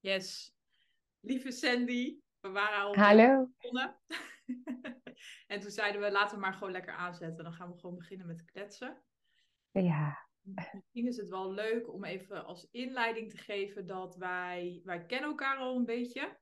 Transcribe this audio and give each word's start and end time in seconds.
Yes. 0.00 0.54
Lieve 1.20 1.50
Sandy, 1.50 2.18
we 2.40 2.48
waren 2.48 2.78
al 2.78 2.96
Hallo. 2.96 3.50
begonnen. 3.56 4.00
en 5.46 5.60
toen 5.60 5.70
zeiden 5.70 6.00
we, 6.00 6.10
laten 6.10 6.34
we 6.34 6.40
maar 6.40 6.54
gewoon 6.54 6.72
lekker 6.72 6.94
aanzetten. 6.94 7.44
Dan 7.44 7.52
gaan 7.52 7.70
we 7.70 7.78
gewoon 7.78 7.96
beginnen 7.96 8.26
met 8.26 8.44
kletsen. 8.44 9.02
Ja. 9.70 10.26
Misschien 10.42 11.06
is 11.06 11.16
het 11.16 11.28
wel 11.28 11.52
leuk 11.52 11.92
om 11.92 12.04
even 12.04 12.44
als 12.44 12.68
inleiding 12.70 13.30
te 13.30 13.36
geven 13.36 13.86
dat 13.86 14.16
wij, 14.16 14.80
wij 14.84 15.06
kennen 15.06 15.28
elkaar 15.30 15.56
al 15.56 15.76
een 15.76 15.84
beetje. 15.84 16.38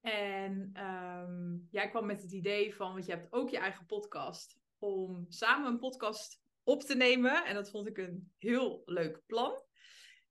En 0.00 0.70
ehm, 0.72 1.56
jij 1.70 1.88
kwam 1.88 2.06
met 2.06 2.22
het 2.22 2.32
idee 2.32 2.74
van, 2.74 2.92
want 2.92 3.06
je 3.06 3.12
hebt 3.12 3.32
ook 3.32 3.50
je 3.50 3.58
eigen 3.58 3.86
podcast, 3.86 4.58
om 4.78 5.26
samen 5.28 5.72
een 5.72 5.78
podcast 5.78 6.42
op 6.62 6.82
te 6.82 6.96
nemen. 6.96 7.44
En 7.44 7.54
dat 7.54 7.70
vond 7.70 7.86
ik 7.86 7.98
een 7.98 8.32
heel 8.38 8.82
leuk 8.84 9.22
plan. 9.26 9.62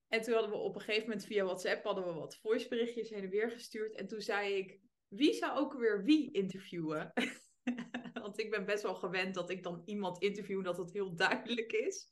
En 0.08 0.22
toen 0.22 0.34
hadden 0.34 0.50
we 0.50 0.56
op 0.56 0.74
een 0.74 0.80
gegeven 0.80 1.08
moment 1.08 1.26
via 1.26 1.44
WhatsApp 1.44 1.84
hadden 1.84 2.04
we 2.04 2.12
wat 2.12 2.36
voiceberichtjes 2.36 3.10
heen 3.10 3.22
en 3.22 3.30
weer 3.30 3.50
gestuurd. 3.50 3.94
En 3.94 4.08
toen 4.08 4.20
zei 4.20 4.54
ik, 4.54 4.80
wie 5.08 5.32
zou 5.32 5.58
ook 5.58 5.72
weer 5.72 6.04
wie 6.04 6.32
interviewen? 6.32 7.12
Want 8.22 8.38
ik 8.38 8.50
ben 8.50 8.64
best 8.64 8.82
wel 8.82 8.94
gewend 8.94 9.34
dat 9.34 9.50
ik 9.50 9.62
dan 9.62 9.82
iemand 9.84 10.22
interview 10.22 10.64
dat 10.64 10.76
het 10.76 10.92
heel 10.92 11.16
duidelijk 11.16 11.72
is. 11.72 12.10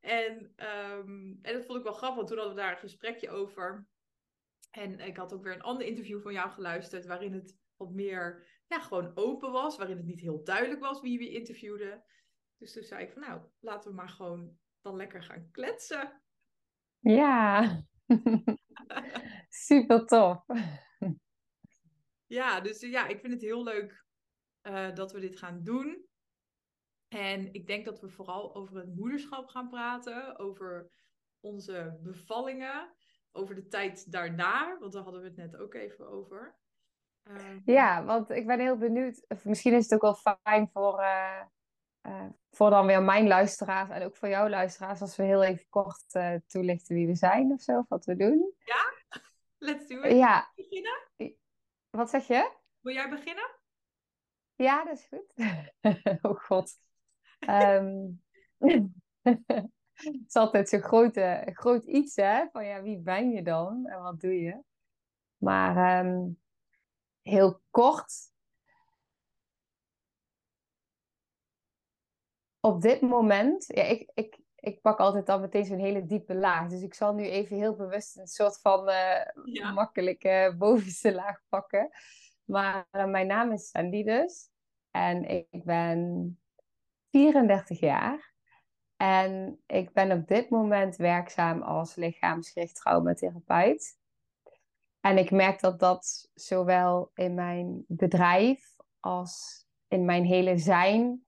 En, 0.00 0.54
um, 0.56 1.38
en 1.42 1.52
dat 1.52 1.64
vond 1.64 1.78
ik 1.78 1.84
wel 1.84 1.92
grappig, 1.92 2.16
want 2.16 2.28
toen 2.28 2.36
hadden 2.36 2.54
we 2.54 2.60
daar 2.60 2.72
een 2.72 2.78
gesprekje 2.78 3.30
over. 3.30 3.86
En 4.70 5.00
ik 5.00 5.16
had 5.16 5.32
ook 5.32 5.42
weer 5.42 5.54
een 5.54 5.62
ander 5.62 5.86
interview 5.86 6.20
van 6.20 6.32
jou 6.32 6.50
geluisterd, 6.50 7.06
waarin 7.06 7.32
het 7.32 7.58
wat 7.76 7.90
meer 7.90 8.46
ja, 8.66 8.80
gewoon 8.80 9.12
open 9.14 9.52
was, 9.52 9.76
waarin 9.76 9.96
het 9.96 10.06
niet 10.06 10.20
heel 10.20 10.44
duidelijk 10.44 10.80
was 10.80 11.00
wie 11.00 11.18
we 11.18 11.30
interviewde. 11.30 12.04
Dus 12.58 12.72
toen 12.72 12.82
zei 12.82 13.04
ik 13.04 13.12
van 13.12 13.22
nou, 13.22 13.42
laten 13.60 13.90
we 13.90 13.96
maar 13.96 14.08
gewoon 14.08 14.58
dan 14.80 14.96
lekker 14.96 15.22
gaan 15.22 15.50
kletsen. 15.50 16.21
Ja, 17.02 17.82
super 19.68 20.06
tof. 20.06 20.44
Ja, 22.26 22.60
dus 22.60 22.80
ja, 22.80 23.06
ik 23.06 23.20
vind 23.20 23.32
het 23.32 23.42
heel 23.42 23.62
leuk 23.62 24.04
uh, 24.62 24.94
dat 24.94 25.12
we 25.12 25.20
dit 25.20 25.38
gaan 25.38 25.62
doen. 25.62 26.06
En 27.08 27.52
ik 27.52 27.66
denk 27.66 27.84
dat 27.84 28.00
we 28.00 28.08
vooral 28.08 28.54
over 28.54 28.76
het 28.76 28.94
moederschap 28.94 29.48
gaan 29.48 29.68
praten, 29.68 30.38
over 30.38 30.90
onze 31.40 31.98
bevallingen, 32.02 32.94
over 33.32 33.54
de 33.54 33.68
tijd 33.68 34.12
daarna, 34.12 34.78
want 34.78 34.92
daar 34.92 35.02
hadden 35.02 35.20
we 35.20 35.26
het 35.26 35.36
net 35.36 35.56
ook 35.56 35.74
even 35.74 36.08
over. 36.08 36.56
Uh, 37.30 37.64
ja, 37.64 38.04
want 38.04 38.30
ik 38.30 38.46
ben 38.46 38.60
heel 38.60 38.76
benieuwd, 38.76 39.24
of 39.28 39.44
misschien 39.44 39.72
is 39.72 39.90
het 39.90 39.94
ook 39.94 40.16
wel 40.22 40.36
fijn 40.42 40.70
voor, 40.72 41.00
uh, 41.00 41.42
uh, 42.02 42.24
voor 42.50 42.70
dan 42.70 42.86
weer 42.86 43.02
mijn 43.02 43.26
luisteraars 43.26 43.90
en 43.90 44.02
ook 44.02 44.16
voor 44.16 44.28
jouw 44.28 44.48
luisteraars, 44.48 45.00
als 45.00 45.16
we 45.16 45.22
heel 45.22 45.42
even 45.42 45.66
kort 45.68 46.04
toelichten 46.46 46.94
wie 46.94 47.06
we 47.06 47.14
zijn 47.14 47.52
of 47.52 47.60
zo, 47.60 47.78
of 47.78 47.88
wat 47.88 48.04
we 48.04 48.16
doen. 48.16 48.52
Ja, 48.64 48.92
let's 49.58 49.86
do 49.86 50.02
it. 50.02 50.16
Ja. 50.16 50.52
Beginnen? 50.54 51.08
Wat 51.90 52.10
zeg 52.10 52.26
je? 52.26 52.52
Wil 52.80 52.94
jij 52.94 53.08
beginnen? 53.08 53.50
Ja, 54.54 54.84
dat 54.84 54.98
is 54.98 55.08
goed. 55.08 55.32
oh 56.22 56.40
god. 56.40 56.78
Um, 57.48 58.22
het 60.02 60.26
is 60.26 60.34
altijd 60.34 60.68
zo'n 60.68 60.82
grote, 60.82 61.50
groot 61.52 61.84
iets, 61.84 62.16
hè? 62.16 62.46
Van 62.52 62.64
ja, 62.64 62.82
wie 62.82 62.98
ben 62.98 63.30
je 63.30 63.42
dan 63.42 63.86
en 63.86 64.02
wat 64.02 64.20
doe 64.20 64.40
je? 64.40 64.62
Maar 65.36 66.04
um, 66.06 66.40
heel 67.22 67.60
kort. 67.70 68.31
Op 72.64 72.82
dit 72.82 73.00
moment, 73.00 73.64
ja, 73.66 73.82
ik, 73.82 74.10
ik, 74.14 74.38
ik 74.56 74.80
pak 74.80 74.98
altijd 74.98 75.26
dan 75.26 75.40
meteen 75.40 75.64
zo'n 75.64 75.78
hele 75.78 76.06
diepe 76.06 76.34
laag. 76.34 76.68
Dus 76.68 76.82
ik 76.82 76.94
zal 76.94 77.14
nu 77.14 77.24
even 77.24 77.56
heel 77.56 77.76
bewust 77.76 78.16
een 78.16 78.26
soort 78.26 78.60
van 78.60 78.88
uh, 78.88 79.24
ja. 79.44 79.72
makkelijke 79.72 80.54
bovenste 80.58 81.14
laag 81.14 81.40
pakken. 81.48 81.90
Maar 82.44 82.86
uh, 82.92 83.04
mijn 83.04 83.26
naam 83.26 83.52
is 83.52 83.68
Sandy 83.68 84.04
dus. 84.04 84.50
En 84.90 85.24
ik 85.24 85.64
ben 85.64 86.40
34 87.10 87.80
jaar. 87.80 88.34
En 88.96 89.62
ik 89.66 89.92
ben 89.92 90.12
op 90.12 90.28
dit 90.28 90.50
moment 90.50 90.96
werkzaam 90.96 91.62
als 91.62 91.94
lichaamsgericht 91.94 92.74
traumatherapeut. 92.74 93.98
En 95.00 95.18
ik 95.18 95.30
merk 95.30 95.60
dat 95.60 95.78
dat 95.78 96.30
zowel 96.34 97.10
in 97.14 97.34
mijn 97.34 97.84
bedrijf 97.88 98.76
als 99.00 99.64
in 99.88 100.04
mijn 100.04 100.24
hele 100.24 100.58
zijn. 100.58 101.26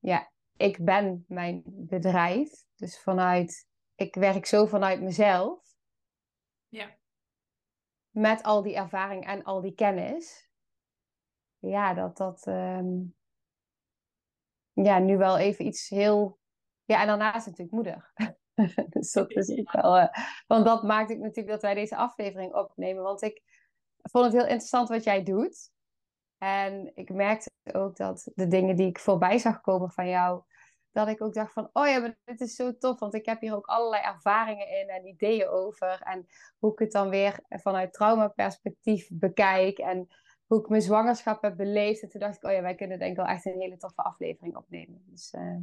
Ja, 0.00 0.32
ik 0.56 0.84
ben 0.84 1.24
mijn 1.28 1.62
bedrijf. 1.64 2.64
Dus 2.74 3.00
vanuit, 3.00 3.66
ik 3.94 4.14
werk 4.14 4.46
zo 4.46 4.66
vanuit 4.66 5.00
mezelf. 5.00 5.76
Ja. 6.68 6.96
Met 8.10 8.42
al 8.42 8.62
die 8.62 8.74
ervaring 8.74 9.26
en 9.26 9.42
al 9.42 9.60
die 9.60 9.74
kennis. 9.74 10.50
Ja, 11.58 11.94
dat 11.94 12.16
dat 12.16 12.46
um, 12.46 13.16
ja, 14.72 14.98
nu 14.98 15.16
wel 15.16 15.38
even 15.38 15.66
iets 15.66 15.88
heel. 15.88 16.38
Ja, 16.84 17.00
en 17.00 17.06
daarnaast 17.06 17.46
natuurlijk 17.46 17.72
moeder. 17.72 18.12
dus 18.88 19.12
dat 19.12 19.30
is 19.30 19.58
ook 19.58 19.72
wel. 19.72 19.98
Uh, 19.98 20.08
want 20.46 20.64
dat 20.64 20.82
maakt 20.82 21.08
het 21.08 21.18
natuurlijk 21.18 21.48
dat 21.48 21.62
wij 21.62 21.74
deze 21.74 21.96
aflevering 21.96 22.54
opnemen. 22.54 23.02
Want 23.02 23.22
ik 23.22 23.42
vond 24.02 24.24
het 24.24 24.34
heel 24.34 24.42
interessant 24.42 24.88
wat 24.88 25.04
jij 25.04 25.22
doet. 25.22 25.70
En 26.38 26.92
ik 26.94 27.12
merkte 27.12 27.50
ook 27.72 27.96
dat 27.96 28.30
de 28.34 28.48
dingen 28.48 28.76
die 28.76 28.88
ik 28.88 28.98
voorbij 28.98 29.38
zag 29.38 29.60
komen 29.60 29.90
van 29.90 30.08
jou, 30.08 30.42
dat 30.92 31.08
ik 31.08 31.22
ook 31.22 31.34
dacht 31.34 31.52
van, 31.52 31.70
oh 31.72 31.86
ja, 31.86 31.98
maar 31.98 32.18
dit 32.24 32.40
is 32.40 32.54
zo 32.54 32.76
tof, 32.78 32.98
want 32.98 33.14
ik 33.14 33.26
heb 33.26 33.40
hier 33.40 33.54
ook 33.54 33.66
allerlei 33.66 34.02
ervaringen 34.02 34.80
in 34.80 34.88
en 34.88 35.06
ideeën 35.06 35.48
over. 35.48 36.00
En 36.00 36.26
hoe 36.58 36.72
ik 36.72 36.78
het 36.78 36.92
dan 36.92 37.08
weer 37.08 37.40
vanuit 37.48 37.92
traumaperspectief 37.92 39.08
bekijk 39.12 39.78
en 39.78 40.08
hoe 40.46 40.60
ik 40.60 40.68
mijn 40.68 40.82
zwangerschap 40.82 41.42
heb 41.42 41.56
beleefd. 41.56 42.02
En 42.02 42.08
toen 42.08 42.20
dacht 42.20 42.36
ik, 42.36 42.44
oh 42.44 42.52
ja, 42.52 42.62
wij 42.62 42.74
kunnen 42.74 42.98
denk 42.98 43.10
ik 43.10 43.16
wel 43.16 43.26
echt 43.26 43.46
een 43.46 43.60
hele 43.60 43.76
toffe 43.76 44.02
aflevering 44.02 44.56
opnemen. 44.56 45.02
Dus 45.06 45.32
uh, 45.32 45.56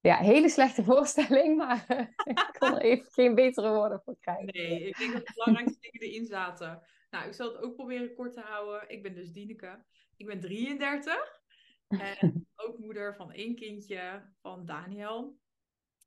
ja, 0.00 0.16
hele 0.16 0.48
slechte 0.48 0.84
voorstelling, 0.90 1.56
maar 1.56 1.84
ik 2.24 2.56
kon 2.58 2.74
er 2.74 2.82
even 2.82 3.12
geen 3.12 3.34
betere 3.34 3.74
woorden 3.74 4.00
voor 4.04 4.16
krijgen. 4.20 4.44
Nee, 4.44 4.88
ik 4.88 4.98
denk 4.98 5.12
dat 5.12 5.26
de 5.26 5.32
belangrijkste 5.34 5.80
dingen 5.80 6.08
erin 6.08 6.26
zaten. 6.26 6.82
Nou, 7.14 7.26
ik 7.26 7.34
zal 7.34 7.52
het 7.52 7.62
ook 7.62 7.74
proberen 7.74 8.14
kort 8.14 8.32
te 8.32 8.40
houden. 8.40 8.88
Ik 8.88 9.02
ben 9.02 9.14
dus 9.14 9.32
Dieneke. 9.32 9.84
Ik 10.16 10.26
ben 10.26 10.40
33. 10.40 11.42
En 11.88 12.46
ook 12.64 12.78
moeder 12.78 13.14
van 13.14 13.32
één 13.32 13.54
kindje 13.54 14.32
van 14.40 14.66
Daniel. 14.66 15.38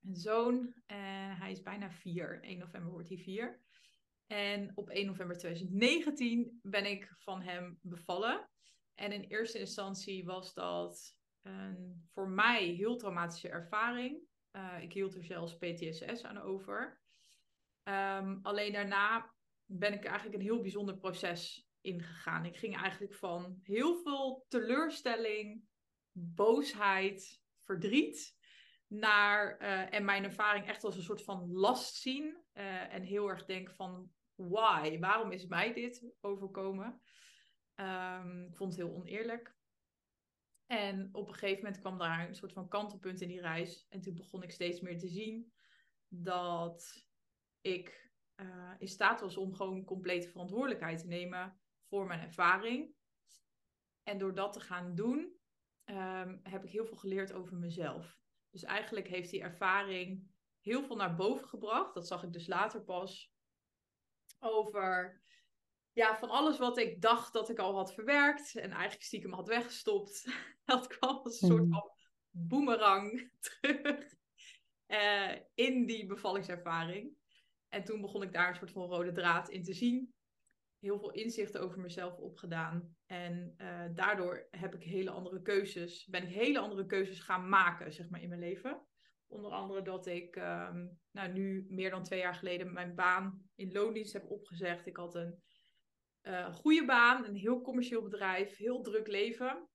Een 0.04 0.16
zoon. 0.16 0.74
En 0.86 1.38
hij 1.38 1.52
is 1.52 1.62
bijna 1.62 1.92
vier. 1.92 2.44
1 2.44 2.58
november 2.58 2.92
wordt 2.92 3.10
hij 3.10 3.18
vier. 3.18 3.62
En 4.26 4.72
op 4.76 4.90
1 4.90 5.06
november 5.06 5.38
2019 5.38 6.60
ben 6.62 6.86
ik 6.86 7.14
van 7.18 7.42
hem 7.42 7.80
bevallen. 7.82 8.50
En 8.96 9.12
in 9.12 9.24
eerste 9.24 9.60
instantie 9.60 10.26
was 10.26 10.54
dat 10.54 11.18
een 11.42 12.08
voor 12.14 12.30
mij 12.30 12.66
heel 12.66 12.98
traumatische 12.98 13.50
ervaring. 13.50 14.22
Uh, 14.52 14.82
ik 14.82 14.94
hield 14.94 15.16
er 15.16 15.24
zelfs 15.24 15.58
PTSS 15.58 16.24
aan 16.24 16.42
over. 16.42 17.02
Um, 17.84 18.40
alleen 18.42 18.74
daarna 18.74 19.36
ben 19.68 19.94
ik 19.94 20.06
eigenlijk 20.06 20.36
een 20.36 20.46
heel 20.46 20.62
bijzonder 20.62 20.98
proces 20.98 21.70
ingegaan. 21.82 22.46
Ik 22.46 22.58
ging 22.58 22.78
eigenlijk 22.78 23.14
van 23.14 23.60
heel 23.64 23.98
veel 23.98 24.46
teleurstelling, 24.48 25.64
boosheid, 26.12 27.42
verdriet 27.64 28.36
naar 28.88 29.62
uh, 29.62 29.94
en 29.94 30.06
mijn 30.06 30.24
ervaring 30.24 30.66
echt 30.66 30.84
als 30.84 30.96
een 30.96 31.04
soort 31.04 31.24
van 31.24 31.52
last 31.52 31.96
zien 31.96 32.44
uh, 32.54 32.94
en 32.94 33.04
heel 33.04 33.30
erg 33.30 33.46
denk 33.46 33.72
van 33.72 34.12
why, 34.36 35.00
waarom 35.00 35.32
is 35.32 35.46
mij 35.46 35.74
dit 35.74 36.06
overkomen? 36.22 37.02
Um, 37.76 38.46
ik 38.46 38.56
vond 38.56 38.72
het 38.72 38.82
heel 38.82 38.96
oneerlijk. 38.96 39.56
En 40.66 41.10
op 41.12 41.28
een 41.28 41.34
gegeven 41.34 41.64
moment 41.64 41.80
kwam 41.80 41.98
daar 41.98 42.28
een 42.28 42.36
soort 42.36 42.54
van 42.54 42.68
kantelpunt 42.68 43.22
in 43.22 43.28
die 43.28 43.42
reis. 43.42 43.86
En 43.90 44.02
toen 44.02 44.16
begon 44.16 44.44
ik 44.44 44.52
steeds 44.52 44.80
meer 44.80 44.98
te 44.98 45.08
zien 45.08 45.54
dat 46.08 47.06
ik 47.62 48.07
uh, 48.42 48.74
in 48.78 48.88
staat 48.88 49.22
was 49.22 49.38
om 49.38 49.54
gewoon 49.54 49.84
complete 49.84 50.30
verantwoordelijkheid 50.30 51.00
te 51.00 51.08
nemen 51.08 51.60
voor 51.88 52.06
mijn 52.06 52.20
ervaring. 52.20 52.96
En 54.04 54.18
door 54.18 54.34
dat 54.34 54.54
te 54.54 54.60
gaan 54.60 54.96
doen, 54.96 55.38
um, 55.86 56.40
heb 56.44 56.64
ik 56.64 56.72
heel 56.72 56.86
veel 56.86 56.98
geleerd 56.98 57.34
over 57.34 57.56
mezelf. 57.56 58.20
Dus 58.50 58.64
eigenlijk 58.64 59.08
heeft 59.08 59.30
die 59.30 59.42
ervaring 59.42 60.32
heel 60.62 60.84
veel 60.84 60.96
naar 60.96 61.16
boven 61.16 61.48
gebracht. 61.48 61.94
Dat 61.94 62.08
zag 62.08 62.24
ik 62.24 62.34
dus 62.34 62.48
later 62.48 62.84
pas. 62.84 63.32
Over 64.40 65.22
ja, 65.94 66.18
van 66.18 66.30
alles 66.30 66.58
wat 66.58 66.78
ik 66.78 67.02
dacht 67.02 67.34
dat 67.34 67.50
ik 67.50 67.60
al 67.60 67.76
had 67.76 67.94
verwerkt 67.94 68.56
en 68.56 68.72
eigenlijk 68.72 69.04
stiekem 69.04 69.34
had 69.34 69.48
weggestopt. 69.48 70.26
Dat 70.66 70.88
kwam 70.88 71.18
als 71.24 71.42
een 71.42 71.48
soort 71.48 71.68
van 71.70 71.92
boemerang 72.30 73.32
terug 73.62 74.16
uh, 74.88 75.36
in 75.54 75.86
die 75.86 76.06
bevallingservaring. 76.06 77.16
En 77.70 77.84
toen 77.84 78.02
begon 78.02 78.24
ik 78.24 78.34
daar 78.34 78.50
een 78.50 78.56
soort 78.56 78.72
van 78.72 78.90
rode 78.90 79.12
draad 79.12 79.50
in 79.50 79.64
te 79.64 79.74
zien. 79.74 80.14
Heel 80.80 81.00
veel 81.00 81.12
inzichten 81.12 81.62
over 81.62 81.80
mezelf 81.80 82.18
opgedaan. 82.18 82.96
En 83.06 83.56
uh, 83.58 83.86
daardoor 83.94 84.48
heb 84.52 84.76
ik 84.76 84.84
hele 84.84 85.10
andere 85.10 85.42
keuzes, 85.42 86.06
ben 86.06 86.24
ik 86.24 86.34
hele 86.34 86.60
andere 86.60 86.86
keuzes 86.86 87.20
gaan 87.20 87.50
maken, 87.50 87.94
zeg 87.94 88.10
maar, 88.10 88.22
in 88.22 88.30
mijn 88.30 88.42
leven. 88.42 88.88
Onder 89.28 89.52
andere 89.52 89.82
dat 89.82 90.06
ik 90.06 90.36
ehm, 90.36 90.88
nou, 91.12 91.32
nu 91.32 91.66
meer 91.70 91.90
dan 91.90 92.04
twee 92.04 92.20
jaar 92.20 92.36
geleden 92.36 92.74
mijn 92.74 92.96
baan 92.96 93.50
in 93.56 93.72
loondienst 93.72 94.14
heb 94.14 94.30
opgezegd. 94.30 94.86
Ik 94.86 94.98
had 94.98 95.16
een 95.16 95.44
uh, 96.22 96.54
goede 96.54 96.86
baan, 96.86 97.26
een 97.26 97.36
heel 97.36 97.62
commercieel 97.62 98.02
bedrijf, 98.02 98.58
heel 98.58 98.82
druk 98.82 99.08
leven. 99.08 99.70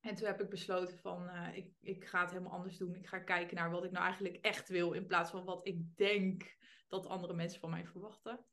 En 0.00 0.14
toen 0.14 0.26
heb 0.26 0.40
ik 0.40 0.48
besloten 0.48 0.98
van, 0.98 1.22
uh, 1.22 1.56
ik, 1.56 1.72
ik 1.80 2.04
ga 2.04 2.20
het 2.20 2.30
helemaal 2.30 2.52
anders 2.52 2.76
doen. 2.76 2.94
Ik 2.94 3.06
ga 3.06 3.18
kijken 3.18 3.56
naar 3.56 3.70
wat 3.70 3.84
ik 3.84 3.90
nou 3.90 4.04
eigenlijk 4.04 4.36
echt 4.36 4.68
wil, 4.68 4.92
in 4.92 5.06
plaats 5.06 5.30
van 5.30 5.44
wat 5.44 5.66
ik 5.66 5.96
denk 5.96 6.56
dat 7.02 7.06
andere 7.06 7.34
mensen 7.34 7.60
van 7.60 7.70
mij 7.70 7.86
verwachten. 7.86 8.44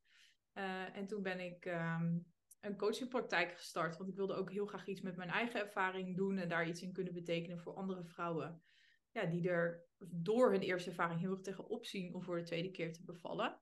Uh, 0.53 0.97
en 0.97 1.07
toen 1.07 1.21
ben 1.21 1.39
ik 1.39 1.65
um, 1.65 2.25
een 2.61 2.77
coachingpraktijk 2.77 3.51
gestart, 3.51 3.97
want 3.97 4.09
ik 4.09 4.15
wilde 4.15 4.33
ook 4.33 4.51
heel 4.51 4.65
graag 4.65 4.87
iets 4.87 5.01
met 5.01 5.15
mijn 5.15 5.29
eigen 5.29 5.59
ervaring 5.59 6.15
doen 6.15 6.37
en 6.37 6.49
daar 6.49 6.67
iets 6.67 6.81
in 6.81 6.93
kunnen 6.93 7.13
betekenen 7.13 7.59
voor 7.59 7.75
andere 7.75 8.03
vrouwen. 8.03 8.63
Ja, 9.11 9.25
die 9.25 9.49
er 9.49 9.85
door 9.99 10.51
hun 10.51 10.61
eerste 10.61 10.89
ervaring 10.89 11.19
heel 11.19 11.31
erg 11.31 11.41
tegenop 11.41 11.85
zien 11.85 12.13
om 12.13 12.23
voor 12.23 12.37
de 12.37 12.43
tweede 12.43 12.71
keer 12.71 12.93
te 12.93 13.03
bevallen. 13.03 13.61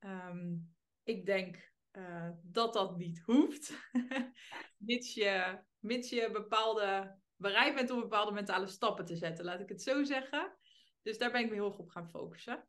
Um, 0.00 0.74
ik 1.02 1.26
denk 1.26 1.72
uh, 1.92 2.30
dat 2.42 2.72
dat 2.72 2.96
niet 2.96 3.22
hoeft. 3.24 3.90
mits, 4.76 5.14
je, 5.14 5.58
mits 5.78 6.10
je 6.10 6.30
bepaalde, 6.32 7.18
bereid 7.36 7.74
bent 7.74 7.90
om 7.90 8.00
bepaalde 8.00 8.32
mentale 8.32 8.66
stappen 8.66 9.04
te 9.04 9.16
zetten, 9.16 9.44
laat 9.44 9.60
ik 9.60 9.68
het 9.68 9.82
zo 9.82 10.04
zeggen. 10.04 10.56
Dus 11.02 11.18
daar 11.18 11.30
ben 11.30 11.40
ik 11.40 11.48
me 11.48 11.54
heel 11.54 11.66
erg 11.66 11.78
op 11.78 11.88
gaan 11.88 12.08
focussen. 12.08 12.66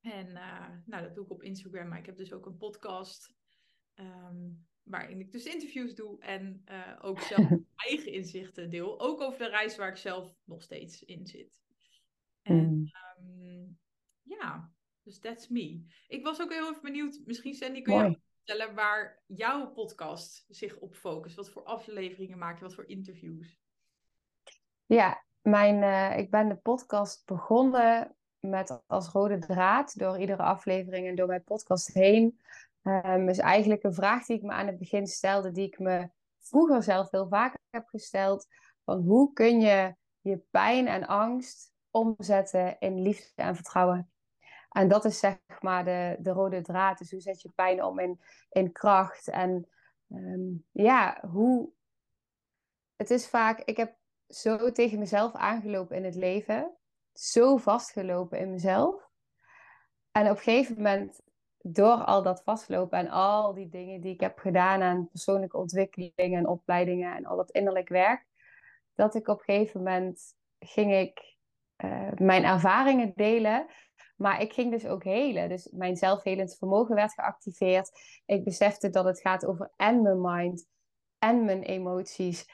En 0.00 0.28
uh, 0.28 0.68
nou, 0.86 1.02
dat 1.02 1.14
doe 1.14 1.24
ik 1.24 1.30
op 1.30 1.42
Instagram, 1.42 1.88
maar 1.88 1.98
ik 1.98 2.06
heb 2.06 2.16
dus 2.16 2.32
ook 2.32 2.46
een 2.46 2.56
podcast. 2.56 3.34
Um, 3.94 4.68
waarin 4.82 5.20
ik 5.20 5.32
dus 5.32 5.44
interviews 5.44 5.94
doe 5.94 6.20
en 6.20 6.62
uh, 6.70 6.98
ook 7.00 7.20
zelf 7.20 7.48
eigen 7.88 8.12
inzichten 8.12 8.70
deel. 8.70 9.00
Ook 9.00 9.20
over 9.20 9.38
de 9.38 9.48
reis 9.48 9.76
waar 9.76 9.88
ik 9.88 9.96
zelf 9.96 10.34
nog 10.44 10.62
steeds 10.62 11.02
in 11.04 11.26
zit. 11.26 11.60
En 12.42 12.74
mm. 12.74 12.90
um, 13.18 13.78
ja, 14.22 14.72
dus 15.02 15.18
that's 15.18 15.48
me. 15.48 15.84
Ik 16.08 16.24
was 16.24 16.40
ook 16.40 16.52
heel 16.52 16.70
even 16.70 16.82
benieuwd, 16.82 17.20
misschien 17.24 17.54
Sandy, 17.54 17.82
kun 17.82 17.94
je 17.94 18.20
vertellen 18.44 18.74
waar 18.74 19.22
jouw 19.26 19.72
podcast 19.72 20.44
zich 20.48 20.78
op 20.78 20.94
focust? 20.94 21.36
Wat 21.36 21.50
voor 21.50 21.64
afleveringen 21.64 22.38
maak 22.38 22.58
je? 22.58 22.64
Wat 22.64 22.74
voor 22.74 22.88
interviews? 22.88 23.58
Ja, 24.86 25.24
mijn, 25.42 25.82
uh, 25.82 26.18
ik 26.18 26.30
ben 26.30 26.48
de 26.48 26.56
podcast 26.56 27.26
begonnen 27.26 28.16
met 28.40 28.80
als 28.86 29.08
rode 29.08 29.38
draad 29.38 29.98
door 29.98 30.18
iedere 30.18 30.42
aflevering 30.42 31.06
en 31.06 31.14
door 31.14 31.26
mijn 31.26 31.44
podcast 31.44 31.94
heen. 31.94 32.40
Um, 32.82 33.28
is 33.28 33.38
eigenlijk 33.38 33.82
een 33.82 33.94
vraag 33.94 34.26
die 34.26 34.36
ik 34.36 34.42
me 34.42 34.52
aan 34.52 34.66
het 34.66 34.78
begin 34.78 35.06
stelde, 35.06 35.50
die 35.50 35.66
ik 35.66 35.78
me 35.78 36.10
vroeger 36.38 36.82
zelf 36.82 37.10
heel 37.10 37.28
vaak 37.28 37.58
heb 37.70 37.88
gesteld. 37.88 38.46
Van 38.84 39.02
hoe 39.02 39.32
kun 39.32 39.60
je 39.60 39.94
je 40.20 40.42
pijn 40.50 40.86
en 40.86 41.06
angst 41.06 41.72
omzetten 41.90 42.78
in 42.78 43.02
liefde 43.02 43.42
en 43.42 43.54
vertrouwen? 43.54 44.10
En 44.70 44.88
dat 44.88 45.04
is 45.04 45.18
zeg 45.18 45.38
maar 45.60 45.84
de, 45.84 46.16
de 46.20 46.30
rode 46.30 46.62
draad. 46.62 46.98
Dus 46.98 47.10
hoe 47.10 47.20
zet 47.20 47.42
je 47.42 47.50
pijn 47.54 47.84
om 47.84 47.98
in, 47.98 48.20
in 48.50 48.72
kracht? 48.72 49.28
En 49.28 49.68
um, 50.08 50.64
ja, 50.70 51.24
hoe. 51.30 51.70
Het 52.96 53.10
is 53.10 53.28
vaak, 53.28 53.60
ik 53.60 53.76
heb 53.76 53.96
zo 54.28 54.72
tegen 54.72 54.98
mezelf 54.98 55.32
aangelopen 55.34 55.96
in 55.96 56.04
het 56.04 56.14
leven, 56.14 56.76
zo 57.20 57.56
vastgelopen 57.56 58.38
in 58.38 58.50
mezelf. 58.50 59.08
En 60.12 60.30
op 60.30 60.36
een 60.36 60.42
gegeven 60.42 60.76
moment, 60.76 61.20
door 61.58 62.04
al 62.04 62.22
dat 62.22 62.42
vastlopen 62.42 62.98
en 62.98 63.08
al 63.08 63.54
die 63.54 63.68
dingen 63.68 64.00
die 64.00 64.12
ik 64.12 64.20
heb 64.20 64.38
gedaan 64.38 64.82
aan 64.82 65.08
persoonlijke 65.08 65.56
ontwikkeling 65.56 66.36
en 66.36 66.48
opleidingen 66.48 67.16
en 67.16 67.26
al 67.26 67.36
dat 67.36 67.50
innerlijk 67.50 67.88
werk, 67.88 68.26
dat 68.94 69.14
ik 69.14 69.28
op 69.28 69.38
een 69.38 69.54
gegeven 69.54 69.82
moment 69.82 70.34
ging 70.58 70.94
ik 70.94 71.36
uh, 71.84 72.10
mijn 72.16 72.44
ervaringen 72.44 73.12
delen 73.14 73.66
maar 74.20 74.40
ik 74.40 74.52
ging 74.52 74.70
dus 74.70 74.86
ook 74.86 75.04
helen. 75.04 75.48
Dus 75.48 75.68
mijn 75.72 75.96
zelfhelend 75.96 76.56
vermogen 76.58 76.94
werd 76.94 77.12
geactiveerd. 77.12 77.90
Ik 78.26 78.44
besefte 78.44 78.90
dat 78.90 79.04
het 79.04 79.20
gaat 79.20 79.46
over 79.46 79.72
en 79.76 80.02
mijn 80.02 80.20
mind, 80.20 80.66
en 81.18 81.44
mijn 81.44 81.62
emoties, 81.62 82.46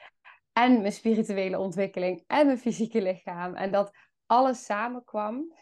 en 0.53 0.81
mijn 0.81 0.91
spirituele 0.91 1.59
ontwikkeling, 1.59 2.23
en 2.27 2.45
mijn 2.45 2.57
fysieke 2.57 3.01
lichaam. 3.01 3.55
En 3.55 3.71
dat 3.71 3.91
alles 4.27 4.65
samenkwam. 4.65 5.53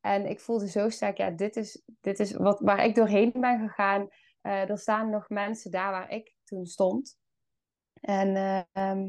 En 0.00 0.26
ik 0.26 0.40
voelde 0.40 0.68
zo 0.68 0.88
sterk, 0.88 1.16
ja, 1.16 1.30
dit 1.30 1.56
is, 1.56 1.82
dit 2.00 2.20
is 2.20 2.32
wat, 2.32 2.60
waar 2.60 2.84
ik 2.84 2.94
doorheen 2.94 3.32
ben 3.32 3.68
gegaan. 3.68 4.08
Uh, 4.42 4.70
er 4.70 4.78
staan 4.78 5.10
nog 5.10 5.28
mensen 5.28 5.70
daar 5.70 5.90
waar 5.90 6.10
ik 6.10 6.34
toen 6.44 6.66
stond. 6.66 7.18
En 8.00 8.28
uh, 8.74 9.08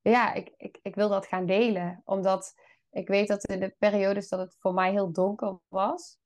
ja, 0.00 0.32
ik, 0.32 0.54
ik, 0.56 0.78
ik 0.82 0.94
wil 0.94 1.08
dat 1.08 1.26
gaan 1.26 1.46
delen. 1.46 2.02
Omdat 2.04 2.54
ik 2.90 3.08
weet 3.08 3.28
dat 3.28 3.44
in 3.44 3.60
de 3.60 3.74
periodes 3.78 4.28
dat 4.28 4.40
het 4.40 4.56
voor 4.58 4.74
mij 4.74 4.90
heel 4.90 5.12
donker 5.12 5.58
was 5.68 6.18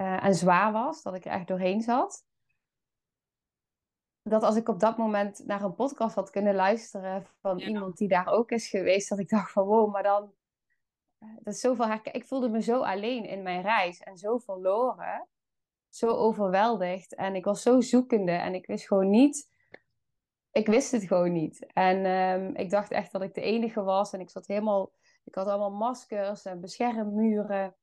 uh, 0.00 0.24
en 0.24 0.34
zwaar 0.34 0.72
was, 0.72 1.02
dat 1.02 1.14
ik 1.14 1.24
er 1.24 1.32
echt 1.32 1.46
doorheen 1.46 1.80
zat. 1.80 2.24
Dat 4.22 4.42
als 4.42 4.56
ik 4.56 4.68
op 4.68 4.80
dat 4.80 4.96
moment 4.96 5.46
naar 5.46 5.62
een 5.62 5.74
podcast 5.74 6.14
had 6.14 6.30
kunnen 6.30 6.54
luisteren 6.54 7.26
van 7.40 7.58
iemand 7.58 7.96
die 7.96 8.08
daar 8.08 8.26
ook 8.26 8.50
is 8.50 8.68
geweest, 8.68 9.08
dat 9.08 9.18
ik 9.18 9.28
dacht 9.28 9.52
van 9.52 9.64
wow, 9.64 9.92
maar 9.92 10.02
dan, 10.02 10.32
dat 11.42 11.54
is 11.54 11.60
zoveel 11.60 11.86
herken. 11.86 12.14
Ik 12.14 12.24
voelde 12.24 12.48
me 12.48 12.62
zo 12.62 12.82
alleen 12.82 13.24
in 13.24 13.42
mijn 13.42 13.62
reis 13.62 13.98
en 13.98 14.16
zo 14.16 14.38
verloren, 14.38 15.28
zo 15.88 16.08
overweldigd 16.08 17.14
en 17.14 17.34
ik 17.34 17.44
was 17.44 17.62
zo 17.62 17.80
zoekende 17.80 18.32
en 18.32 18.54
ik 18.54 18.66
wist 18.66 18.86
gewoon 18.86 19.10
niet 19.10 19.48
ik 20.52 20.66
wist 20.66 20.92
het 20.92 21.04
gewoon 21.04 21.32
niet. 21.32 21.66
En 21.72 22.06
um, 22.06 22.56
ik 22.56 22.70
dacht 22.70 22.90
echt 22.90 23.12
dat 23.12 23.22
ik 23.22 23.34
de 23.34 23.40
enige 23.40 23.82
was. 23.82 24.12
En 24.12 24.20
ik 24.20 24.30
zat 24.30 24.46
helemaal 24.46 24.92
ik 25.24 25.34
had 25.34 25.46
allemaal 25.46 25.70
maskers 25.70 26.44
en 26.44 26.60
beschermmuren. 26.60 27.76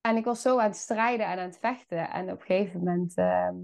En 0.00 0.16
ik 0.16 0.24
was 0.24 0.42
zo 0.42 0.58
aan 0.58 0.68
het 0.68 0.76
strijden 0.76 1.26
en 1.26 1.38
aan 1.38 1.48
het 1.48 1.58
vechten. 1.58 2.10
En 2.10 2.30
op 2.30 2.40
een 2.40 2.46
gegeven 2.46 2.78
moment, 2.78 3.16
ehm, 3.16 3.56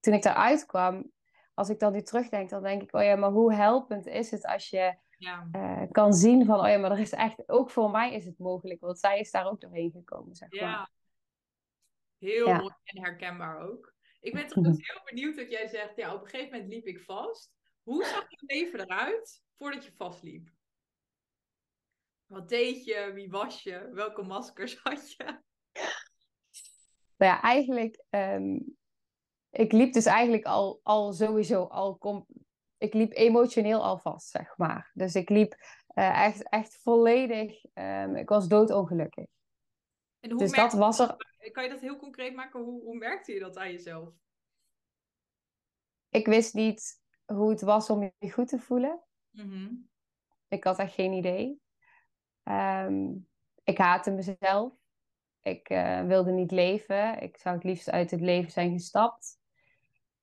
toen 0.00 0.14
ik 0.14 0.22
daaruit 0.22 0.66
kwam, 0.66 1.12
als 1.54 1.68
ik 1.68 1.78
dan 1.78 1.92
nu 1.92 2.02
terugdenk, 2.02 2.50
dan 2.50 2.62
denk 2.62 2.82
ik, 2.82 2.94
oh 2.94 3.02
ja, 3.02 3.16
maar 3.16 3.30
hoe 3.30 3.54
helpend 3.54 4.06
is 4.06 4.30
het 4.30 4.46
als 4.46 4.70
je 4.70 4.96
ja. 5.18 5.48
uh, 5.52 5.90
kan 5.90 6.12
zien 6.12 6.44
van, 6.44 6.60
oh 6.60 6.68
ja, 6.68 6.78
maar 6.78 6.90
er 6.90 6.98
is 6.98 7.12
echt, 7.12 7.48
ook 7.48 7.70
voor 7.70 7.90
mij 7.90 8.14
is 8.14 8.24
het 8.24 8.38
mogelijk, 8.38 8.80
want 8.80 8.98
zij 8.98 9.20
is 9.20 9.30
daar 9.30 9.46
ook 9.46 9.60
doorheen 9.60 9.90
gekomen, 9.90 10.36
zeg 10.36 10.50
maar. 10.50 10.60
Ja, 10.60 10.90
heel 12.18 12.48
ja. 12.48 12.56
mooi 12.56 12.74
en 12.84 13.02
herkenbaar 13.02 13.58
ook. 13.58 13.94
Ik 14.20 14.32
ben 14.32 14.46
trouwens 14.46 14.78
heel 14.88 15.02
benieuwd 15.04 15.36
dat 15.36 15.50
jij 15.50 15.66
zegt, 15.66 15.96
ja, 15.96 16.14
op 16.14 16.22
een 16.22 16.28
gegeven 16.28 16.52
moment 16.52 16.72
liep 16.72 16.86
ik 16.86 17.00
vast. 17.00 17.52
Hoe 17.82 18.04
zag 18.04 18.30
je 18.30 18.42
leven 18.46 18.80
eruit 18.80 19.42
voordat 19.56 19.84
je 19.84 19.92
vastliep? 19.92 20.50
Wat 22.26 22.48
deed 22.48 22.84
je? 22.84 23.10
Wie 23.14 23.30
was 23.30 23.62
je? 23.62 23.88
Welke 23.92 24.22
maskers 24.22 24.76
had 24.82 25.12
je? 25.12 25.24
Nou 27.16 27.32
ja, 27.32 27.42
eigenlijk... 27.42 28.04
Um, 28.10 28.76
ik 29.50 29.72
liep 29.72 29.92
dus 29.92 30.04
eigenlijk 30.06 30.44
al, 30.44 30.80
al 30.82 31.12
sowieso 31.12 31.64
al... 31.64 32.26
Ik 32.84 32.94
liep 32.94 33.12
emotioneel 33.12 33.82
al 33.82 33.98
vast, 33.98 34.28
zeg 34.28 34.56
maar. 34.56 34.90
Dus 34.94 35.14
ik 35.14 35.28
liep 35.28 35.54
uh, 35.94 36.24
echt, 36.24 36.48
echt 36.48 36.76
volledig... 36.76 37.64
Um, 37.74 38.16
ik 38.16 38.28
was 38.28 38.48
doodongelukkig. 38.48 39.26
En 40.20 40.30
hoe 40.30 40.38
dus 40.38 40.52
dat 40.52 40.72
was 40.72 40.98
er... 40.98 41.16
Kan 41.52 41.62
je 41.62 41.70
dat 41.70 41.80
heel 41.80 41.96
concreet 41.96 42.34
maken? 42.34 42.60
Hoe, 42.60 42.82
hoe 42.82 42.96
merkte 42.96 43.32
je 43.32 43.40
dat 43.40 43.56
aan 43.56 43.70
jezelf? 43.70 44.08
Ik 46.08 46.26
wist 46.26 46.54
niet 46.54 47.02
hoe 47.24 47.50
het 47.50 47.60
was 47.60 47.90
om 47.90 48.12
je 48.18 48.30
goed 48.30 48.48
te 48.48 48.58
voelen. 48.58 49.02
Mm 49.30 49.50
-hmm. 49.50 49.88
Ik 50.48 50.64
had 50.64 50.78
echt 50.78 50.94
geen 50.94 51.12
idee. 51.12 51.60
Um, 52.44 53.28
ik 53.62 53.78
haatte 53.78 54.10
mezelf. 54.10 54.72
Ik 55.40 55.70
uh, 55.70 56.02
wilde 56.06 56.30
niet 56.30 56.50
leven. 56.50 57.22
Ik 57.22 57.36
zou 57.36 57.54
het 57.54 57.64
liefst 57.64 57.90
uit 57.90 58.10
het 58.10 58.20
leven 58.20 58.50
zijn 58.50 58.72
gestapt. 58.72 59.38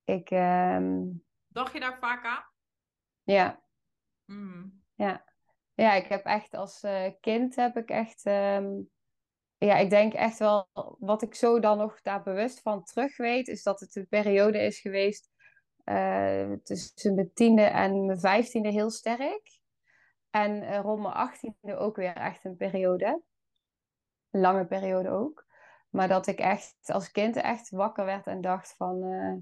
Ik, 0.04 0.30
um... 0.30 1.24
Dacht 1.48 1.72
je 1.72 1.80
daar 1.80 1.98
vaak 1.98 2.24
aan? 2.24 2.50
Ja. 3.32 3.62
Mm. 4.24 4.82
Ja. 4.94 5.24
Ja, 5.74 5.92
ik 5.92 6.06
heb 6.06 6.24
echt 6.24 6.54
als 6.54 6.82
uh, 6.82 7.10
kind 7.20 7.56
heb 7.56 7.76
ik 7.76 7.90
echt... 7.90 8.26
Um... 8.26 8.90
Ja, 9.58 9.76
ik 9.76 9.90
denk 9.90 10.12
echt 10.12 10.38
wel... 10.38 10.68
Wat 10.98 11.22
ik 11.22 11.34
zo 11.34 11.60
dan 11.60 11.78
nog 11.78 12.00
daar 12.02 12.22
bewust 12.22 12.60
van 12.60 12.84
terug 12.84 13.16
weet... 13.16 13.48
is 13.48 13.62
dat 13.62 13.80
het 13.80 13.96
een 13.96 14.08
periode 14.08 14.58
is 14.58 14.80
geweest... 14.80 15.30
Uh, 15.84 16.52
tussen 16.62 17.14
mijn 17.14 17.32
tiende 17.32 17.62
en 17.62 18.06
mijn 18.06 18.20
vijftiende 18.20 18.70
heel 18.70 18.90
sterk. 18.90 19.60
En 20.30 20.62
uh, 20.62 20.78
rond 20.78 21.02
mijn 21.02 21.14
achttiende 21.14 21.76
ook 21.76 21.96
weer 21.96 22.16
echt 22.16 22.44
een 22.44 22.56
periode. 22.56 23.22
Een 24.30 24.40
lange 24.40 24.66
periode 24.66 25.10
ook. 25.10 25.46
Maar 25.90 26.08
dat 26.08 26.26
ik 26.26 26.38
echt 26.38 26.76
als 26.86 27.10
kind 27.10 27.36
echt 27.36 27.70
wakker 27.70 28.04
werd 28.04 28.26
en 28.26 28.40
dacht 28.40 28.74
van... 28.76 29.02
Uh, 29.04 29.36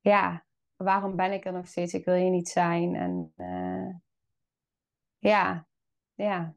ja, 0.00 0.44
waarom 0.82 1.16
ben 1.16 1.32
ik 1.32 1.44
er 1.44 1.52
nog 1.52 1.66
steeds? 1.66 1.94
Ik 1.94 2.04
wil 2.04 2.14
hier 2.14 2.30
niet 2.30 2.48
zijn. 2.48 2.94
En 2.94 3.32
uh, 3.36 3.94
ja, 5.18 5.66
ja. 6.14 6.54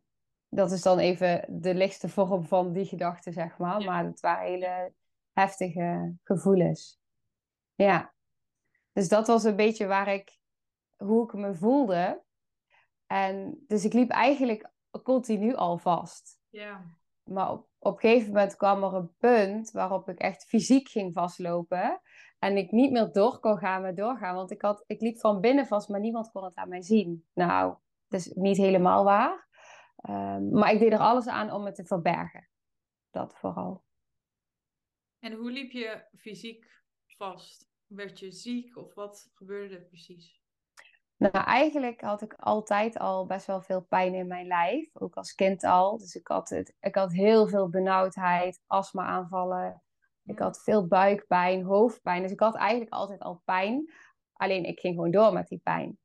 Dat 0.49 0.71
is 0.71 0.81
dan 0.81 0.99
even 0.99 1.61
de 1.61 1.75
lichtste 1.75 2.09
vorm 2.09 2.43
van 2.43 2.73
die 2.73 2.85
gedachte, 2.85 3.31
zeg 3.31 3.57
maar. 3.57 3.83
Maar 3.83 4.05
het 4.05 4.19
waren 4.19 4.47
hele 4.47 4.93
heftige 5.33 6.15
gevoelens. 6.23 6.99
Ja. 7.75 8.13
Dus 8.93 9.07
dat 9.07 9.27
was 9.27 9.43
een 9.43 9.55
beetje 9.55 9.87
waar 9.87 10.07
ik... 10.07 10.43
Hoe 10.95 11.23
ik 11.23 11.33
me 11.33 11.55
voelde 11.55 12.23
en 13.07 13.63
dus 13.67 13.85
ik 13.85 13.93
liep 13.93 14.09
eigenlijk 14.09 14.71
continu 15.03 15.55
al 15.55 15.77
vast. 15.77 16.39
Ja. 16.49 16.85
Maar 17.23 17.51
op, 17.51 17.69
op 17.77 17.93
een 17.93 18.09
gegeven 18.09 18.27
moment 18.27 18.55
kwam 18.55 18.83
er 18.83 18.93
een 18.93 19.15
punt 19.17 19.71
waarop 19.71 20.09
ik 20.09 20.19
echt 20.19 20.45
fysiek 20.45 20.89
ging 20.89 21.13
vastlopen. 21.13 22.01
En 22.45 22.57
ik 22.57 22.71
niet 22.71 22.91
meer 22.91 23.11
door 23.11 23.39
kon 23.39 23.57
gaan 23.57 23.81
met 23.81 23.97
doorgaan. 23.97 24.35
Want 24.35 24.51
ik, 24.51 24.61
had, 24.61 24.83
ik 24.87 25.01
liep 25.01 25.19
van 25.19 25.41
binnen 25.41 25.65
vast, 25.67 25.89
maar 25.89 25.99
niemand 25.99 26.31
kon 26.31 26.43
het 26.43 26.55
aan 26.55 26.69
mij 26.69 26.81
zien. 26.81 27.25
Nou, 27.33 27.75
dat 28.07 28.19
is 28.19 28.31
niet 28.33 28.57
helemaal 28.57 29.03
waar. 29.03 29.47
Ehm, 29.95 30.49
maar 30.49 30.71
ik 30.71 30.79
deed 30.79 30.91
er 30.91 30.99
alles 30.99 31.27
aan 31.27 31.51
om 31.51 31.65
het 31.65 31.75
te 31.75 31.85
verbergen. 31.85 32.49
Dat 33.09 33.37
vooral. 33.37 33.83
En 35.19 35.33
hoe 35.33 35.51
liep 35.51 35.71
je 35.71 36.05
fysiek 36.17 36.83
vast? 37.05 37.69
Werd 37.87 38.19
je 38.19 38.31
ziek 38.31 38.77
of 38.77 38.93
wat 38.93 39.31
gebeurde 39.33 39.75
er 39.75 39.85
precies? 39.85 40.41
Nou, 41.17 41.45
eigenlijk 41.45 42.01
had 42.01 42.21
ik 42.21 42.33
altijd 42.33 42.99
al 42.99 43.25
best 43.25 43.45
wel 43.45 43.61
veel 43.61 43.81
pijn 43.81 44.13
in 44.13 44.27
mijn 44.27 44.47
lijf. 44.47 44.89
Ook 44.93 45.15
als 45.15 45.35
kind 45.35 45.63
al. 45.63 45.97
Dus 45.97 46.15
ik 46.15 46.27
had, 46.27 46.49
het, 46.49 46.75
ik 46.79 46.95
had 46.95 47.11
heel 47.11 47.47
veel 47.47 47.69
benauwdheid, 47.69 48.63
astma-aanvallen. 48.67 49.83
Ik 50.25 50.39
had 50.39 50.63
veel 50.63 50.87
buikpijn, 50.87 51.63
hoofdpijn. 51.63 52.21
Dus 52.21 52.31
ik 52.31 52.39
had 52.39 52.55
eigenlijk 52.55 52.91
altijd 52.91 53.19
al 53.19 53.41
pijn. 53.45 53.93
Alleen 54.33 54.63
ik 54.63 54.79
ging 54.79 54.95
gewoon 54.95 55.11
door 55.11 55.33
met 55.33 55.47
die 55.47 55.61
pijn. 55.63 55.99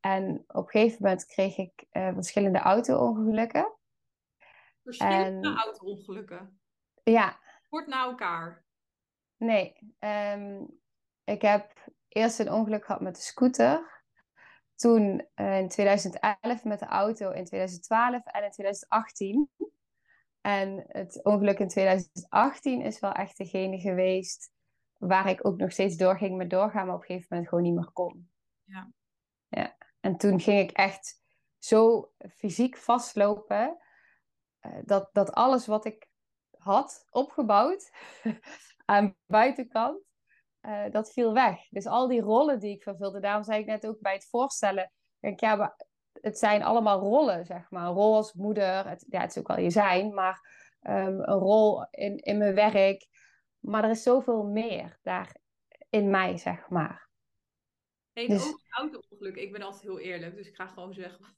En 0.00 0.44
op 0.46 0.64
een 0.64 0.70
gegeven 0.70 0.98
moment 1.00 1.26
kreeg 1.26 1.56
ik 1.56 1.86
uh, 1.92 2.14
verschillende 2.14 2.58
auto-ongelukken. 2.58 3.72
Verschillende 4.82 5.48
en... 5.48 5.56
auto-ongelukken? 5.56 6.60
Ja. 7.02 7.38
Kort 7.68 7.86
na 7.86 8.04
elkaar? 8.04 8.64
Nee. 9.36 9.94
Um, 9.98 10.80
ik 11.24 11.42
heb 11.42 11.90
eerst 12.08 12.38
een 12.38 12.52
ongeluk 12.52 12.84
gehad 12.84 13.00
met 13.00 13.14
de 13.14 13.22
scooter. 13.22 14.02
Toen 14.74 15.28
uh, 15.34 15.58
in 15.58 15.68
2011 15.68 16.64
met 16.64 16.78
de 16.78 16.86
auto, 16.86 17.30
in 17.30 17.44
2012 17.44 18.24
en 18.24 18.44
in 18.44 18.50
2018. 18.50 19.50
En 20.40 20.84
het 20.88 21.24
ongeluk 21.24 21.58
in 21.58 21.68
2018 21.68 22.80
is 22.80 23.00
wel 23.00 23.12
echt 23.12 23.36
degene 23.36 23.78
geweest 23.78 24.50
waar 24.96 25.28
ik 25.28 25.46
ook 25.46 25.56
nog 25.56 25.72
steeds 25.72 25.96
doorging 25.96 26.36
met 26.36 26.50
doorgaan, 26.50 26.86
maar 26.86 26.94
op 26.94 27.00
een 27.00 27.06
gegeven 27.06 27.26
moment 27.30 27.48
gewoon 27.48 27.64
niet 27.64 27.74
meer 27.74 27.90
kon. 27.92 28.30
Ja. 28.64 28.92
ja. 29.48 29.76
En 30.00 30.16
toen 30.16 30.40
ging 30.40 30.58
ik 30.58 30.70
echt 30.70 31.22
zo 31.58 32.12
fysiek 32.36 32.76
vastlopen 32.76 33.78
uh, 34.60 34.78
dat, 34.84 35.08
dat 35.12 35.32
alles 35.32 35.66
wat 35.66 35.84
ik 35.84 36.08
had 36.50 37.06
opgebouwd 37.10 37.90
aan 38.84 39.16
buitenkant, 39.26 40.02
uh, 40.62 40.90
dat 40.90 41.12
viel 41.12 41.32
weg. 41.32 41.68
Dus 41.68 41.86
al 41.86 42.08
die 42.08 42.20
rollen 42.20 42.60
die 42.60 42.74
ik 42.74 42.82
vervulde, 42.82 43.20
daarom 43.20 43.44
zei 43.44 43.60
ik 43.60 43.66
net 43.66 43.86
ook 43.86 44.00
bij 44.00 44.12
het 44.12 44.28
voorstellen, 44.28 44.92
denk 45.18 45.40
ja, 45.40 45.76
het 46.12 46.38
zijn 46.38 46.62
allemaal 46.62 47.00
rollen, 47.00 47.44
zeg 47.44 47.70
maar. 47.70 47.86
Een 47.86 47.94
rol 47.94 48.14
als 48.14 48.32
moeder, 48.32 48.88
het, 48.88 49.06
ja, 49.08 49.20
het 49.20 49.30
is 49.30 49.38
ook 49.38 49.48
wel 49.48 49.58
je 49.58 49.70
zijn, 49.70 50.14
maar 50.14 50.68
um, 50.82 51.20
een 51.20 51.38
rol 51.38 51.86
in, 51.90 52.16
in 52.16 52.38
mijn 52.38 52.54
werk. 52.54 53.08
Maar 53.58 53.84
er 53.84 53.90
is 53.90 54.02
zoveel 54.02 54.42
meer 54.42 54.98
daar 55.02 55.36
in 55.90 56.10
mij, 56.10 56.36
zeg 56.36 56.68
maar. 56.68 57.08
Hey, 58.12 58.26
dus... 58.26 58.42
Ook 58.42 58.60
auto-ongeluk. 58.68 59.36
Ik 59.36 59.52
ben 59.52 59.62
altijd 59.62 59.82
heel 59.82 59.98
eerlijk, 59.98 60.36
dus 60.36 60.48
ik 60.48 60.54
ga 60.54 60.66
gewoon 60.66 60.94
zeggen 60.94 61.20
wat 61.20 61.34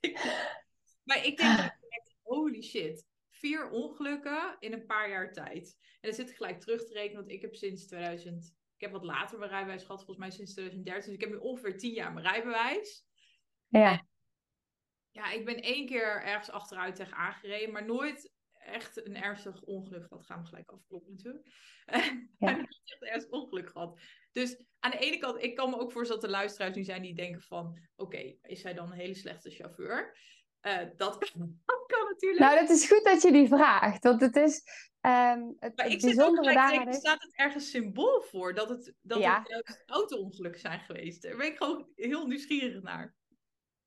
ik 0.00 0.18
Maar 1.04 1.24
ik 1.24 1.36
denk 1.36 1.76
holy 2.22 2.62
shit. 2.62 3.06
Vier 3.30 3.70
ongelukken 3.70 4.56
in 4.58 4.72
een 4.72 4.86
paar 4.86 5.10
jaar 5.10 5.32
tijd. 5.32 5.76
En 5.80 6.08
dan 6.08 6.12
zit 6.12 6.30
ik 6.30 6.36
gelijk 6.36 6.60
terug 6.60 6.84
te 6.84 6.92
rekenen, 6.92 7.20
want 7.20 7.32
ik 7.32 7.42
heb 7.42 7.54
sinds 7.54 7.86
2000... 7.86 8.54
Ik 8.74 8.80
heb 8.80 8.92
wat 8.92 9.04
later 9.04 9.38
mijn 9.38 9.50
rijbewijs 9.50 9.82
gehad, 9.82 10.04
volgens 10.04 10.18
mij 10.18 10.30
sinds 10.30 10.52
2013. 10.52 11.10
Dus 11.10 11.22
ik 11.22 11.30
heb 11.30 11.40
nu 11.40 11.48
ongeveer 11.48 11.78
tien 11.78 11.92
jaar 11.92 12.12
mijn 12.12 12.26
rijbewijs. 12.26 13.06
Ja. 13.68 14.06
Ja, 15.14 15.30
ik 15.30 15.44
ben 15.44 15.60
één 15.62 15.86
keer 15.86 16.22
ergens 16.22 16.50
achteruit 16.50 16.96
tegen 16.96 17.16
aangereden, 17.16 17.72
maar 17.72 17.84
nooit 17.84 18.32
echt 18.52 19.06
een 19.06 19.16
ernstig 19.16 19.62
ongeluk 19.62 20.06
gehad. 20.08 20.26
Gaan 20.26 20.40
we 20.40 20.48
gelijk 20.48 20.70
afkloppen 20.70 21.12
natuurlijk. 21.12 21.46
Ja. 22.38 22.50
ik 22.50 22.56
heb 22.56 22.68
echt 22.68 23.02
een 23.02 23.08
ernstig 23.08 23.32
ongeluk 23.32 23.70
gehad. 23.70 24.00
Dus 24.32 24.62
aan 24.78 24.90
de 24.90 24.98
ene 24.98 25.18
kant, 25.18 25.42
ik 25.42 25.56
kan 25.56 25.70
me 25.70 25.78
ook 25.78 25.92
voorstellen 25.92 26.22
dat 26.22 26.30
de 26.30 26.36
luisteraars 26.36 26.76
nu 26.76 26.84
zijn 26.84 27.02
die 27.02 27.14
denken 27.14 27.40
van... 27.40 27.78
Oké, 27.96 28.36
is 28.42 28.62
hij 28.62 28.74
dan 28.74 28.92
een 28.92 28.98
hele 28.98 29.14
slechte 29.14 29.50
chauffeur? 29.50 30.18
Uh, 30.62 30.78
dat, 30.96 31.18
kan, 31.18 31.60
dat, 31.64 31.84
kan, 31.86 32.04
natuurlijk. 32.10 32.40
Nou, 32.40 32.58
het 32.58 32.70
is 32.70 32.88
goed 32.88 33.04
dat 33.04 33.22
je 33.22 33.32
die 33.32 33.48
vraagt. 33.48 34.04
Want 34.04 34.20
het 34.20 34.36
is... 34.36 34.62
Um, 35.00 35.56
het, 35.58 35.76
maar 35.76 35.86
ik 35.86 36.00
bijzondere 36.00 36.54
daaraan 36.54 36.88
is... 36.88 36.96
staat 36.96 37.22
het 37.22 37.34
ergens 37.34 37.70
symbool 37.70 38.20
voor 38.20 38.54
dat 38.54 38.68
het, 38.68 38.94
dat 39.02 39.18
ja. 39.18 39.42
het 39.44 39.82
auto-ongelukken 39.86 40.60
zijn 40.60 40.80
geweest. 40.80 41.22
Daar 41.22 41.36
ben 41.36 41.46
ik 41.46 41.56
gewoon 41.56 41.88
heel 41.94 42.26
nieuwsgierig 42.26 42.82
naar. 42.82 43.14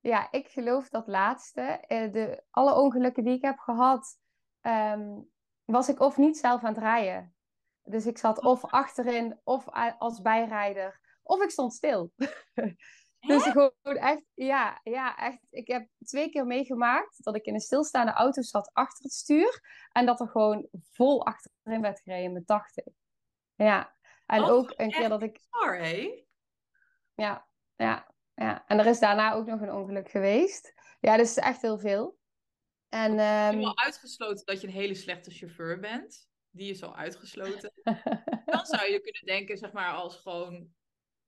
Ja, 0.08 0.32
ik 0.32 0.48
geloof 0.48 0.90
dat 0.90 1.08
laatste. 1.08 1.62
Eh, 1.62 2.12
de, 2.12 2.44
alle 2.50 2.76
ongelukken 2.76 3.24
die 3.24 3.34
ik 3.34 3.42
heb 3.42 3.58
gehad, 3.60 4.20
um, 4.62 5.30
was 5.66 5.90
ik 5.90 6.00
of 6.00 6.18
niet 6.18 6.38
zelf 6.38 6.64
aan 6.64 6.74
het 6.74 6.84
rijden. 6.84 7.36
Dus 7.84 8.06
ik 8.06 8.18
zat 8.18 8.44
of 8.44 8.66
achterin, 8.66 9.40
of 9.44 9.70
als 9.98 10.22
bijrijder, 10.22 11.00
of 11.24 11.42
ik 11.42 11.50
stond 11.50 11.74
stil. 11.74 12.12
dus 13.28 13.44
gewoon 13.44 13.72
echt, 13.82 14.24
ja, 14.34 14.80
ja, 14.84 15.18
echt. 15.18 15.40
Ik 15.50 15.68
heb 15.68 15.88
twee 16.04 16.30
keer 16.30 16.46
meegemaakt 16.46 17.24
dat 17.24 17.36
ik 17.36 17.46
in 17.46 17.54
een 17.54 17.60
stilstaande 17.60 18.12
auto 18.12 18.42
zat 18.42 18.70
achter 18.74 19.04
het 19.04 19.14
stuur. 19.14 19.62
En 19.92 20.06
dat 20.06 20.20
er 20.20 20.28
gewoon 20.28 20.68
vol 20.92 21.26
achterin 21.26 21.82
werd 21.82 22.00
gereden 22.00 22.34
met 22.34 22.48
80. 22.48 22.86
Ja, 23.56 23.96
en 24.26 24.44
oh, 24.44 24.50
ook 24.50 24.74
een 24.76 24.92
keer 24.92 25.10
dat 25.10 25.22
ik. 25.24 25.40
Sorry. 25.50 26.26
Ja, 27.14 27.48
ja, 27.76 28.16
ja. 28.38 28.64
En 28.68 28.80
er 28.80 28.86
is 28.86 29.00
daarna 29.00 29.34
ook 29.34 29.46
nog 29.46 29.62
een 29.62 29.72
ongeluk 29.72 30.10
geweest. 30.10 30.74
Ja, 31.00 31.18
dus 31.18 31.38
echt 31.38 31.62
heel 31.62 31.78
veel. 31.78 32.20
En, 32.90 33.12
um... 33.12 33.20
Helemaal 33.20 33.78
uitgesloten 33.78 34.46
dat 34.46 34.62
je 34.62 34.68
een 34.68 34.74
hele 34.74 34.96
slechte 34.96 35.32
chauffeur 35.32 35.80
bent. 35.80 36.30
Die 36.50 36.72
is 36.72 36.84
al 36.84 36.96
uitgesloten. 36.96 37.72
Dan 38.46 38.66
zou 38.66 38.92
je 38.92 39.02
kunnen 39.02 39.26
denken, 39.26 39.58
zeg 39.58 39.72
maar, 39.72 39.94
als 39.94 40.18
gewoon, 40.18 40.70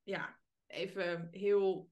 ja, 0.04 0.39
even 0.68 1.28
heel, 1.32 1.89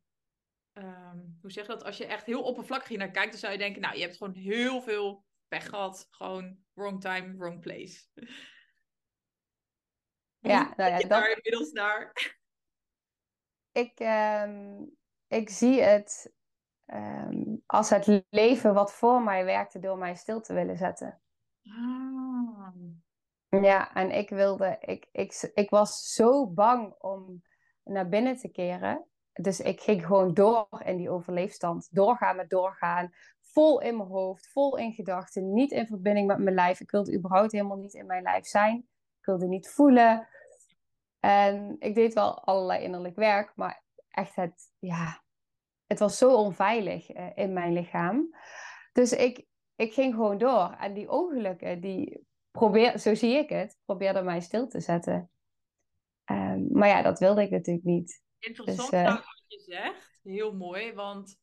um, 0.73 1.37
hoe 1.41 1.51
zeg 1.51 1.65
je 1.65 1.71
dat? 1.71 1.83
Als 1.83 1.97
je 1.97 2.05
echt 2.05 2.25
heel 2.25 2.43
oppervlakkig 2.43 2.97
naar 2.97 3.11
kijkt, 3.11 3.31
dan 3.31 3.39
zou 3.39 3.51
je 3.51 3.59
denken, 3.59 3.81
nou, 3.81 3.95
je 3.95 4.01
hebt 4.01 4.17
gewoon 4.17 4.33
heel 4.33 4.81
veel 4.81 5.25
pech 5.47 5.69
gehad. 5.69 6.07
Gewoon 6.09 6.57
wrong 6.73 7.01
time, 7.01 7.37
wrong 7.37 7.59
place. 7.59 8.05
Ja, 10.39 10.73
nou 10.77 10.91
ja, 10.91 10.97
dat... 10.97 11.09
daar 11.09 11.31
inmiddels 11.31 11.71
naar? 11.71 12.35
Ik, 13.71 13.99
um, 13.99 14.97
ik 15.27 15.49
zie 15.49 15.81
het 15.81 16.33
um, 16.85 17.63
als 17.65 17.89
het 17.89 18.25
leven 18.29 18.73
wat 18.73 18.93
voor 18.93 19.21
mij 19.21 19.45
werkte 19.45 19.79
door 19.79 19.97
mij 19.97 20.15
stil 20.15 20.41
te 20.41 20.53
willen 20.53 20.77
zetten. 20.77 21.21
Ah. 21.63 22.73
Ja, 23.49 23.93
en 23.93 24.11
ik 24.11 24.29
wilde, 24.29 24.77
ik, 24.79 25.07
ik, 25.11 25.51
ik 25.53 25.69
was 25.69 26.13
zo 26.13 26.47
bang 26.47 26.93
om 26.99 27.41
naar 27.83 28.09
binnen 28.09 28.37
te 28.37 28.47
keren. 28.47 29.05
Dus 29.33 29.59
ik 29.59 29.81
ging 29.81 30.05
gewoon 30.05 30.33
door 30.33 30.67
in 30.85 30.97
die 30.97 31.09
overleefstand. 31.09 31.87
Doorgaan 31.91 32.35
met 32.35 32.49
doorgaan. 32.49 33.11
Vol 33.41 33.81
in 33.81 33.97
mijn 33.97 34.09
hoofd, 34.09 34.47
vol 34.51 34.77
in 34.77 34.93
gedachten. 34.93 35.53
Niet 35.53 35.71
in 35.71 35.87
verbinding 35.87 36.27
met 36.27 36.37
mijn 36.37 36.55
lijf. 36.55 36.79
Ik 36.79 36.91
wilde 36.91 37.15
überhaupt 37.15 37.51
helemaal 37.51 37.77
niet 37.77 37.93
in 37.93 38.05
mijn 38.05 38.23
lijf 38.23 38.45
zijn. 38.45 38.77
Ik 39.19 39.25
wilde 39.25 39.47
niet 39.47 39.69
voelen. 39.69 40.27
En 41.19 41.75
ik 41.79 41.95
deed 41.95 42.13
wel 42.13 42.43
allerlei 42.43 42.83
innerlijk 42.83 43.15
werk. 43.15 43.51
Maar 43.55 43.83
echt 44.17 44.35
het, 44.35 44.71
ja, 44.79 45.23
het 45.85 45.99
was 45.99 46.17
zo 46.17 46.35
onveilig 46.35 47.15
uh, 47.15 47.29
in 47.35 47.53
mijn 47.53 47.73
lichaam. 47.73 48.35
Dus 48.91 49.11
ik, 49.11 49.45
ik 49.75 49.93
ging 49.93 50.13
gewoon 50.13 50.37
door. 50.37 50.75
En 50.79 50.93
die 50.93 51.09
ongelukken, 51.09 51.81
die 51.81 52.25
probeer, 52.51 52.99
zo 52.99 53.15
zie 53.15 53.35
ik 53.35 53.49
het, 53.49 53.77
probeerden 53.85 54.25
mij 54.25 54.41
stil 54.41 54.67
te 54.67 54.79
zetten. 54.79 55.29
Um, 56.31 56.67
maar 56.71 56.87
ja, 56.87 57.01
dat 57.01 57.19
wilde 57.19 57.41
ik 57.41 57.49
natuurlijk 57.49 57.85
niet. 57.85 58.23
Interessant 58.39 58.91
dus, 58.91 58.99
uh... 58.99 59.15
wat 59.15 59.43
je 59.47 59.59
zegt. 59.59 60.19
Heel 60.23 60.55
mooi, 60.55 60.93
want 60.93 61.39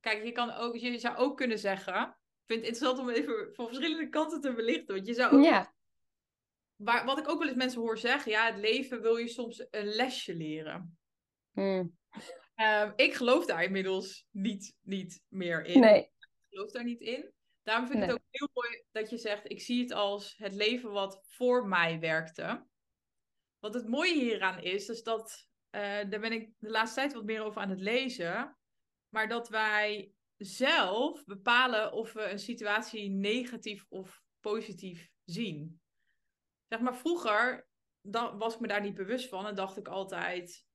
kijk, 0.00 0.24
je, 0.24 0.32
kan 0.32 0.50
ook, 0.50 0.76
je 0.76 0.98
zou 0.98 1.16
ook 1.16 1.36
kunnen 1.36 1.58
zeggen... 1.58 2.18
Ik 2.40 2.56
vind 2.56 2.66
het 2.66 2.78
interessant 2.78 2.98
om 2.98 3.14
even 3.14 3.54
van 3.54 3.66
verschillende 3.66 4.08
kanten 4.08 4.40
te 4.40 4.54
belichten. 4.54 4.94
Want 4.94 5.06
je 5.06 5.14
zou 5.14 5.34
ook... 5.34 5.44
Ja. 5.44 5.74
Waar, 6.76 7.04
wat 7.04 7.18
ik 7.18 7.28
ook 7.28 7.38
wel 7.38 7.48
eens 7.48 7.56
mensen 7.56 7.80
hoor 7.80 7.98
zeggen, 7.98 8.30
ja, 8.32 8.46
het 8.46 8.58
leven 8.58 9.00
wil 9.00 9.16
je 9.16 9.28
soms 9.28 9.66
een 9.70 9.86
lesje 9.86 10.34
leren. 10.34 10.98
Hmm. 11.52 11.98
Um, 12.56 12.92
ik 12.96 13.14
geloof 13.14 13.46
daar 13.46 13.62
inmiddels 13.62 14.26
niet, 14.30 14.76
niet 14.80 15.22
meer 15.28 15.64
in. 15.64 15.80
Nee. 15.80 16.00
Ik 16.00 16.46
geloof 16.48 16.70
daar 16.70 16.84
niet 16.84 17.00
in. 17.00 17.32
Daarom 17.62 17.86
vind 17.86 17.98
ik 17.98 18.04
nee. 18.04 18.14
het 18.14 18.24
ook 18.24 18.28
heel 18.30 18.48
mooi 18.52 18.84
dat 18.90 19.10
je 19.10 19.18
zegt: 19.18 19.50
ik 19.50 19.60
zie 19.60 19.82
het 19.82 19.92
als 19.92 20.34
het 20.36 20.52
leven 20.52 20.92
wat 20.92 21.20
voor 21.26 21.68
mij 21.68 22.00
werkte. 22.00 22.66
Wat 23.58 23.74
het 23.74 23.88
mooie 23.88 24.14
hieraan 24.14 24.62
is, 24.62 24.88
is 24.88 25.02
dat, 25.02 25.48
uh, 25.70 25.80
daar 25.80 26.20
ben 26.20 26.32
ik 26.32 26.52
de 26.58 26.70
laatste 26.70 27.00
tijd 27.00 27.12
wat 27.12 27.24
meer 27.24 27.42
over 27.42 27.60
aan 27.60 27.70
het 27.70 27.80
lezen, 27.80 28.56
maar 29.08 29.28
dat 29.28 29.48
wij 29.48 30.12
zelf 30.36 31.24
bepalen 31.24 31.92
of 31.92 32.12
we 32.12 32.22
een 32.22 32.38
situatie 32.38 33.10
negatief 33.10 33.86
of 33.88 34.22
positief 34.40 35.08
zien. 35.24 35.80
Zeg 36.68 36.80
maar, 36.80 36.96
vroeger 36.96 37.68
dan 38.02 38.38
was 38.38 38.54
ik 38.54 38.60
me 38.60 38.66
daar 38.66 38.80
niet 38.80 38.94
bewust 38.94 39.28
van 39.28 39.46
en 39.46 39.54
dacht 39.54 39.76
ik 39.76 39.88
altijd: 39.88 40.66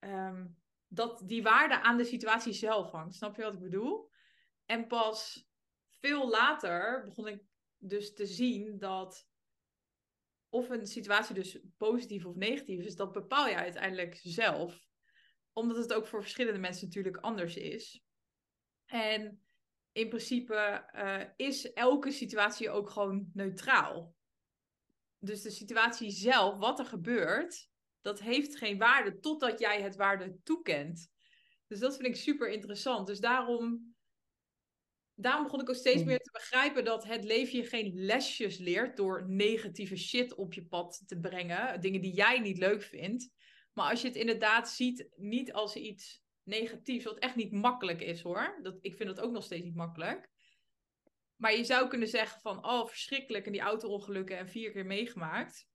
um, 0.00 0.56
dat 0.88 1.22
die 1.24 1.42
waarde 1.42 1.80
aan 1.80 1.96
de 1.96 2.04
situatie 2.04 2.52
zelf 2.52 2.90
hangt. 2.90 3.14
Snap 3.14 3.36
je 3.36 3.42
wat 3.42 3.54
ik 3.54 3.60
bedoel? 3.60 4.10
En 4.64 4.86
pas 4.86 5.48
veel 5.88 6.28
later 6.28 7.04
begon 7.04 7.26
ik 7.28 7.42
dus 7.78 8.14
te 8.14 8.26
zien 8.26 8.78
dat 8.78 9.28
of 10.48 10.68
een 10.68 10.86
situatie 10.86 11.34
dus 11.34 11.58
positief 11.76 12.24
of 12.24 12.34
negatief 12.34 12.84
is, 12.84 12.96
dat 12.96 13.12
bepaal 13.12 13.48
je 13.48 13.54
uiteindelijk 13.54 14.20
zelf. 14.22 14.88
Omdat 15.52 15.76
het 15.76 15.92
ook 15.92 16.06
voor 16.06 16.20
verschillende 16.20 16.58
mensen 16.58 16.86
natuurlijk 16.86 17.16
anders 17.16 17.56
is. 17.56 18.02
En 18.86 19.44
in 19.92 20.08
principe 20.08 20.88
uh, 20.94 21.46
is 21.46 21.72
elke 21.72 22.10
situatie 22.10 22.70
ook 22.70 22.90
gewoon 22.90 23.30
neutraal. 23.32 24.14
Dus 25.18 25.42
de 25.42 25.50
situatie 25.50 26.10
zelf, 26.10 26.58
wat 26.58 26.78
er 26.78 26.84
gebeurt, 26.84 27.69
dat 28.00 28.20
heeft 28.20 28.56
geen 28.56 28.78
waarde 28.78 29.18
totdat 29.18 29.58
jij 29.58 29.82
het 29.82 29.96
waarde 29.96 30.36
toekent. 30.42 31.08
Dus 31.66 31.78
dat 31.78 31.96
vind 31.96 32.08
ik 32.08 32.16
super 32.16 32.50
interessant. 32.50 33.06
Dus 33.06 33.20
daarom, 33.20 33.94
daarom 35.14 35.42
begon 35.44 35.60
ik 35.60 35.68
ook 35.68 35.74
steeds 35.74 36.04
meer 36.04 36.18
te 36.18 36.30
begrijpen 36.32 36.84
dat 36.84 37.04
het 37.04 37.24
leven 37.24 37.58
je 37.58 37.64
geen 37.64 37.94
lesjes 37.94 38.58
leert 38.58 38.96
door 38.96 39.28
negatieve 39.28 39.96
shit 39.96 40.34
op 40.34 40.52
je 40.52 40.66
pad 40.66 41.02
te 41.06 41.18
brengen. 41.18 41.80
Dingen 41.80 42.00
die 42.00 42.14
jij 42.14 42.38
niet 42.38 42.58
leuk 42.58 42.82
vindt. 42.82 43.30
Maar 43.72 43.90
als 43.90 44.00
je 44.00 44.06
het 44.06 44.16
inderdaad 44.16 44.70
ziet, 44.70 45.08
niet 45.16 45.52
als 45.52 45.76
iets 45.76 46.22
negatiefs, 46.42 47.04
wat 47.04 47.18
echt 47.18 47.36
niet 47.36 47.52
makkelijk 47.52 48.00
is 48.00 48.20
hoor. 48.20 48.58
Dat, 48.62 48.78
ik 48.80 48.94
vind 48.94 49.08
dat 49.08 49.20
ook 49.20 49.32
nog 49.32 49.44
steeds 49.44 49.64
niet 49.64 49.74
makkelijk. 49.74 50.28
Maar 51.36 51.56
je 51.56 51.64
zou 51.64 51.88
kunnen 51.88 52.08
zeggen 52.08 52.40
van, 52.40 52.66
oh 52.66 52.86
verschrikkelijk 52.86 53.46
en 53.46 53.52
die 53.52 53.60
auto-ongelukken 53.60 54.38
en 54.38 54.48
vier 54.48 54.72
keer 54.72 54.86
meegemaakt. 54.86 55.68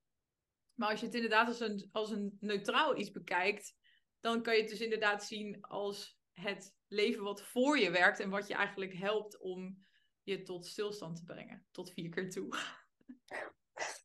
Maar 0.76 0.90
als 0.90 1.00
je 1.00 1.06
het 1.06 1.14
inderdaad 1.14 1.46
als 1.46 1.60
een, 1.60 1.88
als 1.92 2.10
een 2.10 2.36
neutraal 2.40 2.96
iets 2.96 3.10
bekijkt, 3.10 3.76
dan 4.20 4.42
kan 4.42 4.54
je 4.54 4.60
het 4.60 4.70
dus 4.70 4.80
inderdaad 4.80 5.24
zien 5.24 5.60
als 5.60 6.20
het 6.32 6.76
leven 6.86 7.22
wat 7.22 7.42
voor 7.42 7.78
je 7.78 7.90
werkt 7.90 8.20
en 8.20 8.30
wat 8.30 8.46
je 8.46 8.54
eigenlijk 8.54 8.94
helpt 8.94 9.40
om 9.40 9.84
je 10.22 10.42
tot 10.42 10.66
stilstand 10.66 11.16
te 11.16 11.24
brengen, 11.24 11.66
tot 11.70 11.92
vier 11.92 12.08
keer 12.08 12.30
toe. 12.30 12.56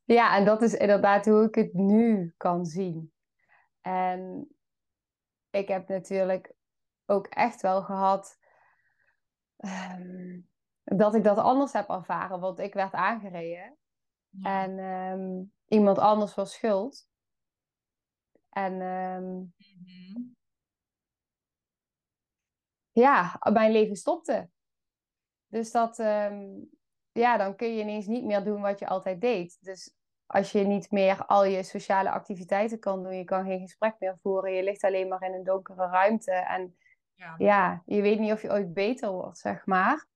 Ja, 0.05 0.37
en 0.37 0.45
dat 0.45 0.61
is 0.61 0.73
inderdaad 0.73 1.25
hoe 1.25 1.43
ik 1.43 1.55
het 1.55 1.73
nu 1.73 2.33
kan 2.37 2.65
zien. 2.65 3.13
En 3.81 4.49
ik 5.49 5.67
heb 5.67 5.87
natuurlijk 5.87 6.53
ook 7.05 7.27
echt 7.27 7.61
wel 7.61 7.81
gehad 7.81 8.39
um, 9.57 10.49
dat 10.83 11.15
ik 11.15 11.23
dat 11.23 11.37
anders 11.37 11.73
heb 11.73 11.89
ervaren, 11.89 12.39
want 12.39 12.59
ik 12.59 12.73
werd 12.73 12.93
aangereden. 12.93 13.77
En 14.41 14.79
um, 14.79 15.53
iemand 15.71 15.97
anders 15.97 16.35
was 16.35 16.53
schuld. 16.53 17.09
En 18.49 18.81
um, 18.81 19.53
ja, 22.91 23.39
mijn 23.51 23.71
leven 23.71 23.95
stopte. 23.95 24.49
Dus 25.47 25.71
dat, 25.71 25.99
um, 25.99 26.69
ja, 27.11 27.37
dan 27.37 27.55
kun 27.55 27.75
je 27.75 27.81
ineens 27.81 28.05
niet 28.05 28.23
meer 28.23 28.43
doen 28.43 28.61
wat 28.61 28.79
je 28.79 28.87
altijd 28.87 29.21
deed. 29.21 29.57
Dus 29.61 29.95
als 30.25 30.51
je 30.51 30.59
niet 30.59 30.91
meer 30.91 31.25
al 31.25 31.45
je 31.45 31.63
sociale 31.63 32.11
activiteiten 32.11 32.79
kan 32.79 33.03
doen, 33.03 33.17
je 33.17 33.23
kan 33.23 33.45
geen 33.45 33.61
gesprek 33.61 33.95
meer 33.99 34.17
voeren, 34.21 34.53
je 34.53 34.63
ligt 34.63 34.83
alleen 34.83 35.07
maar 35.07 35.23
in 35.23 35.33
een 35.33 35.43
donkere 35.43 35.87
ruimte 35.87 36.31
en 36.31 36.77
ja, 37.13 37.35
ja 37.37 37.83
je 37.85 38.01
weet 38.01 38.19
niet 38.19 38.31
of 38.31 38.41
je 38.41 38.51
ooit 38.51 38.73
beter 38.73 39.11
wordt, 39.11 39.37
zeg 39.37 39.65
maar. 39.65 40.07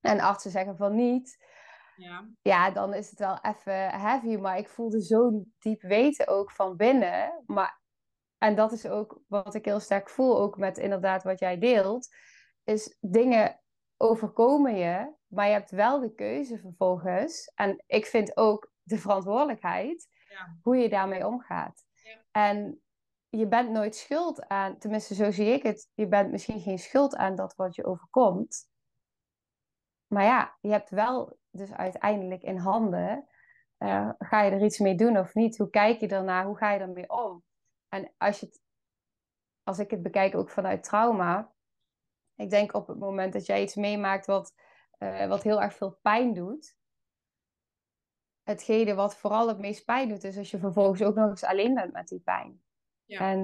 En 0.00 0.20
artsen 0.20 0.50
zeggen 0.50 0.76
van 0.76 0.94
niet 0.94 1.38
ja. 2.00 2.28
ja, 2.42 2.70
dan 2.70 2.94
is 2.94 3.10
het 3.10 3.18
wel 3.18 3.38
even 3.42 3.90
heavy. 3.90 4.36
Maar 4.36 4.58
ik 4.58 4.68
voelde 4.68 5.00
zo'n 5.00 5.54
diep 5.58 5.82
weten 5.82 6.28
ook 6.28 6.50
van 6.50 6.76
binnen. 6.76 7.42
Maar, 7.46 7.80
en 8.38 8.54
dat 8.54 8.72
is 8.72 8.86
ook 8.86 9.20
wat 9.26 9.54
ik 9.54 9.64
heel 9.64 9.80
sterk 9.80 10.08
voel, 10.08 10.38
ook 10.38 10.56
met 10.56 10.78
inderdaad 10.78 11.22
wat 11.22 11.38
jij 11.38 11.58
deelt. 11.58 12.08
Is 12.64 12.96
dingen 13.00 13.60
overkomen 13.96 14.76
je, 14.76 15.14
maar 15.26 15.46
je 15.46 15.52
hebt 15.52 15.70
wel 15.70 16.00
de 16.00 16.14
keuze 16.14 16.58
vervolgens. 16.58 17.52
En 17.54 17.84
ik 17.86 18.06
vind 18.06 18.36
ook 18.36 18.72
de 18.82 18.98
verantwoordelijkheid 18.98 20.08
ja. 20.28 20.58
hoe 20.62 20.76
je 20.76 20.88
daarmee 20.88 21.26
omgaat. 21.26 21.84
Ja. 21.94 22.24
En 22.30 22.82
je 23.28 23.48
bent 23.48 23.70
nooit 23.70 23.96
schuld 23.96 24.48
aan, 24.48 24.78
tenminste 24.78 25.14
zo 25.14 25.30
zie 25.30 25.46
ik 25.46 25.62
het, 25.62 25.90
je 25.94 26.08
bent 26.08 26.30
misschien 26.30 26.60
geen 26.60 26.78
schuld 26.78 27.16
aan 27.16 27.34
dat 27.34 27.54
wat 27.54 27.74
je 27.74 27.84
overkomt. 27.84 28.68
Maar 30.06 30.24
ja, 30.24 30.56
je 30.60 30.70
hebt 30.70 30.90
wel 30.90 31.38
dus 31.50 31.72
uiteindelijk 31.72 32.42
in 32.42 32.56
handen. 32.56 33.28
Uh, 33.78 34.10
ga 34.18 34.42
je 34.42 34.50
er 34.50 34.64
iets 34.64 34.78
mee 34.78 34.94
doen 34.94 35.18
of 35.18 35.34
niet? 35.34 35.58
Hoe 35.58 35.70
kijk 35.70 36.00
je 36.00 36.08
ernaar? 36.08 36.44
Hoe 36.44 36.56
ga 36.56 36.72
je 36.72 36.80
ermee 36.80 37.10
om? 37.10 37.42
En 37.88 38.12
als, 38.18 38.40
je 38.40 38.46
het, 38.46 38.60
als 39.62 39.78
ik 39.78 39.90
het 39.90 40.02
bekijk 40.02 40.34
ook 40.34 40.50
vanuit 40.50 40.82
trauma. 40.82 41.52
Ik 42.34 42.50
denk 42.50 42.74
op 42.74 42.86
het 42.86 42.98
moment 42.98 43.32
dat 43.32 43.46
jij 43.46 43.62
iets 43.62 43.74
meemaakt 43.74 44.26
wat, 44.26 44.54
uh, 44.98 45.26
wat 45.26 45.42
heel 45.42 45.62
erg 45.62 45.74
veel 45.74 45.98
pijn 46.02 46.34
doet. 46.34 46.78
Hetgene 48.42 48.94
wat 48.94 49.16
vooral 49.16 49.48
het 49.48 49.58
meest 49.58 49.84
pijn 49.84 50.08
doet, 50.08 50.24
is 50.24 50.36
als 50.36 50.50
je 50.50 50.58
vervolgens 50.58 51.02
ook 51.02 51.14
nog 51.14 51.30
eens 51.30 51.44
alleen 51.44 51.74
bent 51.74 51.92
met 51.92 52.08
die 52.08 52.20
pijn. 52.20 52.62
Ja. 53.04 53.20
En 53.20 53.38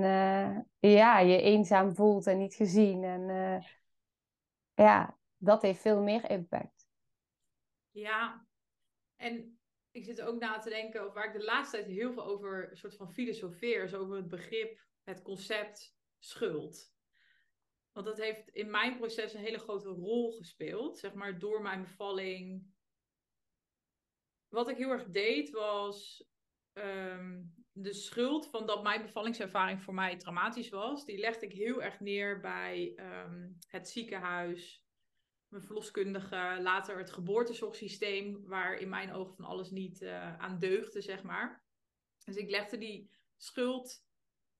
uh, 0.80 0.92
ja, 0.92 1.18
je 1.18 1.40
eenzaam 1.40 1.94
voelt 1.94 2.26
en 2.26 2.38
niet 2.38 2.54
gezien. 2.54 3.04
En 3.04 3.28
ja, 4.74 5.16
dat 5.36 5.62
heeft 5.62 5.80
veel 5.80 6.02
meer 6.02 6.30
impact. 6.30 6.75
Ja, 7.96 8.46
en 9.16 9.59
ik 9.90 10.04
zit 10.04 10.20
ook 10.20 10.40
na 10.40 10.59
te 10.59 10.68
denken, 10.68 11.06
of 11.06 11.12
waar 11.12 11.26
ik 11.26 11.40
de 11.40 11.44
laatste 11.44 11.76
tijd 11.76 11.88
heel 11.88 12.12
veel 12.12 12.24
over 12.24 12.70
een 12.70 12.76
soort 12.76 12.96
van 12.96 13.12
filosofeer, 13.12 13.98
over 13.98 14.16
het 14.16 14.28
begrip, 14.28 14.80
het 15.02 15.22
concept 15.22 15.96
schuld. 16.18 16.94
Want 17.92 18.06
dat 18.06 18.18
heeft 18.18 18.48
in 18.48 18.70
mijn 18.70 18.96
proces 18.96 19.35
een 19.35 19.40
hele 19.40 19.59
grote 19.59 19.88
rol 19.88 20.32
gespeeld, 20.32 20.98
zeg 20.98 21.14
maar, 21.14 21.38
door 21.38 21.62
mijn 21.62 21.82
bevalling. 21.82 22.74
Wat 24.48 24.68
ik 24.68 24.76
heel 24.76 24.90
erg 24.90 25.09
deed 25.09 25.50
was 25.50 26.28
ehm, 26.72 27.42
de 27.72 27.92
schuld 27.92 28.50
van 28.50 28.66
dat 28.66 28.82
mijn 28.82 29.02
bevallingservaring 29.02 29.82
voor 29.82 29.94
mij 29.94 30.16
traumatisch 30.16 30.68
was, 30.68 31.04
die 31.04 31.18
legde 31.18 31.46
ik 31.46 31.52
heel 31.52 31.82
erg 31.82 32.00
neer 32.00 32.40
bij 32.40 32.92
ehm, 32.96 33.48
het 33.68 33.88
ziekenhuis, 33.88 34.86
mijn 35.48 35.62
verloskundige, 35.62 36.59
later 36.61 36.98
het 36.98 37.12
geboortezorgsysteem, 37.12 38.46
waar 38.46 38.74
in 38.74 38.88
mijn 38.88 39.12
ogen 39.12 39.35
van 39.35 39.44
alles 39.44 39.70
niet 39.70 40.02
uh, 40.02 40.38
aan 40.38 40.59
deugde, 40.59 41.00
zeg 41.00 41.22
maar. 41.22 41.64
Dus 42.24 42.37
ik 42.37 42.50
legde 42.50 42.78
die 42.78 43.11
schuld 43.37 44.04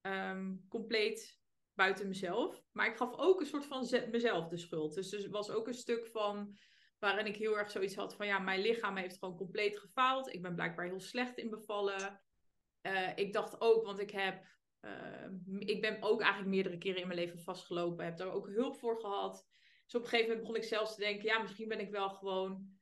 ehm, 0.01 0.55
compleet 0.69 1.39
buiten 1.73 2.07
mezelf. 2.07 2.63
Maar 2.71 2.87
ik 2.87 2.97
gaf 2.97 3.17
ook 3.17 3.39
een 3.39 3.45
soort 3.45 3.65
van 3.65 3.87
mezelf 4.11 4.47
de 4.47 4.57
schuld. 4.57 4.93
Dus 4.93 5.11
er 5.11 5.29
was 5.29 5.49
ook 5.49 5.67
een 5.67 5.73
stuk 5.73 6.07
van 6.07 6.57
waarin 6.99 7.25
ik 7.25 7.35
heel 7.35 7.57
erg 7.57 7.71
zoiets 7.71 7.95
had 7.95 8.15
van 8.15 8.27
ja, 8.27 8.39
mijn 8.39 8.61
lichaam 8.61 8.95
heeft 8.95 9.17
gewoon 9.17 9.37
compleet 9.37 9.79
gefaald. 9.79 10.33
Ik 10.33 10.41
ben 10.41 10.55
blijkbaar 10.55 10.85
heel 10.85 10.99
slecht 10.99 11.37
in 11.37 11.49
bevallen. 11.49 12.21
Uh, 12.81 13.09
ik 13.15 13.33
dacht 13.33 13.61
ook, 13.61 13.85
want 13.85 13.99
ik 13.99 14.11
heb. 14.11 14.55
Uh, 14.81 15.27
ik 15.59 15.81
ben 15.81 16.01
ook 16.01 16.21
eigenlijk 16.21 16.51
meerdere 16.51 16.77
keren 16.77 17.01
in 17.01 17.07
mijn 17.07 17.19
leven 17.19 17.39
vastgelopen. 17.39 18.05
Heb 18.05 18.17
daar 18.17 18.31
ook 18.31 18.47
hulp 18.47 18.77
voor 18.77 18.99
gehad. 18.99 19.47
Dus 19.87 19.95
op 19.95 20.01
een 20.01 20.09
gegeven 20.09 20.29
moment 20.29 20.39
begon 20.39 20.61
ik 20.61 20.67
zelfs 20.67 20.95
te 20.95 21.01
denken, 21.01 21.25
ja, 21.25 21.41
misschien 21.41 21.67
ben 21.67 21.79
ik 21.79 21.91
wel 21.91 22.09
gewoon 22.09 22.77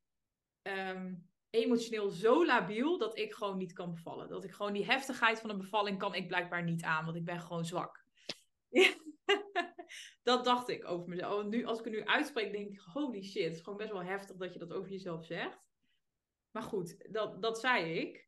ehm, 0.61 1.13
emotioneel 1.49 2.09
zo 2.09 2.45
labiel 2.45 2.97
dat 2.97 3.17
ik 3.17 3.33
gewoon 3.33 3.57
niet 3.57 3.73
kan 3.73 3.93
bevallen. 3.93 4.29
Dat 4.29 4.43
ik 4.43 4.51
gewoon 4.51 4.73
die 4.73 4.85
heftigheid 4.85 5.39
van 5.39 5.49
een 5.49 5.57
bevalling 5.57 5.97
kan 5.97 6.15
ik 6.15 6.27
blijkbaar 6.27 6.63
niet 6.63 6.83
aan, 6.83 7.05
want 7.05 7.17
ik 7.17 7.25
ben 7.25 7.39
gewoon 7.39 7.65
zwak. 7.65 8.05
dat 10.23 10.45
dacht 10.45 10.69
ik 10.69 10.85
over 10.85 11.09
mezelf. 11.09 11.43
Nu, 11.43 11.65
als 11.65 11.79
ik 11.79 11.85
het 11.85 11.93
nu 11.93 12.05
uitspreek, 12.05 12.51
denk 12.51 12.69
ik, 12.69 12.79
holy 12.79 13.23
shit, 13.23 13.43
het 13.43 13.55
is 13.55 13.61
gewoon 13.61 13.77
best 13.77 13.91
wel 13.91 14.03
heftig 14.03 14.35
dat 14.35 14.53
je 14.53 14.59
dat 14.59 14.73
over 14.73 14.91
jezelf 14.91 15.25
zegt. 15.25 15.63
Maar 16.51 16.63
goed, 16.63 17.11
dat, 17.11 17.41
dat 17.41 17.59
zei 17.59 17.99
ik. 17.99 18.27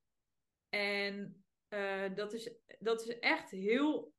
En 0.70 1.46
uh, 1.70 2.16
dat, 2.16 2.34
is, 2.34 2.52
dat 2.80 3.02
is 3.02 3.20
echt 3.20 3.52
heel 3.52 4.14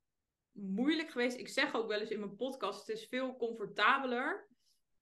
moeilijk 0.53 1.11
geweest. 1.11 1.39
Ik 1.39 1.49
zeg 1.49 1.75
ook 1.75 1.89
wel 1.89 2.01
eens 2.01 2.11
in 2.11 2.21
mijn 2.21 2.37
podcast: 2.37 2.87
het 2.87 2.97
is 2.97 3.07
veel 3.07 3.37
comfortabeler 3.37 4.48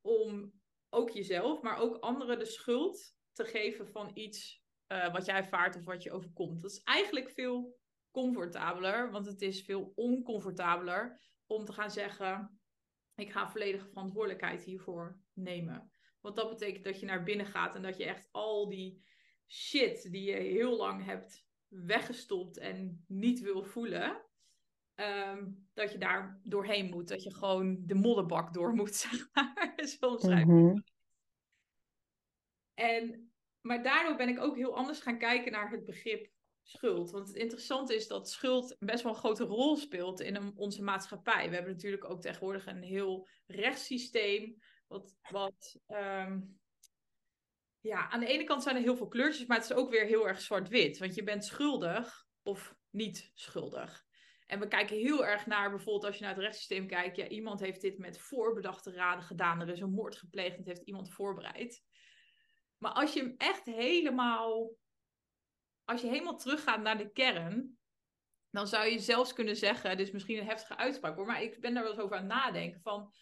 om 0.06 0.52
ook 0.90 1.10
jezelf, 1.10 1.62
maar 1.62 1.78
ook 1.78 1.96
anderen 1.96 2.38
de 2.38 2.44
schuld 2.44 3.16
te 3.32 3.44
geven 3.44 3.88
van 3.88 4.10
iets 4.14 4.64
uh, 4.88 5.12
wat 5.12 5.24
jij 5.24 5.36
ervaart 5.36 5.76
of 5.76 5.84
wat 5.84 6.02
je 6.02 6.12
overkomt. 6.12 6.62
Dat 6.62 6.70
is 6.70 6.82
eigenlijk 6.82 7.30
veel 7.30 7.78
comfortabeler, 8.10 9.10
want 9.10 9.26
het 9.26 9.42
is 9.42 9.64
veel 9.64 9.92
oncomfortabeler 9.94 11.20
om 11.46 11.64
te 11.64 11.72
gaan 11.72 11.90
zeggen: 11.90 12.60
ik 13.14 13.30
ga 13.32 13.50
volledige 13.50 13.88
verantwoordelijkheid 13.88 14.64
hiervoor 14.64 15.20
nemen. 15.32 15.92
Want 16.20 16.36
dat 16.36 16.48
betekent 16.48 16.84
dat 16.84 17.00
je 17.00 17.06
naar 17.06 17.22
binnen 17.22 17.46
gaat 17.46 17.74
en 17.74 17.82
dat 17.82 17.96
je 17.96 18.04
echt 18.04 18.28
al 18.32 18.68
die 18.68 19.04
shit 19.48 20.12
die 20.12 20.30
je 20.30 20.36
heel 20.36 20.76
lang 20.76 21.04
hebt 21.04 21.46
weggestopt 21.68 22.58
en 22.58 23.04
niet 23.08 23.40
wil 23.40 23.64
voelen, 23.64 24.25
Ehm, 24.96 25.44
dat 25.74 25.92
je 25.92 25.98
daar 25.98 26.40
doorheen 26.42 26.90
moet. 26.90 27.08
Dat 27.08 27.22
je 27.22 27.34
gewoon 27.34 27.82
de 27.86 27.94
modderbak 27.94 28.54
door 28.54 28.74
moet, 28.74 28.94
zeg 29.06 29.28
maar. 29.32 29.72
Zo 29.84 30.18
mm 30.44 30.84
En, 32.74 33.32
maar 33.60 33.82
daardoor 33.82 34.16
ben 34.16 34.28
ik 34.28 34.40
ook 34.40 34.56
heel 34.56 34.76
anders 34.76 35.00
gaan 35.00 35.18
kijken 35.18 35.52
naar 35.52 35.70
het 35.70 35.84
begrip 35.84 36.30
schuld. 36.62 37.10
Want 37.10 37.28
het 37.28 37.36
interessante 37.36 37.94
is 37.94 38.06
dat 38.06 38.30
schuld 38.30 38.76
best 38.78 39.02
wel 39.02 39.12
een 39.12 39.18
grote 39.18 39.44
rol 39.44 39.76
speelt 39.76 40.20
in 40.20 40.56
onze 40.56 40.82
maatschappij. 40.82 41.48
We 41.48 41.54
hebben 41.54 41.72
natuurlijk 41.72 42.10
ook 42.10 42.20
tegenwoordig 42.20 42.66
een 42.66 42.82
heel 42.82 43.28
rechtssysteem. 43.46 44.62
Wat, 44.86 45.16
wat 45.30 45.76
um, 45.86 46.58
ja, 47.80 48.10
aan 48.10 48.20
de 48.20 48.26
ene 48.26 48.44
kant 48.44 48.62
zijn 48.62 48.76
er 48.76 48.82
heel 48.82 48.96
veel 48.96 49.08
kleurtjes, 49.08 49.46
maar 49.46 49.56
het 49.56 49.70
is 49.70 49.76
ook 49.76 49.90
weer 49.90 50.04
heel 50.04 50.28
erg 50.28 50.40
zwart-wit. 50.40 50.98
Want 50.98 51.14
je 51.14 51.22
bent 51.22 51.44
schuldig 51.44 52.26
of 52.42 52.74
niet 52.90 53.30
schuldig. 53.34 54.05
En 54.46 54.60
we 54.60 54.68
kijken 54.68 54.96
heel 54.96 55.26
erg 55.26 55.46
naar, 55.46 55.70
bijvoorbeeld 55.70 56.04
als 56.04 56.16
je 56.16 56.22
naar 56.22 56.34
het 56.34 56.42
rechtssysteem 56.42 56.86
kijkt, 56.86 57.16
ja, 57.16 57.28
iemand 57.28 57.60
heeft 57.60 57.80
dit 57.80 57.98
met 57.98 58.18
voorbedachte 58.18 58.92
raden 58.92 59.24
gedaan, 59.24 59.60
er 59.60 59.68
is 59.68 59.80
een 59.80 59.90
moord 59.90 60.16
gepleegd, 60.16 60.56
het 60.56 60.66
heeft 60.66 60.82
iemand 60.82 61.12
voorbereid. 61.12 61.84
Maar 62.78 62.92
als 62.92 63.12
je 63.12 63.20
hem 63.20 63.34
echt 63.36 63.64
helemaal, 63.64 64.70
als 65.84 66.00
je 66.00 66.08
helemaal 66.08 66.36
teruggaat 66.36 66.80
naar 66.80 66.98
de 66.98 67.12
kern, 67.12 67.78
dan 68.50 68.66
zou 68.66 68.86
je 68.86 68.98
zelfs 68.98 69.32
kunnen 69.32 69.56
zeggen, 69.56 69.96
dit 69.96 70.06
is 70.06 70.12
misschien 70.12 70.38
een 70.38 70.46
heftige 70.46 70.76
uitspraak 70.76 71.16
hoor, 71.16 71.26
maar 71.26 71.42
ik 71.42 71.60
ben 71.60 71.74
daar 71.74 71.82
wel 71.82 71.92
eens 71.92 72.00
over 72.00 72.16
aan 72.16 72.22
het 72.22 72.32
nadenken 72.32 72.80
van, 72.80 73.12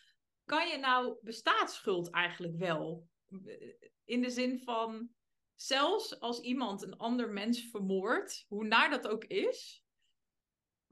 kan 0.44 0.68
je 0.68 0.78
nou, 0.78 1.16
bestaat 1.20 1.72
schuld 1.72 2.10
eigenlijk 2.10 2.56
wel? 2.56 3.08
In 4.04 4.22
de 4.22 4.30
zin 4.30 4.58
van, 4.58 5.08
zelfs 5.54 6.20
als 6.20 6.40
iemand 6.40 6.82
een 6.82 6.96
ander 6.96 7.30
mens 7.30 7.70
vermoordt, 7.70 8.44
hoe 8.48 8.64
naar 8.64 8.90
dat 8.90 9.08
ook 9.08 9.24
is, 9.24 9.83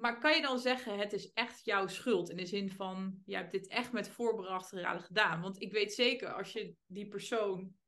maar 0.02 0.18
kan 0.18 0.34
je 0.34 0.42
dan 0.42 0.58
zeggen, 0.58 0.98
het 0.98 1.12
is 1.12 1.32
echt 1.32 1.64
jouw 1.64 1.86
schuld? 1.86 2.30
In 2.30 2.36
de 2.36 2.46
zin 2.46 2.70
van, 2.70 3.22
je 3.24 3.36
hebt 3.36 3.52
dit 3.52 3.68
echt 3.68 3.92
met 3.92 4.08
voorbedachte 4.08 4.80
raden 4.80 5.02
gedaan. 5.02 5.40
Want 5.40 5.60
ik 5.60 5.72
weet 5.72 5.92
zeker, 5.92 6.32
als 6.32 6.52
je 6.52 6.74
die 6.86 7.08
persoon... 7.08 7.80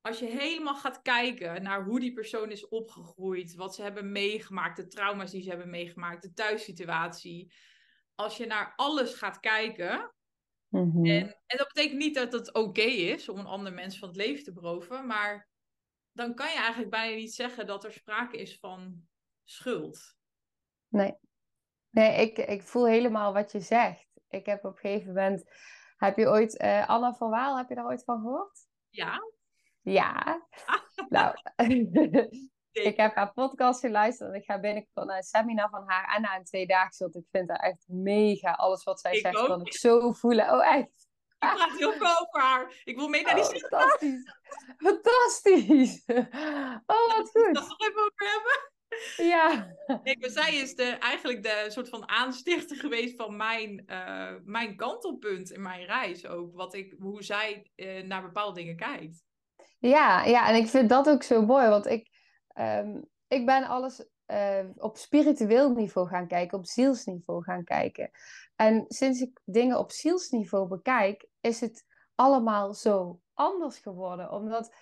Als 0.00 0.18
je 0.18 0.26
helemaal 0.26 0.76
gaat 0.76 1.02
kijken 1.02 1.62
naar 1.62 1.84
hoe 1.84 2.00
die 2.00 2.12
persoon 2.12 2.50
is 2.50 2.68
opgegroeid, 2.68 3.54
wat 3.54 3.74
ze 3.74 3.82
hebben 3.82 4.12
meegemaakt, 4.12 4.76
de 4.76 4.86
trauma's 4.86 5.30
die 5.30 5.42
ze 5.42 5.48
hebben 5.48 5.70
meegemaakt, 5.70 6.22
de 6.22 6.32
thuissituatie. 6.32 7.52
Als 8.14 8.36
je 8.36 8.46
naar 8.46 8.72
alles 8.76 9.14
gaat 9.14 9.40
kijken, 9.40 10.14
Mhm. 10.68 11.04
en, 11.04 11.40
en 11.46 11.56
dat 11.56 11.66
betekent 11.66 11.98
niet 11.98 12.14
dat 12.14 12.32
het 12.32 12.54
oké 12.54 12.80
is 12.82 13.28
om 13.28 13.38
een 13.38 13.46
ander 13.46 13.72
mens 13.72 13.98
van 13.98 14.08
het 14.08 14.16
leven 14.16 14.44
te 14.44 14.52
beroven, 14.52 15.06
maar 15.06 15.48
dan 16.12 16.34
kan 16.34 16.48
je 16.48 16.56
eigenlijk 16.56 16.90
bijna 16.90 17.16
niet 17.16 17.34
zeggen 17.34 17.66
dat 17.66 17.84
er 17.84 17.92
sprake 17.92 18.36
is 18.36 18.58
van 18.58 19.06
schuld. 19.44 20.15
Nee, 20.88 21.14
nee 21.90 22.20
ik, 22.30 22.38
ik 22.38 22.62
voel 22.62 22.86
helemaal 22.86 23.32
wat 23.32 23.52
je 23.52 23.60
zegt. 23.60 24.06
Ik 24.28 24.46
heb 24.46 24.64
op 24.64 24.72
een 24.72 24.78
gegeven 24.78 25.06
moment. 25.14 25.44
Heb 25.96 26.16
je 26.16 26.28
ooit 26.28 26.62
uh, 26.62 26.88
Anna 26.88 27.14
van 27.14 27.30
Waal, 27.30 27.56
heb 27.56 27.68
je 27.68 27.74
daar 27.74 27.86
ooit 27.86 28.04
van 28.04 28.20
gehoord? 28.20 28.58
Ja. 28.88 29.18
Ja. 29.82 30.40
nou, 31.08 31.34
ik 32.72 32.96
heb 32.96 33.14
haar 33.14 33.32
podcast 33.32 33.80
geluisterd 33.80 34.30
en 34.30 34.36
ik 34.40 34.44
ga 34.44 34.60
binnenkort 34.60 35.06
naar 35.06 35.16
een 35.16 35.22
seminar 35.22 35.68
van 35.68 35.82
haar 35.86 36.14
en 36.14 36.22
naar 36.22 36.36
een 36.38 36.44
tweedaagse. 36.44 37.02
Want 37.02 37.16
ik 37.16 37.26
vind 37.30 37.48
haar 37.48 37.58
echt 37.58 37.84
mega. 37.88 38.50
Alles 38.52 38.84
wat 38.84 39.00
zij 39.00 39.12
Ik 39.12 39.20
zegt, 39.20 39.36
ook. 39.36 39.46
kan 39.46 39.60
ik 39.60 39.72
zo 39.74 40.12
voelen. 40.12 40.50
Oh, 40.52 40.66
echt? 40.74 41.08
Ik 41.38 41.52
praat 41.52 41.78
heel 41.78 41.92
veel 41.92 42.20
over 42.20 42.40
haar. 42.40 42.80
Ik 42.84 42.96
wil 42.96 43.08
mee 43.08 43.22
naar 43.22 43.34
die 43.34 43.44
Oh, 43.44 43.48
seminar. 43.50 43.80
fantastisch. 43.80 44.34
Fantastisch. 44.76 46.04
Oh, 46.86 47.06
wat 47.06 47.16
Laten 47.16 47.32
we 47.32 47.48
het 47.48 47.58
goed. 47.58 47.68
nog 47.68 47.80
even 47.88 48.00
over 48.00 48.26
hebben. 48.34 48.72
Ja. 49.16 49.74
Nee, 50.02 50.18
maar 50.18 50.30
zij 50.30 50.54
is 50.54 50.74
de, 50.74 50.84
eigenlijk 50.84 51.42
de 51.42 51.64
soort 51.68 51.88
van 51.88 52.08
aanstichter 52.08 52.76
geweest 52.76 53.16
van 53.16 53.36
mijn, 53.36 53.86
eh, 53.86 54.34
mijn 54.44 54.76
kantelpunt 54.76 55.50
in 55.50 55.62
mijn 55.62 55.84
reis 55.84 56.26
ook. 56.26 56.54
Wat 56.54 56.74
ik, 56.74 56.94
hoe 56.98 57.22
zij 57.22 57.70
eh, 57.74 58.02
naar 58.02 58.22
bepaalde 58.22 58.60
dingen 58.60 58.76
kijkt. 58.76 59.24
Ja, 59.78 60.24
ja, 60.24 60.48
en 60.48 60.54
ik 60.54 60.66
vind 60.66 60.88
dat 60.88 61.08
ook 61.08 61.22
zo 61.22 61.42
mooi, 61.42 61.68
want 61.68 61.86
ik, 61.86 62.08
ehm, 62.48 63.00
ik 63.28 63.46
ben 63.46 63.64
alles 63.64 64.08
eh, 64.26 64.64
op 64.76 64.96
spiritueel 64.96 65.70
niveau 65.70 66.08
gaan 66.08 66.26
kijken, 66.26 66.58
op 66.58 66.66
zielsniveau 66.66 67.42
gaan 67.42 67.64
kijken. 67.64 68.10
En 68.56 68.84
sinds 68.88 69.20
ik 69.20 69.40
dingen 69.44 69.78
op 69.78 69.92
zielsniveau 69.92 70.68
bekijk, 70.68 71.26
is 71.40 71.60
het 71.60 71.84
allemaal 72.14 72.74
zo 72.74 73.20
anders 73.34 73.78
geworden. 73.78 74.30
Omdat 74.30 74.74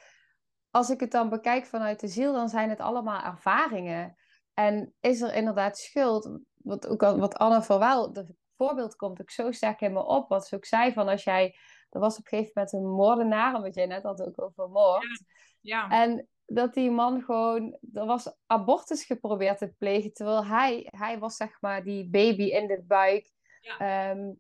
als 0.74 0.90
ik 0.90 1.00
het 1.00 1.10
dan 1.10 1.28
bekijk 1.28 1.66
vanuit 1.66 2.00
de 2.00 2.08
ziel, 2.08 2.32
dan 2.32 2.48
zijn 2.48 2.68
het 2.68 2.80
allemaal 2.80 3.22
ervaringen. 3.22 4.16
En 4.54 4.94
is 5.00 5.20
er 5.20 5.34
inderdaad 5.34 5.78
schuld? 5.78 6.38
Wat, 6.54 6.86
ook 6.86 7.02
al, 7.02 7.18
wat 7.18 7.36
Anne 7.36 7.62
van 7.62 7.78
Wel, 7.78 8.12
de 8.12 8.26
voorbeeld 8.56 8.96
komt 8.96 9.20
ook 9.20 9.30
zo 9.30 9.52
sterk 9.52 9.80
in 9.80 9.92
me 9.92 10.04
op. 10.04 10.28
Wat 10.28 10.46
ze 10.46 10.54
ook 10.56 10.64
zei 10.64 10.92
van 10.92 11.08
als 11.08 11.24
jij, 11.24 11.56
er 11.90 12.00
was 12.00 12.18
op 12.18 12.24
een 12.24 12.38
gegeven 12.38 12.52
moment 12.54 12.72
een 12.72 12.90
moordenaar, 12.90 13.60
wat 13.60 13.74
jij 13.74 13.86
net 13.86 14.02
had 14.02 14.26
ook 14.26 14.42
over 14.42 14.68
moord. 14.68 15.24
Ja, 15.60 15.90
En 15.90 16.28
dat 16.46 16.74
die 16.74 16.90
man 16.90 17.22
gewoon, 17.22 17.78
er 17.92 18.06
was 18.06 18.34
abortus 18.46 19.04
geprobeerd 19.04 19.58
te 19.58 19.74
plegen, 19.78 20.12
terwijl 20.12 20.44
hij, 20.44 20.88
hij 20.90 21.18
was 21.18 21.36
zeg 21.36 21.60
maar 21.60 21.84
die 21.84 22.08
baby 22.10 22.44
in 22.44 22.66
de 22.66 22.82
buik. 22.86 23.32
Ja. 23.60 23.78
Ehm, 23.78 24.32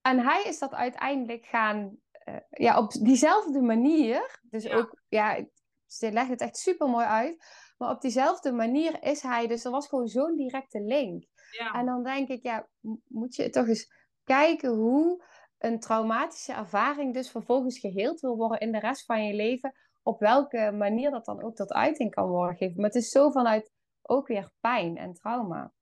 en 0.00 0.18
hij 0.18 0.42
is 0.44 0.58
dat 0.58 0.74
uiteindelijk 0.74 1.46
gaan, 1.46 1.96
eh, 2.10 2.36
ja, 2.50 2.78
op 2.78 2.92
diezelfde 2.92 3.60
manier, 3.60 4.40
dus 4.42 4.70
ook, 4.70 5.00
ja, 5.08 5.46
ze 5.96 6.12
legt 6.12 6.28
het 6.28 6.40
echt 6.40 6.56
super 6.56 6.88
mooi 6.88 7.06
uit, 7.06 7.44
maar 7.78 7.90
op 7.90 8.00
diezelfde 8.00 8.52
manier 8.52 9.02
is 9.02 9.22
hij, 9.22 9.46
dus 9.46 9.64
er 9.64 9.70
was 9.70 9.88
gewoon 9.88 10.08
zo'n 10.08 10.36
directe 10.36 10.80
link. 10.80 11.24
ja. 11.50 11.72
En 11.72 11.86
dan 11.86 12.02
denk 12.02 12.28
ik, 12.28 12.42
ja, 12.42 12.68
moet 13.08 13.34
je 13.34 13.50
toch 13.50 13.66
eens 13.66 13.92
kijken 14.24 14.70
hoe 14.74 15.24
een 15.58 15.80
traumatische 15.80 16.52
ervaring 16.52 17.14
dus 17.14 17.30
vervolgens 17.30 17.78
geheeld 17.78 18.20
wil 18.20 18.36
worden 18.36 18.60
in 18.60 18.72
de 18.72 18.78
rest 18.78 19.04
van 19.04 19.26
je 19.26 19.34
leven. 19.34 19.74
Op 20.02 20.20
welke 20.20 20.72
manier 20.72 21.10
dat 21.10 21.24
dan 21.24 21.42
ook 21.42 21.54
tot 21.54 21.72
uiting 21.72 22.10
kan 22.10 22.28
worden 22.28 22.56
gegeven. 22.56 22.76
Maar 22.80 22.90
het 22.90 23.02
is 23.02 23.10
zo 23.10 23.30
vanuit 23.30 23.72
ook 24.02 24.26
weer 24.26 24.52
pijn 24.60 24.96
en 24.96 25.12
trauma. 25.12 25.72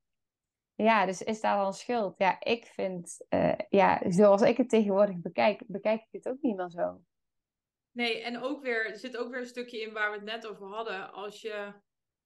Ja, 0.75 1.07
dus 1.07 1.23
is 1.23 1.41
daar 1.41 1.57
dan 1.57 1.75
schuld? 1.75 2.19
Ja, 2.19 2.37
ik 2.41 2.67
vind, 2.67 3.25
eh, 3.29 3.55
ja, 3.69 4.03
zoals 4.09 4.43
ik 4.43 4.57
het 4.57 4.69
tegenwoordig 4.69 5.17
bekijk, 5.17 5.63
bekijk 5.67 6.01
ik 6.01 6.09
het 6.11 6.29
ook 6.29 6.41
niet 6.41 6.57
meer 6.57 6.71
zo. 6.71 7.01
Nee, 7.93 8.23
en 8.23 8.39
ook 8.39 8.63
weer, 8.63 8.87
er 8.87 8.97
zit 8.97 9.17
ook 9.17 9.31
weer 9.31 9.41
een 9.41 9.47
stukje 9.47 9.81
in 9.81 9.93
waar 9.93 10.11
we 10.11 10.17
het 10.17 10.25
net 10.25 10.47
over 10.47 10.67
hadden. 10.67 11.13
Als 11.13 11.41
je 11.41 11.73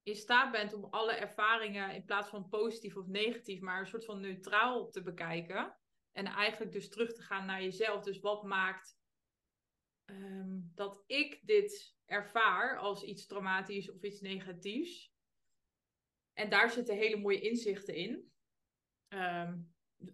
in 0.03 0.15
staat 0.15 0.51
bent 0.51 0.73
om 0.73 0.85
alle 0.85 1.13
ervaringen 1.13 1.93
in 1.93 2.05
plaats 2.05 2.29
van 2.29 2.49
positief 2.49 2.95
of 2.95 3.07
negatief, 3.07 3.59
maar 3.59 3.79
een 3.79 3.87
soort 3.87 4.05
van 4.05 4.19
neutraal 4.19 4.89
te 4.89 5.03
bekijken. 5.03 5.77
En 6.11 6.25
eigenlijk 6.25 6.71
dus 6.71 6.89
terug 6.89 7.13
te 7.13 7.21
gaan 7.21 7.45
naar 7.45 7.63
jezelf. 7.63 8.03
Dus 8.03 8.19
wat 8.19 8.43
maakt 8.43 8.99
ehm, 10.05 10.59
dat 10.73 11.03
ik 11.05 11.39
dit 11.43 11.97
ervaar 12.05 12.77
als 12.77 13.03
iets 13.03 13.25
traumatisch 13.25 13.91
of 13.91 14.03
iets 14.03 14.21
negatiefs? 14.21 15.15
En 16.33 16.49
daar 16.49 16.69
zitten 16.69 16.95
hele 16.95 17.17
mooie 17.17 17.41
inzichten 17.41 17.95
in. 17.95 18.31
Ehm, 19.07 19.59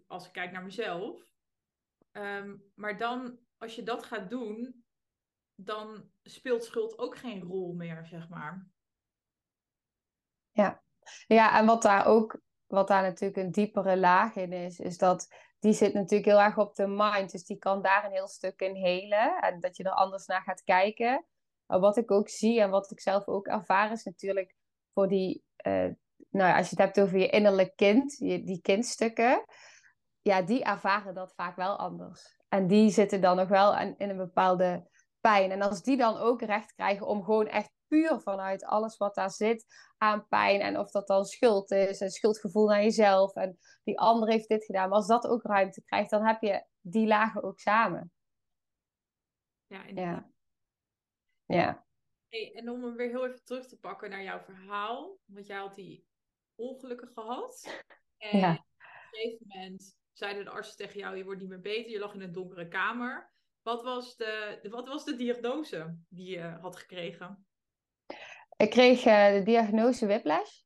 als 0.06 0.26
ik 0.26 0.32
kijk 0.32 0.52
naar 0.52 0.64
mezelf. 0.64 1.32
Ehm, 2.10 2.56
maar 2.74 2.98
dan, 2.98 3.38
als 3.56 3.74
je 3.74 3.82
dat 3.82 4.04
gaat 4.04 4.30
doen, 4.30 4.83
dan 5.54 6.10
speelt 6.22 6.64
schuld 6.64 6.98
ook 6.98 7.16
geen 7.18 7.42
rol 7.42 7.72
meer, 7.72 8.06
zeg 8.06 8.28
maar. 8.28 8.66
Ja, 11.26 11.58
en 11.58 11.66
wat 11.66 11.82
daar 11.82 12.06
ook, 12.06 12.40
wat 12.66 12.88
daar 12.88 13.02
natuurlijk 13.02 13.38
een 13.38 13.52
diepere 13.52 13.96
laag 13.96 14.34
in 14.34 14.52
is, 14.52 14.78
is 14.78 14.98
dat 14.98 15.28
die 15.58 15.72
zit 15.72 15.94
natuurlijk 15.94 16.24
heel 16.24 16.40
erg 16.40 16.58
op 16.58 16.74
de 16.74 16.86
mind. 16.86 17.30
Dus 17.30 17.44
die 17.44 17.58
kan 17.58 17.82
daar 17.82 18.04
een 18.04 18.12
heel 18.12 18.28
stuk 18.28 18.60
in 18.60 18.74
helen. 18.74 19.40
En 19.40 19.60
dat 19.60 19.76
je 19.76 19.84
er 19.84 19.90
anders 19.90 20.26
naar 20.26 20.42
gaat 20.42 20.62
kijken. 20.62 21.24
Maar 21.66 21.80
wat 21.80 21.96
ik 21.96 22.10
ook 22.10 22.28
zie 22.28 22.60
en 22.60 22.70
wat 22.70 22.90
ik 22.90 23.00
zelf 23.00 23.28
ook 23.28 23.46
ervaar, 23.46 23.92
is 23.92 24.04
natuurlijk 24.04 24.54
voor 24.92 25.08
die, 25.08 25.44
eh, 25.56 25.88
nou 26.30 26.50
ja, 26.50 26.56
als 26.56 26.70
je 26.70 26.76
het 26.76 26.84
hebt 26.84 27.00
over 27.00 27.18
je 27.18 27.28
innerlijk 27.28 27.76
kind, 27.76 28.16
je, 28.18 28.44
die 28.44 28.60
kindstukken, 28.60 29.44
ja, 30.22 30.42
die 30.42 30.64
ervaren 30.64 31.14
dat 31.14 31.34
vaak 31.34 31.56
wel 31.56 31.76
anders. 31.76 32.38
En 32.48 32.66
die 32.66 32.90
zitten 32.90 33.20
dan 33.20 33.36
nog 33.36 33.48
wel 33.48 33.78
in 33.78 34.10
een 34.10 34.16
bepaalde 34.16 34.88
pijn. 35.24 35.50
En 35.50 35.62
als 35.62 35.82
die 35.82 35.96
dan 35.96 36.16
ook 36.16 36.42
recht 36.42 36.72
krijgen 36.74 37.06
om 37.06 37.24
gewoon 37.24 37.46
echt 37.46 37.72
puur 37.88 38.20
vanuit 38.20 38.64
alles 38.64 38.96
wat 38.96 39.14
daar 39.14 39.30
zit 39.30 39.66
aan 39.98 40.28
pijn. 40.28 40.60
En 40.60 40.78
of 40.78 40.90
dat 40.90 41.06
dan 41.06 41.24
schuld 41.24 41.70
is, 41.70 42.00
en 42.00 42.10
schuldgevoel 42.10 42.66
naar 42.68 42.82
jezelf. 42.82 43.34
En 43.34 43.58
die 43.84 43.98
ander 43.98 44.28
heeft 44.28 44.48
dit 44.48 44.64
gedaan. 44.64 44.88
Maar 44.88 44.98
als 44.98 45.06
dat 45.06 45.26
ook 45.26 45.42
ruimte 45.42 45.82
krijgt, 45.84 46.10
dan 46.10 46.24
heb 46.24 46.42
je 46.42 46.64
die 46.80 47.06
lagen 47.06 47.42
ook 47.42 47.58
samen. 47.58 48.12
Ja, 49.66 49.84
inderdaad. 49.84 50.24
Ja. 51.46 51.56
Ja. 51.56 51.86
Hey, 52.28 52.52
en 52.54 52.70
om 52.70 52.84
hem 52.84 52.96
weer 52.96 53.08
heel 53.08 53.26
even 53.26 53.44
terug 53.44 53.66
te 53.66 53.78
pakken 53.78 54.10
naar 54.10 54.22
jouw 54.22 54.40
verhaal. 54.40 55.18
Want 55.24 55.46
jij 55.46 55.58
had 55.58 55.74
die 55.74 56.06
ongelukken 56.54 57.08
gehad. 57.14 57.62
En 58.18 58.38
Ja. 58.38 58.52
op 58.52 58.58
een 58.58 59.08
gegeven 59.10 59.46
moment 59.46 59.96
zeiden 60.12 60.44
de 60.44 60.50
artsen 60.50 60.76
tegen 60.76 60.98
jou, 60.98 61.16
je 61.16 61.24
wordt 61.24 61.40
niet 61.40 61.48
meer 61.48 61.60
beter. 61.60 61.90
Je 61.90 61.98
lag 61.98 62.14
in 62.14 62.20
een 62.20 62.32
donkere 62.32 62.68
kamer. 62.68 63.32
Wat 63.64 63.82
was 63.82 64.16
de, 64.16 64.58
wat 64.70 64.88
was 64.88 65.04
de 65.04 65.16
diagnose 65.16 65.96
die 66.08 66.30
je 66.30 66.56
had 66.60 66.76
gekregen? 66.76 67.46
Ik 68.56 68.70
kreeg 68.70 69.04
eh, 69.04 69.32
de 69.32 69.42
diagnose 69.42 70.06
whiplash. 70.06 70.60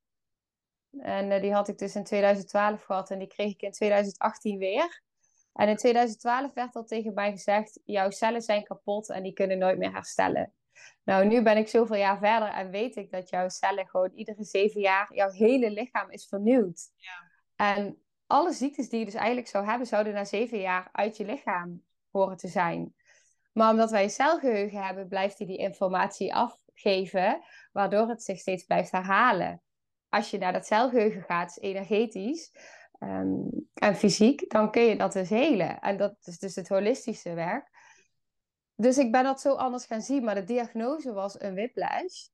En 0.99 1.31
eh, 1.31 1.41
die 1.41 1.53
had 1.53 1.69
ik 1.69 1.79
dus 1.79 1.95
in 1.95 2.05
2012 2.05 2.85
gehad 2.85 3.11
en 3.11 3.19
die 3.19 3.29
kreeg 3.29 3.53
ik 3.53 3.63
in 3.63 3.71
2018 3.71 4.59
weer. 4.59 5.03
En 5.53 5.69
in 5.69 5.77
2012 5.77 6.55
werd 6.55 6.75
al 6.75 6.85
tegen 6.85 7.15
mij 7.15 7.31
gezegd: 7.31 7.81
jouw 7.85 8.11
cellen 8.11 8.43
zijn 8.43 8.65
kapot 8.65 9.11
en 9.11 9.23
die 9.23 9.33
kunnen 9.33 9.59
nooit 9.59 9.79
meer 9.79 9.93
herstellen. 9.93 10.53
Nou, 11.05 11.27
nu 11.27 11.43
ben 11.43 11.57
ik 11.57 11.69
zoveel 11.69 11.97
jaar 11.97 12.19
verder 12.19 12.49
en 12.49 12.71
weet 12.71 12.97
ik 12.97 13.11
dat 13.11 13.29
jouw 13.29 13.49
cellen 13.49 13.89
gewoon 13.89 14.13
iedere 14.15 14.45
zeven 14.45 14.81
jaar, 14.81 15.15
jouw 15.15 15.31
hele 15.31 15.71
lichaam 15.71 16.11
is 16.11 16.27
vernieuwd. 16.27 16.91
Ja. 16.97 17.31
En 17.57 18.03
alle 18.27 18.53
ziektes 18.53 18.89
die 18.89 18.99
je 18.99 19.05
dus 19.05 19.15
eigenlijk 19.15 19.49
zou 19.49 19.67
hebben, 19.67 19.87
zouden 19.87 20.13
na 20.13 20.25
zeven 20.25 20.61
jaar 20.61 20.89
uit 20.93 21.17
je 21.17 21.25
lichaam 21.25 21.87
horen 22.19 22.37
te 22.37 22.49
zijn. 22.49 22.95
Maar 23.53 23.71
omdat 23.71 23.91
wij 23.91 24.09
celgeheugen 24.09 24.85
hebben, 24.85 25.09
blijft 25.09 25.39
hij 25.39 25.47
die 25.47 25.59
informatie 25.59 26.35
afgeven, 26.35 27.43
waardoor 27.73 28.09
het 28.09 28.23
zich 28.23 28.39
steeds 28.39 28.65
blijft 28.65 28.91
herhalen. 28.91 29.63
Als 30.09 30.31
je 30.31 30.39
naar 30.39 30.53
dat 30.53 30.67
celgeheugen 30.67 31.23
gaat, 31.23 31.59
energetisch 31.61 32.53
ehm, 32.99 33.43
en 33.75 33.97
fysiek, 33.97 34.51
dan 34.51 34.71
kun 34.71 34.83
je 34.83 34.97
dat 34.97 35.13
dus 35.13 35.29
helen. 35.29 35.81
En 35.81 35.97
dat 35.97 36.17
is 36.21 36.39
dus 36.39 36.55
het 36.55 36.69
holistische 36.69 37.35
werk. 37.35 37.71
Dus 38.75 38.99
ik 38.99 39.13
ben 39.13 39.25
dat 39.25 39.41
zo 39.41 39.55
anders 39.55 39.87
gaan 39.87 40.03
zien, 40.03 40.25
maar 40.25 40.35
de 40.35 40.45
diagnose 40.45 41.13
was 41.13 41.41
een 41.41 41.55
whiplash. 41.55 42.27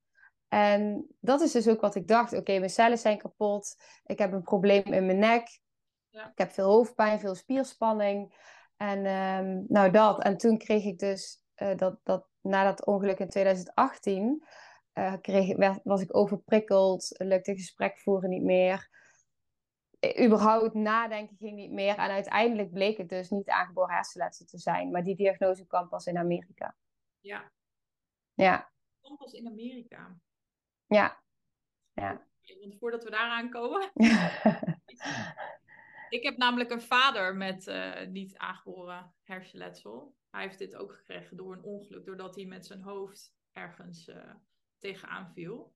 En 0.49 1.07
dat 1.21 1.41
is 1.41 1.53
dus 1.53 1.69
ook 1.69 1.81
wat 1.81 1.95
ik 1.95 2.09
dacht. 2.09 2.33
Oké, 2.33 2.59
mijn 2.59 2.71
cellen 2.71 2.99
zijn 2.99 3.19
kapot. 3.19 3.77
Ik 4.05 4.19
heb 4.19 4.33
een 4.33 4.43
probleem 4.43 4.85
in 4.85 5.07
mijn 5.07 5.19
nek. 5.19 5.61
Ja. 6.09 6.31
Ik 6.31 6.39
heb 6.39 6.53
veel 6.53 6.67
hoofdpijn, 6.67 7.19
veel 7.19 7.35
spierspanning. 7.35 8.35
En 8.77 9.07
um, 9.07 9.65
nou 9.69 9.91
dat. 9.91 10.23
En 10.23 10.37
toen 10.37 10.59
kreeg 10.59 10.85
ik 10.85 10.99
dus, 10.99 11.43
uh, 11.57 11.77
dat, 11.77 12.01
dat, 12.03 12.29
na 12.41 12.65
dat 12.65 12.87
ongeluk 12.87 13.19
in 13.19 13.29
2018, 13.29 14.45
uh, 14.95 15.13
eh, 15.13 15.21
kreeg, 15.21 15.57
werd, 15.57 15.81
was 15.85 16.01
ik 16.01 16.17
overprikkeld. 16.17 17.15
Lukte 17.19 17.55
gesprek 17.55 17.99
voeren 17.99 18.31
niet 18.31 18.43
meer. 18.43 18.91
Eh, 19.99 20.25
überhaupt 20.25 20.75
nadenken 20.75 21.37
ging 21.37 21.57
niet 21.57 21.71
meer. 21.71 21.97
En 21.99 22.11
uiteindelijk 22.11 22.73
bleek 22.73 22.97
het 22.97 23.09
dus 23.09 23.31
niet 23.31 23.49
aangeboren 23.49 23.95
hersenletsel 23.95 24.47
te 24.47 24.59
zijn. 24.59 24.91
Maar 24.91 25.03
die 25.03 25.17
diagnose 25.17 25.67
kwam 25.67 25.89
pas 25.89 26.07
in 26.07 26.19
Amerika. 26.19 26.77
Ja. 27.21 27.53
Ja. 28.35 28.71
Kwam 29.01 29.17
pas 29.17 29.33
in 29.33 29.47
Amerika. 29.47 30.17
Ja. 30.87 31.23
Ja. 31.93 32.27
Want 32.61 32.79
voordat 32.79 33.05
we 33.05 33.11
daaraan 33.11 33.51
komen. 33.51 33.91
ik 36.09 36.23
heb 36.23 36.37
namelijk 36.37 36.71
een 36.71 36.83
vader 36.83 37.37
met 37.37 37.67
uh, 37.67 38.07
niet 38.07 38.37
aangeboren 38.37 39.15
hersenletsel. 39.23 40.17
Hij 40.31 40.43
heeft 40.43 40.59
dit 40.59 40.75
ook 40.75 40.95
gekregen 40.95 41.37
door 41.37 41.53
een 41.53 41.63
ongeluk, 41.63 42.05
doordat 42.05 42.35
hij 42.35 42.45
met 42.45 42.67
zijn 42.67 42.83
hoofd 42.83 43.35
ergens 43.53 44.09
uh, 44.09 44.35
tegenaan 44.79 45.33
viel. 45.33 45.75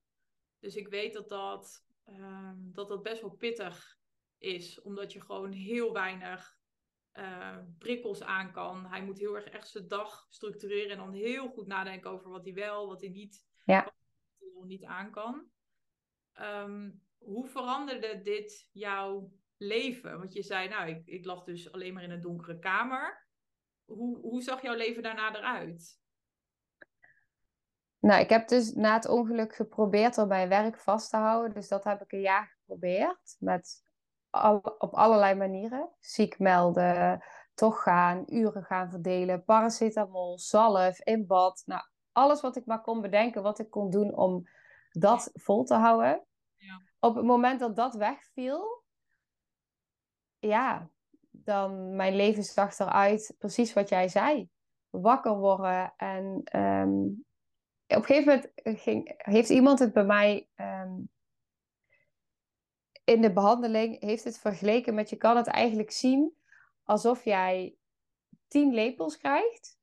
Dus 0.59 0.75
ik 0.75 0.87
weet 0.87 1.13
dat 1.13 1.29
dat, 1.29 1.85
uh, 2.05 2.51
dat 2.55 2.87
dat 2.87 3.03
best 3.03 3.21
wel 3.21 3.31
pittig 3.31 3.97
is, 4.37 4.81
omdat 4.81 5.13
je 5.13 5.21
gewoon 5.21 5.51
heel 5.51 5.93
weinig 5.93 6.57
uh, 7.13 7.57
prikkels 7.77 8.21
aan 8.21 8.51
kan. 8.51 8.85
Hij 8.85 9.03
moet 9.03 9.19
heel 9.19 9.35
erg 9.35 9.45
echt 9.45 9.69
zijn 9.69 9.87
dag 9.87 10.27
structureren 10.29 10.91
en 10.91 10.97
dan 10.97 11.13
heel 11.13 11.49
goed 11.49 11.67
nadenken 11.67 12.11
over 12.11 12.29
wat 12.29 12.43
hij 12.43 12.53
wel, 12.53 12.87
wat 12.87 13.01
hij 13.01 13.09
niet, 13.09 13.45
ja. 13.65 13.83
wat 13.83 13.93
hij 14.53 14.67
niet 14.67 14.85
aan 14.85 15.11
kan. 15.11 15.47
Um, 16.41 17.01
hoe 17.17 17.47
veranderde 17.47 18.21
dit 18.21 18.69
jouw 18.71 19.31
leven? 19.59 20.17
Want 20.17 20.33
je 20.33 20.43
zei, 20.43 20.67
nou, 20.67 20.89
ik, 20.89 21.05
ik 21.05 21.25
lag 21.25 21.43
dus 21.43 21.71
alleen 21.71 21.93
maar 21.93 22.03
in 22.03 22.11
een 22.11 22.21
donkere 22.21 22.59
kamer. 22.59 23.27
Hoe, 23.85 24.19
hoe 24.19 24.41
zag 24.41 24.61
jouw 24.61 24.75
leven 24.75 25.03
daarna 25.03 25.35
eruit? 25.35 25.99
Nou, 27.99 28.21
ik 28.21 28.29
heb 28.29 28.47
dus 28.47 28.73
na 28.73 28.93
het 28.93 29.07
ongeluk 29.07 29.55
geprobeerd 29.55 30.17
om 30.17 30.27
mijn 30.27 30.49
werk 30.49 30.79
vast 30.79 31.09
te 31.09 31.17
houden. 31.17 31.53
Dus 31.53 31.67
dat 31.67 31.83
heb 31.83 32.01
ik 32.01 32.11
een 32.11 32.21
jaar 32.21 32.55
geprobeerd. 32.57 33.35
Met 33.39 33.87
op 34.77 34.93
allerlei 34.93 35.35
manieren. 35.35 35.89
Ziek 35.99 36.39
melden, 36.39 37.23
toch 37.53 37.81
gaan, 37.81 38.23
uren 38.27 38.63
gaan 38.63 38.89
verdelen, 38.89 39.43
paracetamol, 39.43 40.39
zalf, 40.39 40.99
in 40.99 41.27
bad. 41.27 41.63
Nou, 41.65 41.81
alles 42.11 42.41
wat 42.41 42.55
ik 42.55 42.65
maar 42.65 42.81
kon 42.81 43.01
bedenken, 43.01 43.41
wat 43.41 43.59
ik 43.59 43.69
kon 43.69 43.89
doen 43.89 44.15
om 44.15 44.47
dat 44.91 45.29
vol 45.33 45.63
te 45.63 45.73
houden. 45.73 46.25
Ja. 46.55 46.81
Op 46.99 47.15
het 47.15 47.25
moment 47.25 47.59
dat 47.59 47.75
dat 47.75 47.95
wegviel, 47.95 48.78
ja, 50.39 50.89
dan 51.29 51.95
mijn 51.95 52.15
leven 52.15 52.43
zag 52.43 52.79
eruit, 52.79 53.35
precies 53.37 53.73
wat 53.73 53.89
jij 53.89 54.07
zei. 54.07 54.49
Wakker 54.89 55.37
worden. 55.37 55.93
En 55.97 56.41
um, 56.55 57.25
op 57.87 57.95
een 57.97 58.03
gegeven 58.03 58.25
moment 58.25 58.79
ging, 58.81 59.13
heeft 59.17 59.49
iemand 59.49 59.79
het 59.79 59.93
bij 59.93 60.05
mij 60.05 60.47
um, 60.55 61.09
in 63.03 63.21
de 63.21 63.33
behandeling 63.33 64.01
heeft 64.01 64.23
het 64.23 64.39
vergeleken 64.39 64.93
met 64.93 65.09
je 65.09 65.15
kan 65.15 65.37
het 65.37 65.47
eigenlijk 65.47 65.91
zien 65.91 66.37
alsof 66.83 67.23
jij 67.23 67.75
tien 68.47 68.73
lepels 68.73 69.17
krijgt 69.17 69.77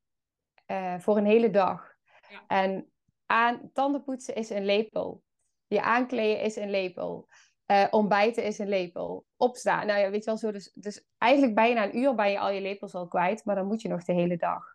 uh, 0.66 0.98
voor 0.98 1.16
een 1.16 1.26
hele 1.26 1.50
dag. 1.50 1.94
Ja. 2.28 2.44
En 2.46 2.92
aan 3.26 3.70
tandenpoetsen 3.72 4.34
is 4.34 4.50
een 4.50 4.64
lepel. 4.64 5.22
Je 5.66 5.82
aankleden 5.82 6.42
is 6.42 6.56
een 6.56 6.70
lepel. 6.70 7.28
Uh, 7.66 7.86
ontbijten 7.90 8.44
is 8.44 8.58
een 8.58 8.68
lepel. 8.68 9.24
Opstaan. 9.36 9.86
Nou 9.86 10.00
ja, 10.00 10.10
weet 10.10 10.24
je 10.24 10.30
wel 10.30 10.38
zo. 10.38 10.50
Dus, 10.50 10.72
dus 10.74 11.06
eigenlijk 11.18 11.54
bijna 11.54 11.84
een 11.84 11.98
uur 11.98 12.14
ben 12.14 12.30
je 12.30 12.38
al 12.38 12.50
je 12.50 12.60
lepels 12.60 12.94
al 12.94 13.08
kwijt. 13.08 13.44
Maar 13.44 13.54
dan 13.54 13.66
moet 13.66 13.82
je 13.82 13.88
nog 13.88 14.04
de 14.04 14.12
hele 14.12 14.36
dag. 14.36 14.74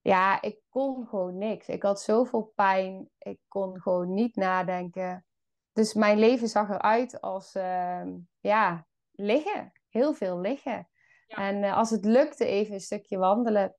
Ja, 0.00 0.42
ik 0.42 0.60
kon 0.68 1.06
gewoon 1.06 1.38
niks. 1.38 1.68
Ik 1.68 1.82
had 1.82 2.00
zoveel 2.00 2.52
pijn. 2.54 3.10
Ik 3.18 3.40
kon 3.48 3.80
gewoon 3.80 4.14
niet 4.14 4.36
nadenken. 4.36 5.24
Dus 5.72 5.94
mijn 5.94 6.18
leven 6.18 6.48
zag 6.48 6.68
eruit 6.68 7.20
als, 7.20 7.54
uh, 7.54 8.02
ja, 8.40 8.86
liggen. 9.10 9.72
Heel 9.88 10.14
veel 10.14 10.40
liggen. 10.40 10.88
Ja. 11.26 11.36
En 11.36 11.62
uh, 11.62 11.76
als 11.76 11.90
het 11.90 12.04
lukte 12.04 12.44
even 12.44 12.74
een 12.74 12.80
stukje 12.80 13.18
wandelen, 13.18 13.76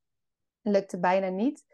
lukte 0.61 0.99
bijna 0.99 1.27
niet. 1.27 1.65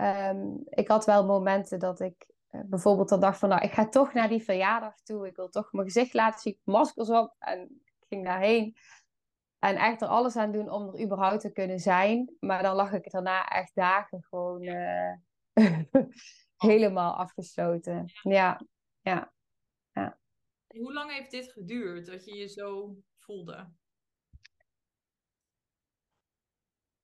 Um, 0.00 0.62
ik 0.64 0.88
had 0.88 1.04
wel 1.04 1.26
momenten 1.26 1.78
dat 1.78 2.00
ik 2.00 2.34
bijvoorbeeld 2.66 3.08
dan 3.08 3.20
dacht 3.20 3.38
van, 3.38 3.48
nou, 3.48 3.62
ik 3.62 3.72
ga 3.72 3.88
toch 3.88 4.12
naar 4.12 4.28
die 4.28 4.42
verjaardag 4.42 5.00
toe. 5.02 5.26
Ik 5.26 5.36
wil 5.36 5.48
toch 5.48 5.72
mijn 5.72 5.86
gezicht 5.86 6.14
laten 6.14 6.40
zien, 6.40 6.58
maskers 6.64 7.10
op. 7.10 7.34
En 7.38 7.60
ik 7.84 8.06
ging 8.08 8.24
daarheen. 8.24 8.76
En 9.58 9.76
echt 9.76 10.02
er 10.02 10.08
alles 10.08 10.36
aan 10.36 10.52
doen 10.52 10.70
om 10.70 10.88
er 10.88 11.02
überhaupt 11.02 11.40
te 11.40 11.52
kunnen 11.52 11.80
zijn. 11.80 12.36
Maar 12.40 12.62
dan 12.62 12.76
lag 12.76 12.92
ik 12.92 13.10
daarna 13.10 13.48
echt 13.48 13.74
dagen 13.74 14.22
gewoon 14.22 14.60
ja. 14.60 15.20
helemaal 16.56 17.16
afgesloten. 17.16 18.04
Ja, 18.22 18.60
ja. 19.00 19.32
Ja. 19.92 20.18
Hoe 20.66 20.92
lang 20.92 21.12
heeft 21.12 21.30
dit 21.30 21.52
geduurd 21.52 22.06
dat 22.06 22.24
je 22.24 22.34
je 22.34 22.48
zo 22.48 22.96
voelde? 23.18 23.72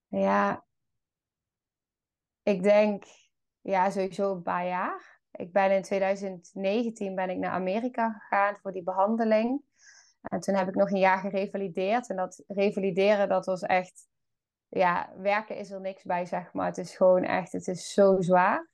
Ja, 0.08 0.66
ik 2.42 2.62
denk 2.62 3.04
ja, 3.60 3.90
sowieso 3.90 4.32
een 4.32 4.42
paar 4.42 4.66
jaar. 4.66 5.11
Ik 5.32 5.52
ben 5.52 5.70
in 5.70 5.82
2019 5.82 7.14
ben 7.14 7.30
ik 7.30 7.38
naar 7.38 7.50
Amerika 7.50 8.12
gegaan 8.12 8.56
voor 8.62 8.72
die 8.72 8.82
behandeling. 8.82 9.62
En 10.22 10.40
toen 10.40 10.54
heb 10.54 10.68
ik 10.68 10.74
nog 10.74 10.90
een 10.90 10.98
jaar 10.98 11.18
gerevalideerd. 11.18 12.08
En 12.08 12.16
dat 12.16 12.44
revalideren, 12.46 13.28
dat 13.28 13.46
was 13.46 13.62
echt... 13.62 14.10
Ja, 14.68 15.12
werken 15.16 15.56
is 15.56 15.70
er 15.70 15.80
niks 15.80 16.02
bij, 16.02 16.26
zeg 16.26 16.52
maar. 16.52 16.66
Het 16.66 16.78
is 16.78 16.96
gewoon 16.96 17.22
echt, 17.22 17.52
het 17.52 17.66
is 17.66 17.92
zo 17.92 18.20
zwaar. 18.20 18.70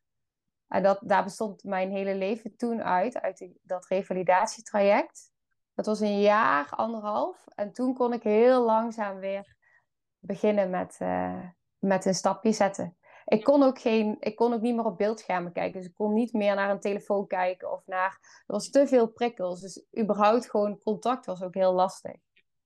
En 0.68 0.82
dat, 0.82 0.98
daar 1.02 1.24
bestond 1.24 1.64
mijn 1.64 1.90
hele 1.90 2.14
leven 2.14 2.56
toen 2.56 2.82
uit, 2.82 3.20
uit 3.20 3.38
die, 3.38 3.60
dat 3.62 3.86
revalidatietraject. 3.86 5.30
Dat 5.74 5.86
was 5.86 6.00
een 6.00 6.20
jaar, 6.20 6.68
anderhalf. 6.70 7.46
En 7.54 7.72
toen 7.72 7.94
kon 7.94 8.12
ik 8.12 8.22
heel 8.22 8.64
langzaam 8.64 9.18
weer 9.18 9.56
beginnen 10.18 10.70
met, 10.70 10.98
uh, 11.02 11.44
met 11.78 12.04
een 12.04 12.14
stapje 12.14 12.52
zetten. 12.52 12.96
Ik 13.28 13.44
kon, 13.44 13.62
ook 13.62 13.78
geen, 13.78 14.16
ik 14.20 14.36
kon 14.36 14.52
ook 14.52 14.60
niet 14.60 14.74
meer 14.74 14.84
op 14.84 14.98
beeldschermen 14.98 15.52
kijken. 15.52 15.80
Dus 15.80 15.88
ik 15.88 15.94
kon 15.94 16.12
niet 16.12 16.32
meer 16.32 16.54
naar 16.54 16.70
een 16.70 16.80
telefoon 16.80 17.26
kijken 17.26 17.72
of 17.72 17.86
naar... 17.86 18.18
Er 18.20 18.54
was 18.54 18.70
te 18.70 18.86
veel 18.86 19.08
prikkels. 19.08 19.60
Dus 19.60 19.84
überhaupt 19.98 20.50
gewoon 20.50 20.78
contact 20.78 21.26
was 21.26 21.42
ook 21.42 21.54
heel 21.54 21.72
lastig. 21.72 22.16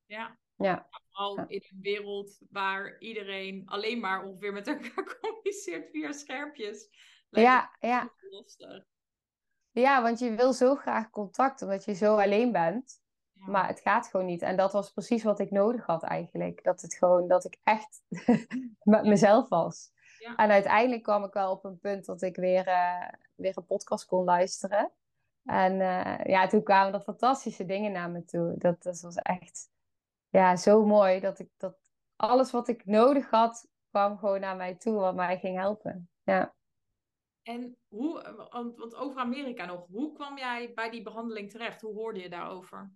Ja. 0.07 0.39
Ja. 0.57 0.89
Al 1.11 1.37
ja. 1.37 1.45
in 1.49 1.63
een 1.71 1.81
wereld 1.81 2.39
waar 2.51 2.99
iedereen 2.99 3.63
alleen 3.67 4.01
maar 4.01 4.25
ongeveer 4.25 4.53
met 4.53 4.67
elkaar 4.67 5.19
communiceert 5.21 5.91
via 5.91 6.13
schermpjes. 6.13 6.89
Ja, 7.31 7.77
ja. 7.81 8.13
Lastig. 8.31 8.85
Ja, 9.71 10.03
want 10.03 10.19
je 10.19 10.35
wil 10.35 10.53
zo 10.53 10.75
graag 10.75 11.11
contact, 11.11 11.63
omdat 11.63 11.85
je 11.85 11.95
zo 11.95 12.17
alleen 12.17 12.53
bent. 12.53 13.01
Ja. 13.33 13.47
Maar 13.47 13.69
het 13.69 13.81
gaat 13.81 14.09
gewoon 14.09 14.27
niet. 14.27 14.43
En 14.43 14.57
dat 14.57 14.73
was 14.73 14.93
precies 14.93 15.23
wat 15.23 15.41
ik 15.41 15.51
nodig 15.51 15.87
had 15.87 16.03
eigenlijk. 16.03 16.65
Dat 16.65 16.81
het 16.81 16.95
gewoon, 16.95 17.29
dat 17.29 17.45
ik 17.45 17.59
echt 17.63 18.03
met 18.83 19.05
mezelf 19.05 19.49
was. 19.49 19.93
Ja. 20.23 20.37
En 20.37 20.51
uiteindelijk 20.51 21.03
kwam 21.03 21.25
ik 21.25 21.33
wel 21.33 21.51
op 21.51 21.65
een 21.65 21.79
punt 21.79 22.05
dat 22.05 22.23
ik 22.23 22.37
weer, 22.37 22.69
uh, 22.69 23.09
weer 23.35 23.57
een 23.57 23.67
podcast 23.67 24.07
kon 24.07 24.25
luisteren. 24.25 24.93
En 25.45 25.73
uh, 25.73 26.25
ja, 26.25 26.47
toen 26.47 26.63
kwamen 26.63 26.95
er 26.95 27.01
fantastische 27.01 27.65
dingen 27.65 27.93
naar 27.93 28.11
me 28.11 28.25
toe. 28.25 28.55
Dat, 28.59 28.83
dat 28.83 29.01
was 29.01 29.17
echt 29.17 29.71
ja, 30.29 30.57
zo 30.57 30.85
mooi. 30.85 31.21
Dat 31.21 31.39
ik 31.39 31.49
dat 31.57 31.77
alles 32.17 32.51
wat 32.51 32.69
ik 32.69 32.85
nodig 32.85 33.31
had, 33.31 33.69
kwam 33.91 34.19
gewoon 34.19 34.41
naar 34.41 34.57
mij 34.57 34.75
toe, 34.75 34.95
wat 34.95 35.15
mij 35.15 35.39
ging 35.39 35.59
helpen. 35.59 36.11
Ja. 36.23 36.55
En 37.43 37.77
hoe, 37.89 38.47
want, 38.51 38.77
want 38.77 38.95
over 38.95 39.21
Amerika 39.21 39.65
nog, 39.65 39.87
hoe 39.87 40.13
kwam 40.13 40.39
jij 40.39 40.73
bij 40.75 40.91
die 40.91 41.03
behandeling 41.03 41.51
terecht? 41.51 41.81
Hoe 41.81 41.95
hoorde 41.95 42.21
je 42.21 42.29
daarover? 42.29 42.93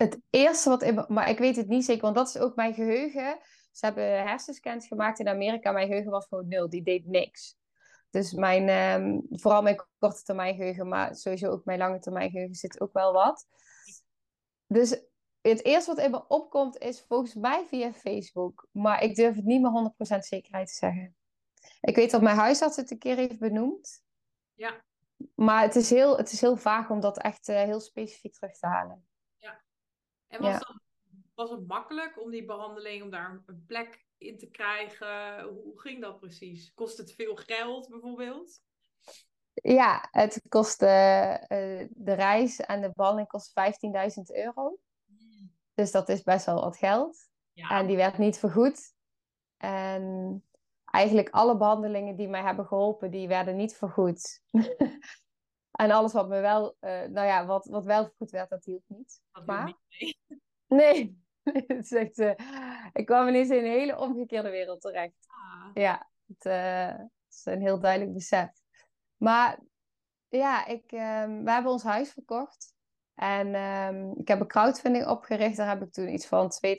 Het 0.00 0.20
eerste 0.30 0.68
wat 0.68 0.82
in, 0.82 1.04
maar 1.08 1.28
ik 1.28 1.38
weet 1.38 1.56
het 1.56 1.68
niet 1.68 1.84
zeker, 1.84 2.02
want 2.02 2.14
dat 2.14 2.28
is 2.28 2.38
ook 2.38 2.56
mijn 2.56 2.74
geheugen. 2.74 3.38
Ze 3.72 3.86
hebben 3.86 4.04
hersenscans 4.04 4.86
gemaakt 4.86 5.18
in 5.18 5.28
Amerika. 5.28 5.72
Mijn 5.72 5.86
geheugen 5.86 6.10
was 6.10 6.26
gewoon 6.26 6.48
nul, 6.48 6.68
die 6.68 6.82
deed 6.82 7.06
niks. 7.06 7.56
Dus 8.10 8.32
mijn, 8.32 8.68
um, 8.68 9.26
vooral 9.30 9.62
mijn 9.62 9.86
korte 9.98 10.22
termijn 10.22 10.54
geheugen, 10.54 10.88
maar 10.88 11.14
sowieso 11.14 11.50
ook 11.50 11.64
mijn 11.64 11.78
lange 11.78 11.98
termijn 11.98 12.30
geheugen 12.30 12.54
zit 12.54 12.80
ook 12.80 12.92
wel 12.92 13.12
wat. 13.12 13.46
Dus 14.66 14.90
het 15.40 15.64
eerste 15.64 15.94
wat 15.94 16.04
in 16.04 16.10
me 16.10 16.26
opkomt 16.28 16.78
is 16.78 17.04
volgens 17.08 17.34
mij 17.34 17.66
via 17.66 17.92
Facebook. 17.92 18.68
Maar 18.72 19.02
ik 19.02 19.14
durf 19.14 19.36
het 19.36 19.44
niet 19.44 19.62
met 19.62 19.92
100% 20.16 20.18
zekerheid 20.18 20.66
te 20.68 20.74
zeggen. 20.74 21.16
Ik 21.80 21.96
weet 21.96 22.10
dat 22.10 22.22
mijn 22.22 22.36
huisarts 22.36 22.76
het 22.76 22.90
een 22.90 22.98
keer 22.98 23.16
heeft 23.16 23.38
benoemd. 23.38 24.02
Ja. 24.54 24.84
Maar 25.34 25.62
het 25.62 25.76
is 25.76 25.90
heel, 25.90 26.16
het 26.16 26.32
is 26.32 26.40
heel 26.40 26.56
vaag 26.56 26.90
om 26.90 27.00
dat 27.00 27.18
echt 27.18 27.48
uh, 27.48 27.56
heel 27.56 27.80
specifiek 27.80 28.32
terug 28.34 28.58
te 28.58 28.66
halen. 28.66 29.08
En 30.30 30.40
was, 30.40 30.52
ja. 30.52 30.58
dat, 30.58 30.80
was 31.34 31.50
het 31.50 31.66
makkelijk 31.66 32.22
om 32.22 32.30
die 32.30 32.44
behandeling, 32.44 33.02
om 33.02 33.10
daar 33.10 33.42
een 33.46 33.64
plek 33.66 34.06
in 34.18 34.38
te 34.38 34.50
krijgen? 34.50 35.42
Hoe 35.42 35.80
ging 35.80 36.00
dat 36.00 36.20
precies? 36.20 36.72
Kost 36.74 36.98
het 36.98 37.14
veel 37.14 37.36
geld 37.36 37.88
bijvoorbeeld? 37.88 38.60
Ja, 39.52 40.08
het 40.10 40.42
kostte 40.48 40.86
uh, 41.42 41.88
de 41.90 42.12
reis 42.12 42.60
en 42.60 42.80
de 42.80 42.90
behandeling 42.94 43.28
kost 43.28 43.52
15.000 44.18 44.36
euro. 44.36 44.78
Dus 45.74 45.90
dat 45.90 46.08
is 46.08 46.22
best 46.22 46.46
wel 46.46 46.60
wat 46.60 46.76
geld. 46.76 47.28
Ja. 47.52 47.68
En 47.68 47.86
die 47.86 47.96
werd 47.96 48.18
niet 48.18 48.38
vergoed. 48.38 48.94
En 49.56 50.44
eigenlijk 50.84 51.30
alle 51.30 51.56
behandelingen 51.56 52.16
die 52.16 52.28
mij 52.28 52.42
hebben 52.42 52.66
geholpen, 52.66 53.10
die 53.10 53.28
werden 53.28 53.56
niet 53.56 53.76
vergoed. 53.76 54.42
en 55.80 55.90
alles 55.90 56.12
wat 56.12 56.28
me 56.28 56.40
wel, 56.40 56.76
uh, 56.80 56.90
nou 56.90 57.26
ja, 57.26 57.46
wat, 57.46 57.66
wat 57.66 57.84
wel 57.84 58.04
vergoed 58.04 58.30
werd, 58.30 58.50
dat 58.50 58.64
hielp 58.64 58.82
niet. 58.86 59.20
Dat 59.32 59.46
maar... 59.46 59.64
niet. 59.64 60.16
Nee, 60.66 61.18
het 61.66 61.84
is 61.84 61.92
echt, 61.92 62.18
uh, 62.18 62.32
ik 62.92 63.06
kwam 63.06 63.28
ineens 63.28 63.48
in 63.48 63.64
een 63.64 63.70
hele 63.70 63.98
omgekeerde 63.98 64.50
wereld 64.50 64.80
terecht. 64.80 65.26
Ah. 65.26 65.70
Ja, 65.74 66.10
het, 66.26 66.44
uh, 66.44 66.98
het, 66.98 67.10
is 67.28 67.44
een 67.44 67.60
heel 67.60 67.80
duidelijk 67.80 68.12
besef. 68.12 68.50
Maar 69.16 69.58
ja, 70.28 70.66
ik, 70.66 70.92
um, 70.92 71.44
we 71.44 71.50
hebben 71.50 71.72
ons 71.72 71.82
huis 71.82 72.12
verkocht. 72.12 72.74
En 73.14 73.54
um, 73.54 74.14
ik 74.18 74.28
heb 74.28 74.40
een 74.40 74.46
crowdfunding 74.46 75.06
opgericht. 75.06 75.56
Daar 75.56 75.68
heb 75.68 75.82
ik 75.82 75.92
toen 75.92 76.12
iets 76.12 76.26
van 76.26 76.50
2.000, 76.66 76.72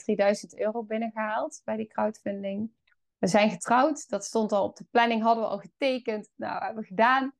3.000 0.54 0.60
euro 0.60 0.84
binnengehaald 0.84 1.62
bij 1.64 1.76
die 1.76 1.88
crowdfunding. 1.88 2.72
We 3.18 3.28
zijn 3.28 3.50
getrouwd. 3.50 4.10
Dat 4.10 4.26
stond 4.26 4.52
al 4.52 4.64
op 4.64 4.76
de 4.76 4.86
planning, 4.92 5.22
hadden 5.22 5.44
we 5.44 5.50
al 5.50 5.60
getekend. 5.60 6.30
Nou, 6.36 6.64
hebben 6.64 6.82
we 6.82 6.88
gedaan. 6.88 7.36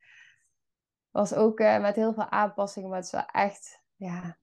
Was 1.12 1.34
ook 1.34 1.60
uh, 1.60 1.82
met 1.82 1.96
heel 1.96 2.14
veel 2.14 2.30
aanpassingen, 2.30 2.90
maar 2.90 2.98
het 2.98 3.06
is 3.06 3.12
wel 3.12 3.26
echt, 3.26 3.82
ja, 3.96 4.38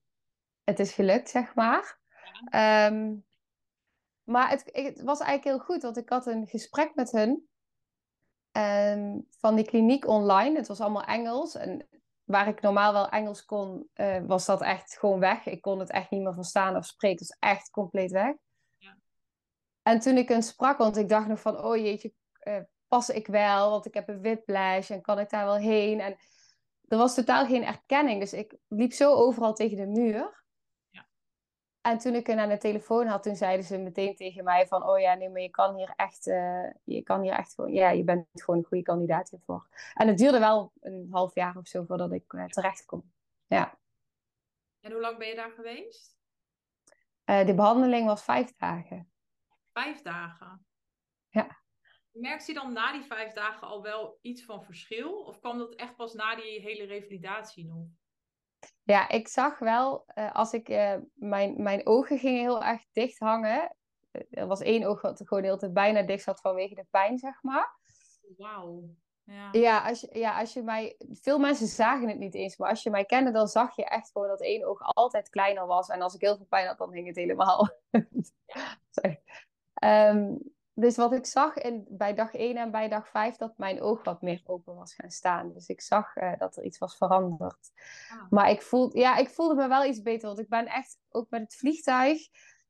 het 0.63 0.79
is 0.79 0.93
gelukt, 0.93 1.29
zeg 1.29 1.55
maar. 1.55 1.99
Ja. 2.51 2.85
Um, 2.85 3.25
maar 4.23 4.49
het, 4.49 4.69
het, 4.71 5.01
was 5.01 5.19
eigenlijk 5.19 5.43
heel 5.43 5.65
goed, 5.65 5.83
want 5.83 5.97
ik 5.97 6.09
had 6.09 6.25
een 6.25 6.47
gesprek 6.47 6.95
met 6.95 7.11
hun 7.11 7.49
um, 8.51 9.27
van 9.29 9.55
die 9.55 9.65
kliniek 9.65 10.07
online. 10.07 10.57
Het 10.57 10.67
was 10.67 10.81
allemaal 10.81 11.03
Engels. 11.03 11.55
En 11.55 11.87
waar 12.23 12.47
ik 12.47 12.61
normaal 12.61 12.93
wel 12.93 13.09
Engels 13.09 13.45
kon, 13.45 13.89
uh, 13.95 14.21
was 14.25 14.45
dat 14.45 14.61
echt 14.61 14.97
gewoon 14.99 15.19
weg. 15.19 15.45
Ik 15.45 15.61
kon 15.61 15.79
het 15.79 15.89
echt 15.89 16.11
niet 16.11 16.21
meer 16.21 16.33
verstaan 16.33 16.75
of 16.75 16.85
spreken. 16.85 17.19
Het 17.19 17.27
was 17.27 17.51
echt 17.51 17.69
compleet 17.69 18.11
weg. 18.11 18.35
En 19.81 19.99
toen 19.99 20.17
ik 20.17 20.29
hen 20.29 20.43
sprak, 20.43 20.77
want 20.77 20.97
ik 20.97 21.09
dacht 21.09 21.27
nog 21.27 21.39
van, 21.39 21.63
oh 21.63 21.75
jeetje, 21.75 22.13
uh, 22.43 22.59
pas 22.87 23.09
ik 23.09 23.27
wel? 23.27 23.69
Want 23.69 23.85
ik 23.85 23.93
heb 23.93 24.07
een 24.07 24.21
whiplash 24.21 24.89
en 24.91 25.01
kan 25.01 25.19
ik 25.19 25.29
daar 25.29 25.45
wel 25.45 25.57
heen? 25.57 25.99
En 25.99 26.17
er 26.89 26.97
was 26.97 27.15
totaal 27.15 27.45
geen 27.45 27.63
erkenning. 27.63 28.19
Dus 28.19 28.33
ik 28.33 28.55
liep 28.67 28.91
zo 28.91 29.13
overal 29.13 29.53
tegen 29.53 29.77
de 29.77 29.87
muur. 29.87 30.43
Ja. 30.89 31.07
En 31.81 31.97
toen 31.97 32.15
ik 32.15 32.27
hen 32.27 32.39
aan 32.39 32.49
de 32.49 32.57
telefoon 32.57 33.07
had, 33.07 33.23
toen 33.23 33.35
zeiden 33.35 33.65
ze 33.65 33.77
meteen 33.77 34.15
tegen 34.15 34.43
mij 34.43 34.67
van, 34.67 34.83
oh 34.83 34.99
ja, 34.99 35.13
nee, 35.13 35.29
maar 35.29 35.41
je 35.41 35.49
kan 35.49 35.75
hier 35.75 35.93
echt, 35.95 36.27
uh, 36.27 36.69
je 36.83 37.03
kan 37.03 37.21
hier 37.21 37.33
echt 37.33 37.53
gewoon, 37.53 37.73
ja, 37.73 37.89
je 37.89 38.03
bent 38.03 38.27
gewoon 38.31 38.59
een 38.59 38.65
goede 38.65 38.83
kandidaat 38.83 39.29
hiervoor. 39.29 39.67
En 39.93 40.07
het 40.07 40.17
duurde 40.17 40.39
wel 40.39 40.71
een 40.79 41.07
half 41.11 41.35
jaar 41.35 41.57
of 41.57 41.67
zo 41.67 41.83
voordat 41.83 42.11
ik 42.11 42.33
uh, 42.33 42.45
terecht 42.45 42.85
kon. 42.85 43.13
Ja. 43.45 43.79
En 44.79 44.91
hoe 44.91 45.01
lang 45.01 45.17
ben 45.17 45.27
je 45.27 45.35
daar 45.35 45.51
geweest? 45.51 46.17
de 47.29 47.53
behandeling 47.55 48.05
was 48.05 48.23
vijf 48.23 48.55
dagen. 48.55 49.11
Vijf 49.71 50.01
dagen? 50.01 50.65
Ja. 51.27 51.59
Merkt 52.19 52.45
je 52.45 52.53
dan 52.53 52.73
na 52.73 52.91
die 52.91 53.03
vijf 53.03 53.33
dagen 53.33 53.67
al 53.67 53.81
wel 53.81 54.17
iets 54.21 54.43
van 54.43 54.63
verschil? 54.63 55.23
Of 55.23 55.39
kwam 55.39 55.57
dat 55.57 55.75
echt 55.75 55.95
pas 55.95 56.13
na 56.13 56.35
die 56.35 56.61
hele 56.61 56.83
revalidatie 56.83 57.65
nog? 57.65 57.87
Ja, 58.83 59.09
ik 59.09 59.27
zag 59.27 59.59
wel, 59.59 60.05
uh, 60.15 60.31
als 60.31 60.53
ik, 60.53 60.69
uh, 60.69 60.95
mijn, 61.13 61.63
mijn 61.63 61.87
ogen 61.87 62.19
gingen 62.19 62.39
heel 62.39 62.63
erg 62.63 62.85
dicht 62.91 63.19
hangen. 63.19 63.75
Er 64.29 64.47
was 64.47 64.61
één 64.61 64.83
oog 64.83 65.01
wat 65.01 65.21
gewoon 65.25 65.57
tijd 65.57 65.73
bijna 65.73 66.01
dicht 66.01 66.23
zat 66.23 66.41
vanwege 66.41 66.75
de 66.75 66.85
pijn, 66.89 67.17
zeg 67.17 67.43
maar. 67.43 67.77
Wauw. 68.37 68.83
Ja. 69.23 69.49
Ja, 69.51 69.87
als 69.87 70.01
je, 70.01 70.19
ja, 70.19 70.39
als 70.39 70.53
je 70.53 70.61
mij. 70.61 70.95
Veel 71.11 71.39
mensen 71.39 71.67
zagen 71.67 72.07
het 72.07 72.17
niet 72.17 72.35
eens, 72.35 72.57
maar 72.57 72.69
als 72.69 72.83
je 72.83 72.89
mij 72.89 73.05
kende, 73.05 73.31
dan 73.31 73.47
zag 73.47 73.75
je 73.75 73.85
echt 73.85 74.11
gewoon 74.11 74.27
dat 74.27 74.41
één 74.41 74.67
oog 74.67 74.81
altijd 74.81 75.29
kleiner 75.29 75.65
was. 75.65 75.89
En 75.89 76.01
als 76.01 76.13
ik 76.13 76.21
heel 76.21 76.37
veel 76.37 76.45
pijn 76.45 76.67
had, 76.67 76.77
dan 76.77 76.93
hing 76.93 77.07
het 77.07 77.15
helemaal. 77.15 77.69
Ja. 77.89 79.17
Um, 79.83 80.53
dus 80.79 80.95
wat 80.95 81.13
ik 81.13 81.25
zag 81.25 81.55
in, 81.55 81.85
bij 81.89 82.13
dag 82.13 82.33
1 82.33 82.57
en 82.57 82.71
bij 82.71 82.89
dag 82.89 83.09
5, 83.09 83.35
dat 83.35 83.57
mijn 83.57 83.81
oog 83.81 84.03
wat 84.03 84.21
meer 84.21 84.41
open 84.45 84.75
was 84.75 84.93
gaan 84.93 85.09
staan. 85.09 85.53
Dus 85.53 85.67
ik 85.67 85.81
zag 85.81 86.15
uh, 86.15 86.37
dat 86.37 86.57
er 86.57 86.63
iets 86.63 86.77
was 86.77 86.97
veranderd. 86.97 87.71
Ah. 88.09 88.29
Maar 88.29 88.49
ik, 88.49 88.61
voel, 88.61 88.97
ja, 88.97 89.15
ik 89.15 89.29
voelde 89.29 89.55
me 89.55 89.67
wel 89.67 89.85
iets 89.85 90.01
beter, 90.01 90.27
want 90.27 90.39
ik 90.39 90.49
ben 90.49 90.65
echt, 90.65 90.97
ook 91.09 91.29
met 91.29 91.41
het 91.41 91.55
vliegtuig, 91.55 92.17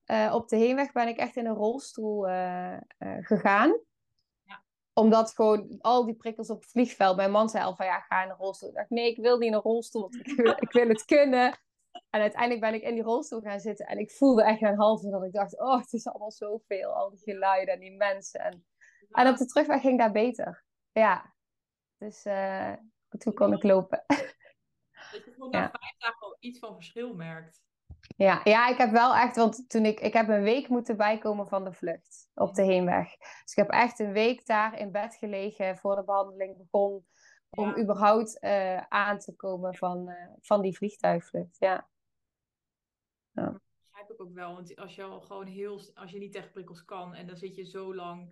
uh, 0.05 0.33
op 0.35 0.47
de 0.47 0.55
heenweg 0.55 0.91
ben 0.91 1.07
ik 1.07 1.17
echt 1.17 1.35
in 1.35 1.45
een 1.45 1.55
rolstoel 1.55 2.29
uh, 2.29 2.77
gegaan. 2.99 3.79
Ja. 4.43 4.63
Omdat 4.93 5.33
gewoon 5.33 5.77
al 5.79 6.05
die 6.05 6.15
prikkels 6.15 6.49
op 6.49 6.61
het 6.61 6.71
vliegveld, 6.71 7.15
mijn 7.15 7.31
man 7.31 7.49
zei 7.49 7.63
al 7.63 7.75
van 7.75 7.85
ja, 7.85 7.99
ga 7.99 8.23
in 8.23 8.29
een 8.29 8.35
rolstoel. 8.35 8.69
Ik 8.69 8.75
dacht 8.75 8.89
nee, 8.89 9.09
ik 9.09 9.17
wil 9.17 9.37
niet 9.37 9.47
in 9.47 9.53
een 9.53 9.61
rolstoel, 9.61 10.01
want 10.01 10.15
ik 10.15 10.35
wil, 10.35 10.55
ik 10.59 10.71
wil 10.71 10.87
het 10.87 11.05
kunnen. 11.05 11.59
En 12.09 12.21
uiteindelijk 12.21 12.61
ben 12.61 12.73
ik 12.73 12.81
in 12.81 12.93
die 12.93 13.03
rolstoel 13.03 13.41
gaan 13.41 13.59
zitten. 13.59 13.85
En 13.85 13.97
ik 13.97 14.11
voelde 14.11 14.43
echt 14.43 14.61
een 14.61 14.77
half 14.77 15.01
dat 15.01 15.23
ik 15.23 15.33
dacht, 15.33 15.59
oh, 15.59 15.79
het 15.79 15.93
is 15.93 16.07
allemaal 16.07 16.31
zoveel. 16.31 16.93
Al 16.93 17.09
die 17.09 17.19
geluiden 17.19 17.73
en 17.73 17.79
die 17.79 17.95
mensen. 17.95 18.39
En, 18.39 18.65
en 19.11 19.27
op 19.27 19.37
de 19.37 19.45
terugweg 19.45 19.81
ging 19.81 19.99
dat 19.99 20.11
beter. 20.11 20.63
Ja. 20.91 21.33
Dus 21.97 22.25
uh, 22.25 22.73
toen 23.17 23.33
kon 23.33 23.53
ik 23.53 23.63
lopen. 23.63 24.03
Dat 25.11 25.25
je 25.25 25.31
gewoon 25.31 25.49
na 25.49 25.69
vijf 25.71 25.97
dagen 25.97 26.19
al 26.19 26.37
iets 26.39 26.59
van 26.59 26.73
verschil 26.73 27.13
merkt. 27.13 27.61
Ja, 28.15 28.41
ja, 28.43 28.67
ik 28.67 28.77
heb 28.77 28.91
wel 28.91 29.15
echt, 29.15 29.35
want 29.35 29.69
toen 29.69 29.85
ik, 29.85 29.99
ik 29.99 30.13
heb 30.13 30.27
een 30.27 30.41
week 30.41 30.67
moeten 30.67 30.97
bijkomen 30.97 31.47
van 31.47 31.63
de 31.63 31.73
vlucht 31.73 32.29
op 32.33 32.53
de 32.53 32.63
heenweg. 32.63 33.17
Dus 33.17 33.51
ik 33.51 33.55
heb 33.55 33.69
echt 33.69 33.99
een 33.99 34.11
week 34.11 34.45
daar 34.45 34.79
in 34.79 34.91
bed 34.91 35.15
gelegen 35.15 35.77
voor 35.77 35.95
de 35.95 36.03
behandeling 36.03 36.57
begon. 36.57 37.05
Om 37.49 37.69
ja. 37.69 37.77
überhaupt 37.77 38.37
uh, 38.43 38.81
aan 38.81 39.19
te 39.19 39.35
komen 39.35 39.75
van, 39.75 40.09
uh, 40.09 40.15
van 40.39 40.61
die 40.61 40.77
vliegtuigvlucht. 40.77 41.57
Ja. 41.59 41.89
ja. 43.31 43.43
Dat 43.43 43.61
begrijp 43.85 44.11
ik 44.11 44.21
ook 44.21 44.33
wel. 44.33 44.53
Want 44.53 44.75
als 44.75 44.95
je 44.95 45.03
al 45.03 45.21
gewoon 45.21 45.47
heel, 45.47 45.81
als 45.93 46.11
je 46.11 46.19
niet 46.19 46.31
tegen 46.31 46.51
prikkels 46.51 46.85
kan 46.85 47.13
en 47.13 47.27
dan 47.27 47.37
zit 47.37 47.55
je 47.55 47.63
zo 47.63 47.95
lang 47.95 48.31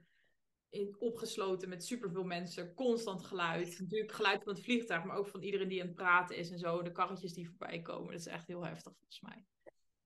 in, 0.69 0.95
opgesloten 0.99 1.69
met 1.69 1.85
superveel 1.85 2.23
mensen, 2.23 2.73
constant 2.73 3.23
geluid. 3.23 3.79
Natuurlijk 3.79 4.11
geluid 4.11 4.43
van 4.43 4.53
het 4.53 4.63
vliegtuig, 4.63 5.03
maar 5.03 5.17
ook 5.17 5.27
van 5.27 5.41
iedereen 5.41 5.67
die 5.67 5.81
aan 5.81 5.87
het 5.87 5.95
praten 5.95 6.35
is 6.35 6.51
en 6.51 6.59
zo. 6.59 6.81
De 6.81 6.91
karretjes 6.91 7.33
die 7.33 7.49
voorbij 7.49 7.81
komen. 7.81 8.11
Dat 8.11 8.19
is 8.19 8.27
echt 8.27 8.47
heel 8.47 8.65
heftig 8.65 8.93
volgens 8.97 9.21
mij. 9.21 9.45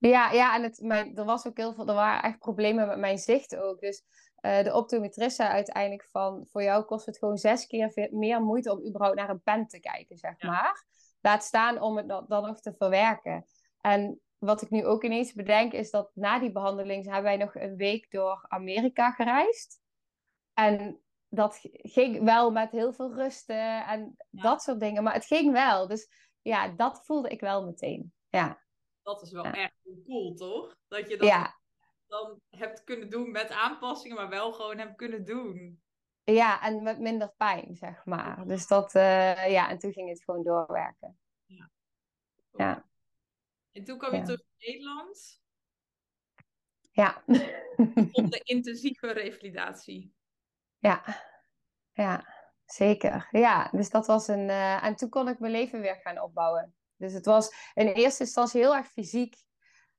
Ja, 0.09 0.31
ja 0.31 0.55
en 0.55 0.63
het, 0.63 0.79
mijn, 0.81 1.17
er 1.17 1.25
was 1.25 1.47
ook 1.47 1.57
heel 1.57 1.73
veel, 1.73 1.87
er 1.87 1.93
waren 1.93 2.23
echt 2.23 2.39
problemen 2.39 2.87
met 2.87 2.97
mijn 2.97 3.17
zicht 3.17 3.55
ook. 3.55 3.79
Dus 3.79 4.03
uh, 4.41 4.63
de 4.63 4.73
optometrist 4.73 5.39
uiteindelijk 5.39 6.07
van, 6.11 6.47
voor 6.49 6.63
jou 6.63 6.83
kost 6.83 7.05
het 7.05 7.17
gewoon 7.17 7.37
zes 7.37 7.65
keer 7.67 8.07
meer 8.11 8.41
moeite 8.41 8.71
om 8.71 8.87
überhaupt 8.87 9.17
naar 9.17 9.29
een 9.29 9.41
pen 9.41 9.67
te 9.67 9.79
kijken, 9.79 10.17
zeg 10.17 10.33
Ja. 10.37 10.47
maar. 10.47 10.85
Laat 11.21 11.43
staan 11.43 11.81
om 11.81 11.97
het 11.97 12.07
dan 12.07 12.27
nog 12.47 12.59
te 12.61 12.73
verwerken. 12.73 13.45
En 13.81 14.21
wat 14.37 14.61
ik 14.61 14.69
nu 14.69 14.85
ook 14.85 15.03
ineens 15.03 15.33
bedenk, 15.33 15.73
is 15.73 15.91
dat 15.91 16.11
na 16.13 16.39
die 16.39 16.51
behandeling 16.51 17.03
hebben 17.05 17.23
wij 17.23 17.37
nog 17.37 17.55
een 17.55 17.75
week 17.75 18.11
door 18.11 18.45
Amerika 18.47 19.11
gereisd. 19.11 19.81
En 20.53 21.01
dat 21.29 21.59
ging 21.71 22.23
wel 22.23 22.51
met 22.51 22.71
heel 22.71 22.93
veel 22.93 23.13
rusten 23.13 23.85
en 23.85 24.15
Ja. 24.29 24.41
dat 24.41 24.61
soort 24.61 24.79
dingen. 24.79 25.03
Maar 25.03 25.13
het 25.13 25.25
ging 25.25 25.51
wel. 25.51 25.87
Dus 25.87 26.09
ja, 26.41 26.67
dat 26.67 27.05
voelde 27.05 27.29
ik 27.29 27.39
wel 27.39 27.65
meteen. 27.65 28.13
Ja, 28.29 28.59
Dat 29.03 29.21
is 29.21 29.31
wel 29.31 29.45
Ja. 29.45 29.53
echt 29.53 29.73
cool, 30.05 30.33
toch? 30.33 30.75
Dat 30.87 31.09
je 31.09 31.17
dat 31.17 31.27
ja. 31.27 31.59
Dan 32.11 32.41
hebt 32.49 32.83
kunnen 32.83 33.09
doen 33.09 33.31
met 33.31 33.49
aanpassingen, 33.49 34.17
maar 34.17 34.29
wel 34.29 34.51
gewoon 34.53 34.77
hebt 34.77 34.95
kunnen 34.95 35.25
doen. 35.25 35.81
ja 36.23 36.61
en 36.61 36.83
met 36.83 36.99
minder 36.99 37.33
pijn, 37.37 37.75
zeg 37.75 38.05
maar. 38.05 38.47
Dus 38.47 38.67
dat, 38.67 38.95
eh, 38.95 39.51
ja, 39.51 39.69
en 39.69 39.77
toen 39.77 39.93
ging 39.93 40.09
het 40.09 40.23
gewoon 40.23 40.43
doorwerken. 40.43 41.19
Ja. 42.51 42.85
En 43.71 43.83
toen 43.83 43.97
kwam 43.97 44.11
je 44.11 44.17
Ja. 44.17 44.23
terug 44.23 44.39
in 44.57 44.71
Nederland 44.71 45.41
Ja. 46.91 47.23
op 48.11 48.31
de 48.31 48.41
intensieve 48.53 49.11
revalidatie. 49.11 50.13
Ja, 50.79 51.03
ja, 51.93 52.25
zeker. 52.65 53.27
Ja, 53.31 53.69
dus 53.71 53.89
dat 53.89 54.07
was 54.07 54.27
een. 54.27 54.49
eh, 54.49 54.83
en 54.83 54.95
toen 54.95 55.09
kon 55.09 55.27
ik 55.27 55.39
mijn 55.39 55.51
leven 55.51 55.81
weer 55.81 55.95
gaan 55.95 56.19
opbouwen. 56.21 56.75
Dus 56.95 57.13
het 57.13 57.25
was 57.25 57.71
in 57.73 57.87
eerste 57.87 58.23
instantie 58.23 58.61
heel 58.61 58.75
erg 58.75 58.87
fysiek. 58.91 59.35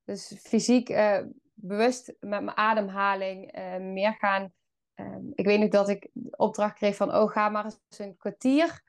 Dus 0.04 0.38
fysiek 0.42 0.88
eh, 0.88 1.24
bewust 1.55 2.07
met 2.20 2.42
mijn 2.42 2.57
ademhaling 2.57 3.53
eh, 3.53 3.76
meer 3.76 4.14
gaan. 4.14 4.53
eh, 4.94 5.16
ik 5.34 5.46
weet 5.46 5.61
nog 5.61 5.68
dat 5.68 5.88
ik 5.88 6.11
opdracht 6.30 6.74
kreeg 6.74 6.96
van: 6.96 7.14
oh, 7.14 7.30
ga 7.30 7.48
maar 7.48 7.64
eens 7.64 7.98
een 7.98 8.16
kwartier. 8.16 8.82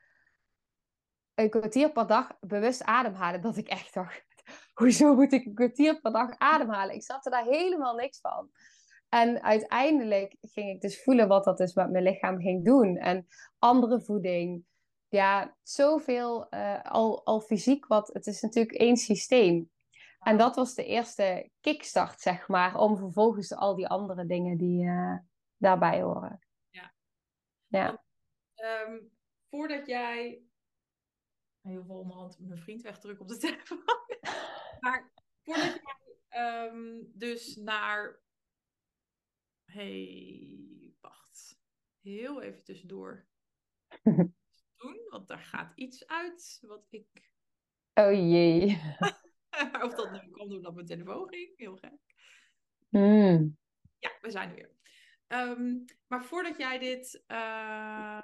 Een 1.34 1.50
kwartier 1.50 1.92
per 1.92 2.06
dag 2.06 2.38
bewust 2.40 2.82
ademhalen. 2.82 3.40
Dat 3.40 3.56
ik 3.56 3.68
echt 3.68 3.94
dacht: 3.94 4.24
hoezo 4.80 5.14
moet 5.14 5.32
ik 5.32 5.44
een 5.44 5.54
kwartier 5.54 6.00
per 6.00 6.12
dag 6.12 6.38
ademhalen? 6.38 6.94
Ik 6.94 7.02
zat 7.02 7.24
er 7.24 7.30
daar 7.30 7.44
helemaal 7.44 7.94
niks 7.94 8.20
van. 8.20 8.50
En 9.08 9.42
uiteindelijk 9.42 10.36
ging 10.40 10.74
ik 10.74 10.80
dus 10.80 11.02
voelen 11.02 11.28
wat 11.28 11.44
dat 11.44 11.58
dus 11.58 11.74
met 11.74 11.90
mijn 11.90 12.04
lichaam 12.04 12.40
ging 12.40 12.64
doen. 12.64 12.96
En 12.96 13.26
andere 13.58 14.00
voeding. 14.00 14.64
Ja, 15.08 15.56
zoveel 15.62 16.46
uh, 16.50 16.82
al, 16.82 17.24
al 17.24 17.40
fysiek 17.40 17.86
wat. 17.86 18.10
Het 18.12 18.26
is 18.26 18.40
natuurlijk 18.40 18.78
één 18.78 18.96
systeem. 18.96 19.70
En 20.24 20.36
dat 20.36 20.56
was 20.56 20.74
de 20.74 20.84
eerste 20.84 21.50
kickstart, 21.60 22.20
zeg 22.20 22.48
maar, 22.48 22.76
om 22.76 22.96
vervolgens 22.96 23.52
al 23.52 23.74
die 23.74 23.88
andere 23.88 24.26
dingen 24.26 24.56
die 24.56 24.84
uh, 24.84 25.18
daarbij 25.56 26.02
horen. 26.02 26.46
Ja. 26.70 26.94
ja. 27.66 28.02
Um, 28.86 29.10
voordat 29.50 29.86
jij. 29.86 30.42
Heel 31.60 31.84
veel 31.84 31.98
onderhand 31.98 32.38
mijn 32.38 32.58
vriend 32.58 32.82
wegdrukken 32.82 33.24
op 33.24 33.28
de 33.30 33.38
telefoon. 33.46 33.84
maar 34.80 35.12
voordat 35.42 35.80
jij 36.30 36.66
um, 36.66 37.10
dus 37.14 37.56
naar 37.56 38.20
hey, 39.64 40.94
wacht. 41.00 41.58
Heel 42.00 42.42
even 42.42 42.64
tussendoor. 42.64 43.26
doen, 44.76 45.06
want 45.08 45.28
daar 45.28 45.38
gaat 45.38 45.72
iets 45.74 46.06
uit 46.06 46.58
wat 46.66 46.86
ik. 46.90 47.32
Oh 47.94 48.12
jee. 48.12 48.80
of 49.86 49.94
dat 49.94 50.10
nu 50.12 50.30
kwam 50.30 50.48
doordat 50.48 50.74
mijn 50.74 50.86
telefoon 50.86 51.28
ging. 51.28 51.52
Heel 51.56 51.76
gek. 51.76 51.98
Mm. 52.88 53.56
Ja, 53.98 54.10
we 54.20 54.30
zijn 54.30 54.48
er 54.48 54.54
weer. 54.54 54.70
Um, 55.28 55.84
maar 56.06 56.24
voordat 56.24 56.56
jij 56.56 56.78
dit. 56.78 57.24
Uh... 57.26 58.20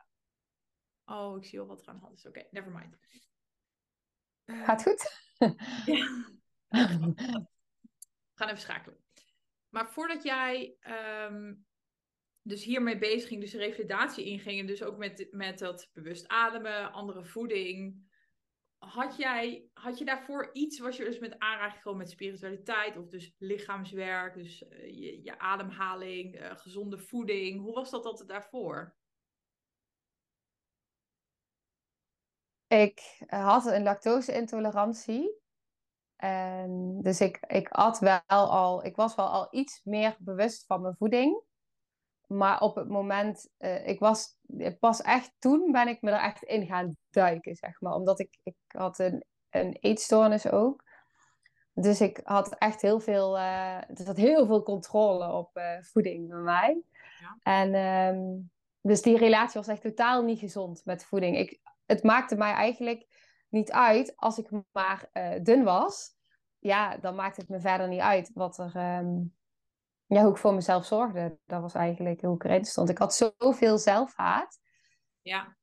Oh, 1.04 1.36
ik 1.36 1.44
zie 1.44 1.60
al 1.60 1.66
wat 1.66 1.82
er 1.82 1.88
aan 1.88 1.94
de 1.94 2.00
hand 2.00 2.18
is. 2.18 2.26
Oké, 2.26 2.38
okay, 2.38 2.48
never 2.50 2.72
mind. 2.72 2.96
Uh... 4.44 4.64
Gaat 4.64 4.82
goed? 4.82 5.24
ja. 5.86 6.28
We 8.30 8.46
gaan 8.46 8.48
even 8.48 8.60
schakelen. 8.60 8.98
Maar 9.68 9.90
voordat 9.90 10.22
jij 10.22 10.76
um, 11.28 11.66
dus 12.42 12.64
hiermee 12.64 12.98
bezig 12.98 13.28
ging, 13.28 13.40
dus 13.40 13.54
revalidatie 13.54 14.24
inging, 14.24 14.60
en 14.60 14.66
dus 14.66 14.82
ook 14.82 14.96
met, 14.96 15.28
met 15.30 15.58
dat 15.58 15.90
bewust 15.92 16.28
ademen, 16.28 16.92
andere 16.92 17.24
voeding, 17.24 18.09
had 18.80 19.16
jij, 19.16 19.68
had 19.72 19.98
je 19.98 20.04
daarvoor 20.04 20.50
iets, 20.52 20.78
was 20.78 20.96
je 20.96 21.04
dus 21.04 21.18
met 21.18 21.38
aanraking 21.38 21.82
gewoon 21.82 21.98
met 21.98 22.10
spiritualiteit 22.10 22.96
of 22.96 23.08
dus 23.08 23.34
lichaamswerk, 23.38 24.34
dus 24.34 24.62
uh, 24.62 24.84
je, 24.84 25.22
je, 25.22 25.38
ademhaling, 25.38 26.40
uh, 26.40 26.56
gezonde 26.56 26.98
voeding, 26.98 27.60
hoe 27.60 27.74
was 27.74 27.90
dat 27.90 28.04
altijd 28.04 28.28
daarvoor? 28.28 28.96
Ik 32.66 33.24
had 33.26 33.66
een 33.66 33.82
lactose-intolerantie. 33.82 35.38
En 36.16 37.00
dus 37.02 37.20
ik, 37.20 37.38
ik 37.46 37.68
at 37.68 37.98
wel 37.98 38.20
al, 38.26 38.84
ik 38.84 38.96
was 38.96 39.14
wel 39.14 39.28
al 39.28 39.48
iets 39.50 39.80
meer 39.84 40.16
bewust 40.18 40.66
van 40.66 40.80
mijn 40.80 40.96
voeding. 40.96 41.42
Maar 42.32 42.60
op 42.60 42.74
het 42.74 42.88
moment, 42.88 43.48
uh, 43.58 43.86
ik 43.86 43.98
was 43.98 44.36
pas 44.80 45.02
echt 45.02 45.32
toen 45.38 45.72
ben 45.72 45.88
ik 45.88 46.02
me 46.02 46.10
er 46.10 46.20
echt 46.20 46.42
in 46.42 46.66
gaan 46.66 46.96
duiken, 47.10 47.56
zeg 47.56 47.80
maar. 47.80 47.94
Omdat 47.94 48.20
ik, 48.20 48.38
ik 48.42 48.54
had 48.66 48.98
een, 48.98 49.24
een 49.50 49.76
eetstoornis 49.80 50.50
ook. 50.50 50.84
Dus 51.72 52.00
ik 52.00 52.20
had 52.24 52.54
echt 52.58 52.82
heel 52.82 53.00
veel, 53.00 53.36
uh, 53.36 53.76
er 53.76 54.04
zat 54.04 54.16
heel 54.16 54.46
veel 54.46 54.62
controle 54.62 55.32
op 55.32 55.56
uh, 55.56 55.64
voeding 55.80 56.28
bij 56.28 56.38
mij. 56.38 56.82
Ja. 57.18 57.36
En 57.42 57.74
um, 57.74 58.50
dus 58.80 59.02
die 59.02 59.16
relatie 59.16 59.60
was 59.60 59.68
echt 59.68 59.82
totaal 59.82 60.22
niet 60.22 60.38
gezond 60.38 60.84
met 60.84 61.04
voeding. 61.04 61.38
Ik, 61.38 61.60
het 61.86 62.02
maakte 62.02 62.36
mij 62.36 62.52
eigenlijk 62.52 63.06
niet 63.48 63.72
uit 63.72 64.12
als 64.16 64.38
ik 64.38 64.48
maar 64.72 65.10
uh, 65.12 65.42
dun 65.42 65.64
was. 65.64 66.10
Ja, 66.58 66.96
dan 66.96 67.14
maakt 67.14 67.36
het 67.36 67.48
me 67.48 67.60
verder 67.60 67.88
niet 67.88 68.00
uit 68.00 68.30
wat 68.34 68.58
er, 68.58 68.98
um, 68.98 69.34
ja, 70.16 70.22
hoe 70.22 70.30
ik 70.30 70.36
voor 70.36 70.54
mezelf 70.54 70.84
zorgde. 70.84 71.38
Dat 71.46 71.60
was 71.60 71.74
eigenlijk 71.74 72.20
hoe 72.20 72.34
ik 72.34 72.44
erin 72.44 72.64
stond. 72.64 72.88
Ik 72.88 72.98
had 72.98 73.14
zoveel 73.14 73.78
zelfhaat. 73.78 74.60
Ja. 75.22 75.56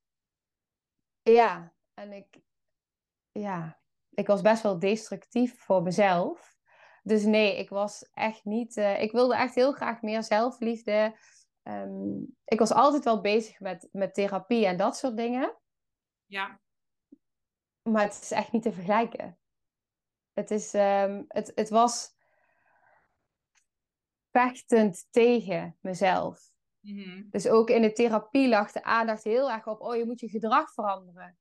Ja, 1.22 1.74
en 1.94 2.12
ik, 2.12 2.42
ja, 3.32 3.80
ik 4.10 4.28
was 4.28 4.42
best 4.42 4.64
wel 4.64 4.80
destructief 4.80 5.60
voor 5.60 5.82
mezelf. 5.82 6.58
Dus 7.04 7.24
nee, 7.24 7.58
ik 7.58 7.70
was 7.70 8.10
echt 8.14 8.46
niet. 8.46 8.78
Uh, 8.78 9.02
ik 9.02 9.12
wilde 9.12 9.36
echt 9.36 9.56
heel 9.56 9.72
graag 9.72 10.02
meer 10.02 10.24
zelfliefde. 10.24 11.18
Um, 11.64 12.38
ik 12.44 12.60
was 12.60 12.72
altijd 12.72 13.04
wel 13.04 13.22
bezig 13.22 13.60
met, 13.60 13.88
met 13.92 14.14
therapie 14.14 14.66
en 14.66 14.78
dat 14.78 14.98
soort 14.98 15.18
dingen. 15.18 15.58
Ja. 16.26 16.62
Maar 17.82 18.04
het 18.04 18.20
is 18.22 18.32
echt 18.32 18.52
niet 18.52 18.64
te 18.64 18.72
vergelijken. 18.72 19.40
Het, 20.34 20.52
is, 20.52 20.74
um, 20.74 21.26
het, 21.28 21.52
het 21.56 21.70
was 21.70 22.17
vechtend 24.32 25.08
tegen 25.10 25.78
mezelf. 25.82 26.52
Mm-hmm. 26.82 27.28
Dus 27.30 27.48
ook 27.48 27.70
in 27.70 27.82
de 27.82 27.92
therapie 27.92 28.48
lag 28.48 28.72
de 28.72 28.84
aandacht 28.84 29.24
heel 29.24 29.52
erg 29.52 29.68
op, 29.68 29.82
oh 29.82 29.96
je 29.96 30.06
moet 30.06 30.20
je 30.20 30.30
gedrag 30.30 30.74
veranderen. 30.74 31.38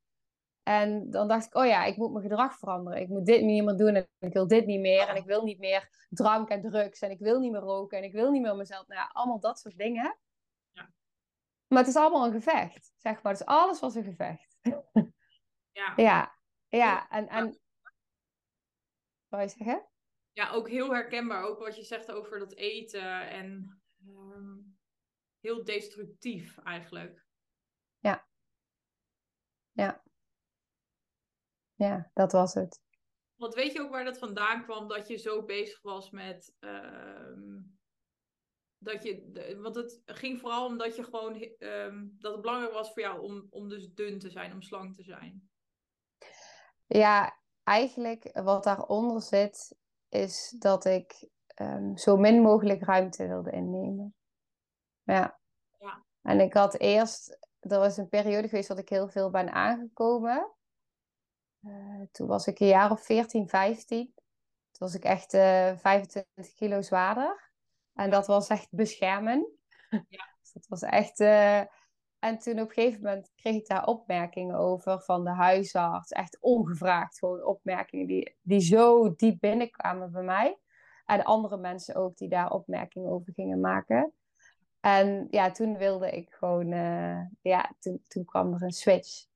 En 0.62 1.10
dan 1.10 1.28
dacht 1.28 1.46
ik, 1.46 1.54
oh 1.54 1.66
ja, 1.66 1.84
ik 1.84 1.96
moet 1.96 2.10
mijn 2.10 2.28
gedrag 2.28 2.58
veranderen. 2.58 3.00
Ik 3.00 3.08
moet 3.08 3.26
dit 3.26 3.42
niet 3.42 3.64
meer 3.64 3.76
doen 3.76 3.94
en 3.94 4.08
ik 4.18 4.32
wil 4.32 4.46
dit 4.46 4.66
niet 4.66 4.80
meer. 4.80 5.08
En 5.08 5.16
ik 5.16 5.24
wil 5.24 5.42
niet 5.42 5.58
meer 5.58 6.06
drank 6.08 6.48
en 6.48 6.62
drugs 6.62 7.00
en 7.00 7.10
ik 7.10 7.18
wil 7.18 7.40
niet 7.40 7.52
meer 7.52 7.60
roken 7.60 7.98
en 7.98 8.04
ik 8.04 8.12
wil 8.12 8.30
niet 8.30 8.42
meer 8.42 8.56
mezelf. 8.56 8.86
Nou 8.86 9.00
ja, 9.00 9.10
allemaal 9.12 9.40
dat 9.40 9.58
soort 9.58 9.76
dingen. 9.76 10.18
Ja. 10.72 10.90
Maar 11.66 11.78
het 11.78 11.88
is 11.88 11.96
allemaal 11.96 12.26
een 12.26 12.32
gevecht, 12.32 12.92
zeg 12.96 13.22
maar. 13.22 13.32
Dus 13.32 13.44
alles 13.44 13.80
was 13.80 13.94
een 13.94 14.04
gevecht. 14.04 14.58
Ja. 14.62 15.92
ja. 15.96 16.38
Ja, 16.68 17.08
en... 17.08 17.28
en... 17.28 17.58
Wat 19.28 19.52
je 19.52 19.64
zeggen? 19.64 19.86
Ja, 20.36 20.50
ook 20.50 20.68
heel 20.68 20.94
herkenbaar. 20.94 21.42
Ook 21.42 21.58
wat 21.58 21.76
je 21.76 21.82
zegt 21.82 22.12
over 22.12 22.38
dat 22.38 22.54
eten 22.54 23.28
en 23.28 23.80
um, 24.06 24.78
heel 25.40 25.64
destructief 25.64 26.58
eigenlijk. 26.58 27.26
Ja. 27.98 28.28
Ja. 29.72 30.02
Ja, 31.74 32.10
dat 32.14 32.32
was 32.32 32.54
het. 32.54 32.80
Want 33.34 33.54
weet 33.54 33.72
je 33.72 33.80
ook 33.80 33.90
waar 33.90 34.04
dat 34.04 34.18
vandaan 34.18 34.62
kwam 34.62 34.88
dat 34.88 35.08
je 35.08 35.16
zo 35.16 35.44
bezig 35.44 35.82
was 35.82 36.10
met. 36.10 36.54
Uh, 36.60 37.36
dat 38.78 39.02
je, 39.02 39.56
want 39.60 39.74
het 39.74 40.02
ging 40.04 40.40
vooral 40.40 40.66
omdat 40.66 40.96
je 40.96 41.04
gewoon. 41.04 41.34
Uh, 41.58 42.02
dat 42.18 42.32
het 42.32 42.40
belangrijk 42.40 42.72
was 42.72 42.92
voor 42.92 43.02
jou 43.02 43.20
om, 43.20 43.46
om 43.50 43.68
dus 43.68 43.92
dun 43.92 44.18
te 44.18 44.30
zijn, 44.30 44.52
om 44.52 44.62
slank 44.62 44.96
te 44.96 45.02
zijn. 45.02 45.50
Ja, 46.86 47.40
eigenlijk 47.62 48.30
wat 48.32 48.64
daaronder 48.64 49.22
zit, 49.22 49.76
is 50.08 50.54
dat 50.58 50.84
ik 50.84 51.28
um, 51.60 51.96
zo 51.96 52.16
min 52.16 52.40
mogelijk 52.42 52.82
ruimte 52.82 53.26
wilde 53.26 53.50
innemen. 53.50 54.14
Ja. 55.02 55.38
ja. 55.78 56.04
En 56.22 56.40
ik 56.40 56.52
had 56.52 56.78
eerst, 56.78 57.38
er 57.60 57.78
was 57.78 57.96
een 57.96 58.08
periode 58.08 58.48
geweest 58.48 58.68
dat 58.68 58.78
ik 58.78 58.88
heel 58.88 59.08
veel 59.08 59.30
ben 59.30 59.52
aangekomen. 59.52 60.50
Uh, 61.60 62.02
toen 62.12 62.26
was 62.26 62.46
ik 62.46 62.60
een 62.60 62.66
jaar 62.66 62.90
of 62.90 63.04
14, 63.04 63.48
15. 63.48 64.04
Toen 64.70 64.88
was 64.88 64.94
ik 64.94 65.04
echt 65.04 65.34
uh, 65.34 65.70
eh, 65.70 65.78
25 65.78 66.54
kilo 66.54 66.82
zwaarder. 66.82 67.50
En 67.94 68.10
dat 68.10 68.26
was 68.26 68.48
echt 68.48 68.68
beschermen. 68.70 69.52
Ja. 69.88 70.34
dus 70.40 70.52
dat 70.56 70.66
was 70.68 70.82
echt. 70.82 71.20
Uh, 71.20 71.62
en 72.18 72.38
toen 72.38 72.60
op 72.60 72.68
een 72.68 72.74
gegeven 72.74 73.02
moment 73.02 73.32
kreeg 73.36 73.54
ik 73.54 73.66
daar 73.66 73.86
opmerkingen 73.86 74.56
over 74.56 75.00
van 75.00 75.24
de 75.24 75.30
huisarts. 75.30 76.12
Echt 76.12 76.38
ongevraagd 76.40 77.18
gewoon 77.18 77.44
opmerkingen 77.44 78.06
die, 78.06 78.36
die 78.42 78.60
zo 78.60 79.14
diep 79.14 79.40
binnenkwamen 79.40 80.12
bij 80.12 80.22
mij. 80.22 80.58
En 81.06 81.24
andere 81.24 81.56
mensen 81.56 81.94
ook 81.94 82.16
die 82.16 82.28
daar 82.28 82.50
opmerkingen 82.50 83.10
over 83.10 83.32
gingen 83.32 83.60
maken. 83.60 84.12
En 84.80 85.26
ja, 85.30 85.50
toen 85.50 85.76
wilde 85.76 86.10
ik 86.10 86.32
gewoon, 86.34 86.72
uh, 86.72 87.20
ja, 87.40 87.72
toen, 87.78 88.02
toen 88.08 88.24
kwam 88.24 88.54
er 88.54 88.62
een 88.62 88.70
switch. 88.70 89.26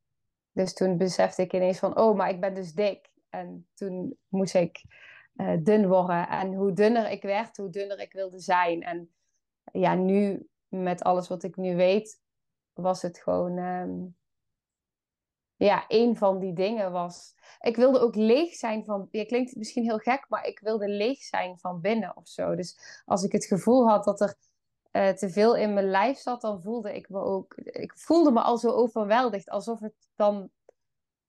Dus 0.53 0.75
toen 0.75 0.97
besefte 0.97 1.43
ik 1.43 1.53
ineens 1.53 1.79
van, 1.79 1.99
oh, 1.99 2.17
maar 2.17 2.31
ik 2.31 2.41
ben 2.41 2.55
dus 2.55 2.73
dik. 2.73 3.11
En 3.29 3.67
toen 3.75 4.17
moest 4.29 4.55
ik 4.55 4.85
uh, 5.37 5.57
dun 5.63 5.89
worden. 5.89 6.29
En 6.29 6.55
hoe 6.55 6.73
dunner 6.73 7.11
ik 7.11 7.23
werd, 7.23 7.57
hoe 7.57 7.71
dunner 7.71 8.01
ik 8.01 8.13
wilde 8.13 8.39
zijn. 8.39 8.83
En 8.83 9.11
ja, 9.73 9.95
nu 9.95 10.49
met 10.69 11.03
alles 11.03 11.29
wat 11.29 11.43
ik 11.43 11.57
nu 11.57 11.77
weet, 11.77 12.21
was 12.81 13.03
het 13.03 13.19
gewoon. 13.19 13.59
Um, 13.59 14.17
ja, 15.57 15.85
een 15.89 16.17
van 16.17 16.39
die 16.39 16.53
dingen 16.53 16.93
was. 16.93 17.35
Ik 17.61 17.77
wilde 17.77 18.01
ook 18.01 18.15
leeg 18.15 18.55
zijn 18.55 18.85
van. 18.85 19.09
Ja, 19.11 19.25
klinkt 19.25 19.57
misschien 19.57 19.85
heel 19.85 19.99
gek, 19.99 20.27
maar 20.29 20.47
ik 20.47 20.59
wilde 20.59 20.89
leeg 20.89 21.19
zijn 21.19 21.59
van 21.59 21.81
binnen 21.81 22.17
of 22.17 22.29
zo. 22.29 22.55
Dus 22.55 23.03
als 23.05 23.23
ik 23.23 23.33
het 23.33 23.45
gevoel 23.45 23.89
had 23.89 24.05
dat 24.05 24.21
er 24.21 24.35
uh, 24.93 25.09
te 25.09 25.31
veel 25.31 25.57
in 25.57 25.75
mijn 25.75 25.91
lijf 25.91 26.19
zat, 26.19 26.41
dan 26.41 26.63
voelde 26.63 26.95
ik 26.95 27.09
me 27.09 27.19
ook. 27.19 27.55
Ik 27.55 27.93
voelde 27.97 28.31
me 28.31 28.41
al 28.41 28.59
zo 28.59 28.71
overweldigd, 28.71 29.49
alsof 29.49 29.81
het 29.81 30.09
dan. 30.17 30.51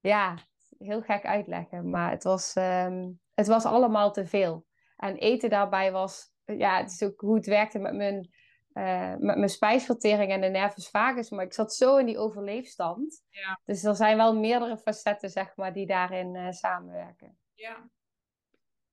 Ja, 0.00 0.38
heel 0.78 1.02
gek 1.02 1.24
uitleggen, 1.24 1.90
maar 1.90 2.10
het 2.10 2.22
was, 2.22 2.54
um, 2.56 3.20
het 3.34 3.46
was 3.46 3.64
allemaal 3.64 4.12
te 4.12 4.26
veel. 4.26 4.66
En 4.96 5.16
eten 5.16 5.50
daarbij 5.50 5.92
was. 5.92 6.30
Ja, 6.44 6.78
het 6.78 6.90
is 6.90 7.02
ook 7.02 7.20
hoe 7.20 7.34
het 7.34 7.46
werkte 7.46 7.78
met 7.78 7.94
mijn 7.94 8.30
uh, 8.74 9.16
met 9.16 9.36
mijn 9.36 9.48
spijsvertering 9.48 10.32
en 10.32 10.40
de 10.40 10.48
nervus 10.48 10.88
vagus. 10.88 11.30
Maar 11.30 11.44
ik 11.44 11.52
zat 11.52 11.74
zo 11.74 11.96
in 11.96 12.06
die 12.06 12.18
overleefstand. 12.18 13.24
Ja. 13.30 13.60
Dus 13.64 13.84
er 13.84 13.96
zijn 13.96 14.16
wel 14.16 14.36
meerdere 14.36 14.78
facetten, 14.78 15.30
zeg 15.30 15.56
maar, 15.56 15.72
die 15.72 15.86
daarin 15.86 16.34
uh, 16.34 16.50
samenwerken. 16.50 17.38
Ja. 17.54 17.90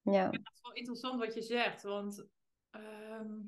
Ja. 0.01 0.29
dat 0.29 0.53
is 0.53 0.61
wel 0.61 0.73
interessant 0.73 1.19
wat 1.19 1.33
je 1.33 1.41
zegt, 1.41 1.81
want 1.81 2.27
ehm, 2.69 3.39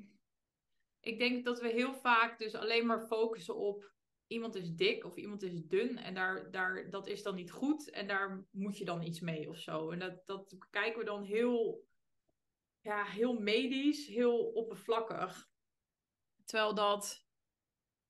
ik 1.00 1.18
denk 1.18 1.44
dat 1.44 1.60
we 1.60 1.68
heel 1.68 1.94
vaak 1.94 2.38
dus 2.38 2.54
alleen 2.54 2.86
maar 2.86 3.06
focussen 3.06 3.56
op 3.56 3.92
iemand 4.26 4.54
is 4.54 4.74
dik 4.74 5.04
of 5.04 5.16
iemand 5.16 5.42
is 5.42 5.66
dun 5.66 5.98
en 5.98 6.14
daar, 6.14 6.50
daar, 6.50 6.90
dat 6.90 7.06
is 7.06 7.22
dan 7.22 7.34
niet 7.34 7.50
goed 7.50 7.90
en 7.90 8.06
daar 8.06 8.46
moet 8.50 8.78
je 8.78 8.84
dan 8.84 9.02
iets 9.02 9.20
mee 9.20 9.48
of 9.48 9.58
zo. 9.58 9.90
En 9.90 9.98
dat, 9.98 10.26
dat 10.26 10.56
kijken 10.70 10.98
we 10.98 11.04
dan 11.04 11.22
heel, 11.22 11.86
ja, 12.80 13.04
heel 13.04 13.40
medisch, 13.40 14.06
heel 14.06 14.38
oppervlakkig. 14.38 15.50
Terwijl 16.44 16.74
dat 16.74 17.26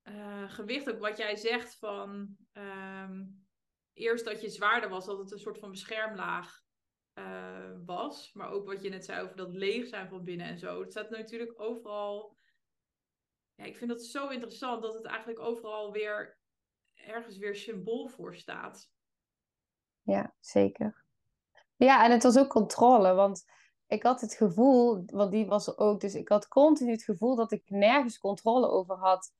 eh, 0.01 0.49
gewicht 0.49 0.89
ook 0.89 0.99
wat 0.99 1.17
jij 1.17 1.35
zegt 1.35 1.75
van 1.75 2.37
ehm, 2.51 3.25
eerst 3.93 4.25
dat 4.25 4.41
je 4.41 4.49
zwaarder 4.49 4.89
was, 4.89 5.05
dat 5.05 5.17
het 5.17 5.31
een 5.31 5.39
soort 5.39 5.59
van 5.59 5.71
beschermlaag 5.71 6.61
uh, 7.13 7.71
was. 7.85 8.33
Maar 8.33 8.49
ook 8.49 8.65
wat 8.65 8.81
je 8.81 8.89
net 8.89 9.05
zei 9.05 9.23
over 9.23 9.35
dat 9.35 9.53
leeg 9.53 9.87
zijn 9.87 10.07
van 10.07 10.23
binnen 10.23 10.47
en 10.47 10.57
zo. 10.57 10.79
Het 10.79 10.91
staat 10.91 11.09
natuurlijk 11.09 11.61
overal. 11.61 12.37
Ja, 13.55 13.63
ik 13.63 13.77
vind 13.77 13.89
dat 13.89 14.03
zo 14.03 14.27
interessant 14.27 14.81
dat 14.81 14.93
het 14.93 15.05
eigenlijk 15.05 15.39
overal 15.39 15.91
weer 15.91 16.37
ergens 16.93 17.37
weer 17.37 17.55
symbool 17.55 18.07
voor 18.07 18.35
staat. 18.35 18.91
Ja, 20.01 20.35
zeker. 20.39 21.05
Ja, 21.75 22.05
en 22.05 22.11
het 22.11 22.23
was 22.23 22.37
ook 22.37 22.49
controle, 22.49 23.13
want 23.13 23.45
ik 23.87 24.03
had 24.03 24.21
het 24.21 24.33
gevoel, 24.33 25.03
want 25.05 25.31
die 25.31 25.45
was 25.45 25.67
er 25.67 25.77
ook, 25.77 26.01
dus 26.01 26.15
ik 26.15 26.29
had 26.29 26.47
continu 26.47 26.91
het 26.91 27.03
gevoel 27.03 27.35
dat 27.35 27.51
ik 27.51 27.63
nergens 27.69 28.17
controle 28.17 28.67
over 28.67 28.95
had 28.95 29.31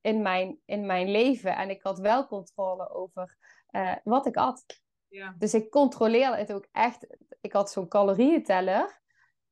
in 0.00 0.22
mijn, 0.22 0.60
in 0.64 0.86
mijn 0.86 1.10
leven. 1.10 1.56
En 1.56 1.70
ik 1.70 1.82
had 1.82 1.98
wel 1.98 2.26
controle 2.26 2.90
over 2.90 3.36
uh, 3.70 3.96
wat 4.04 4.26
ik 4.26 4.36
at. 4.36 4.64
Ja. 5.08 5.34
Dus 5.38 5.54
ik 5.54 5.70
controleerde 5.70 6.36
het 6.36 6.52
ook 6.52 6.68
echt. 6.72 7.06
Ik 7.40 7.52
had 7.52 7.70
zo'n 7.70 7.88
calorieënteller. 7.88 8.98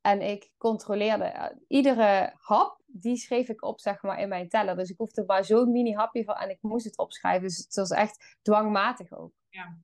En 0.01 0.22
ik 0.22 0.51
controleerde 0.57 1.33
uh, 1.35 1.47
iedere 1.66 2.35
hap, 2.37 2.81
die 2.87 3.16
schreef 3.16 3.49
ik 3.49 3.64
op, 3.64 3.81
zeg 3.81 4.03
maar, 4.03 4.20
in 4.20 4.29
mijn 4.29 4.49
teller. 4.49 4.76
Dus 4.76 4.91
ik 4.91 4.99
hoefde 4.99 5.24
maar 5.26 5.45
zo'n 5.45 5.72
mini 5.72 5.95
hapje 5.95 6.24
van 6.24 6.35
en 6.35 6.51
ik 6.51 6.59
moest 6.61 6.85
het 6.85 6.99
opschrijven. 6.99 7.49
Dus 7.49 7.57
het 7.57 7.74
was 7.74 7.91
echt 7.91 8.37
dwangmatig 8.43 9.12
ook. 9.12 9.33
Ja. 9.49 9.79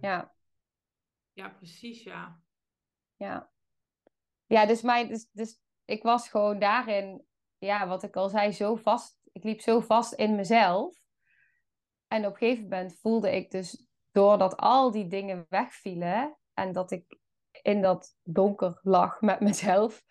Ja. 0.00 0.34
Ja, 1.32 1.48
precies, 1.48 2.02
ja. 2.02 2.40
Ja. 3.16 3.50
Ja, 4.50 4.66
dus, 4.66 4.82
mijn, 4.82 5.08
dus, 5.08 5.28
dus 5.32 5.60
ik 5.84 6.02
was 6.02 6.28
gewoon 6.28 6.58
daarin, 6.58 7.24
ja, 7.58 7.86
wat 7.86 8.02
ik 8.02 8.16
al 8.16 8.28
zei, 8.28 8.52
zo 8.52 8.76
vast. 8.76 9.18
Ik 9.32 9.44
liep 9.44 9.60
zo 9.60 9.80
vast 9.80 10.12
in 10.12 10.34
mezelf. 10.34 10.98
En 12.08 12.26
op 12.26 12.32
een 12.32 12.38
gegeven 12.38 12.62
moment 12.62 12.98
voelde 13.00 13.36
ik 13.36 13.50
dus, 13.50 13.86
doordat 14.10 14.56
al 14.56 14.90
die 14.90 15.06
dingen 15.06 15.46
wegvielen 15.48 16.36
en 16.54 16.72
dat 16.72 16.90
ik 16.90 17.18
in 17.62 17.82
dat 17.82 18.16
donker 18.22 18.80
lag 18.82 19.20
met 19.20 19.40
mezelf, 19.50 20.04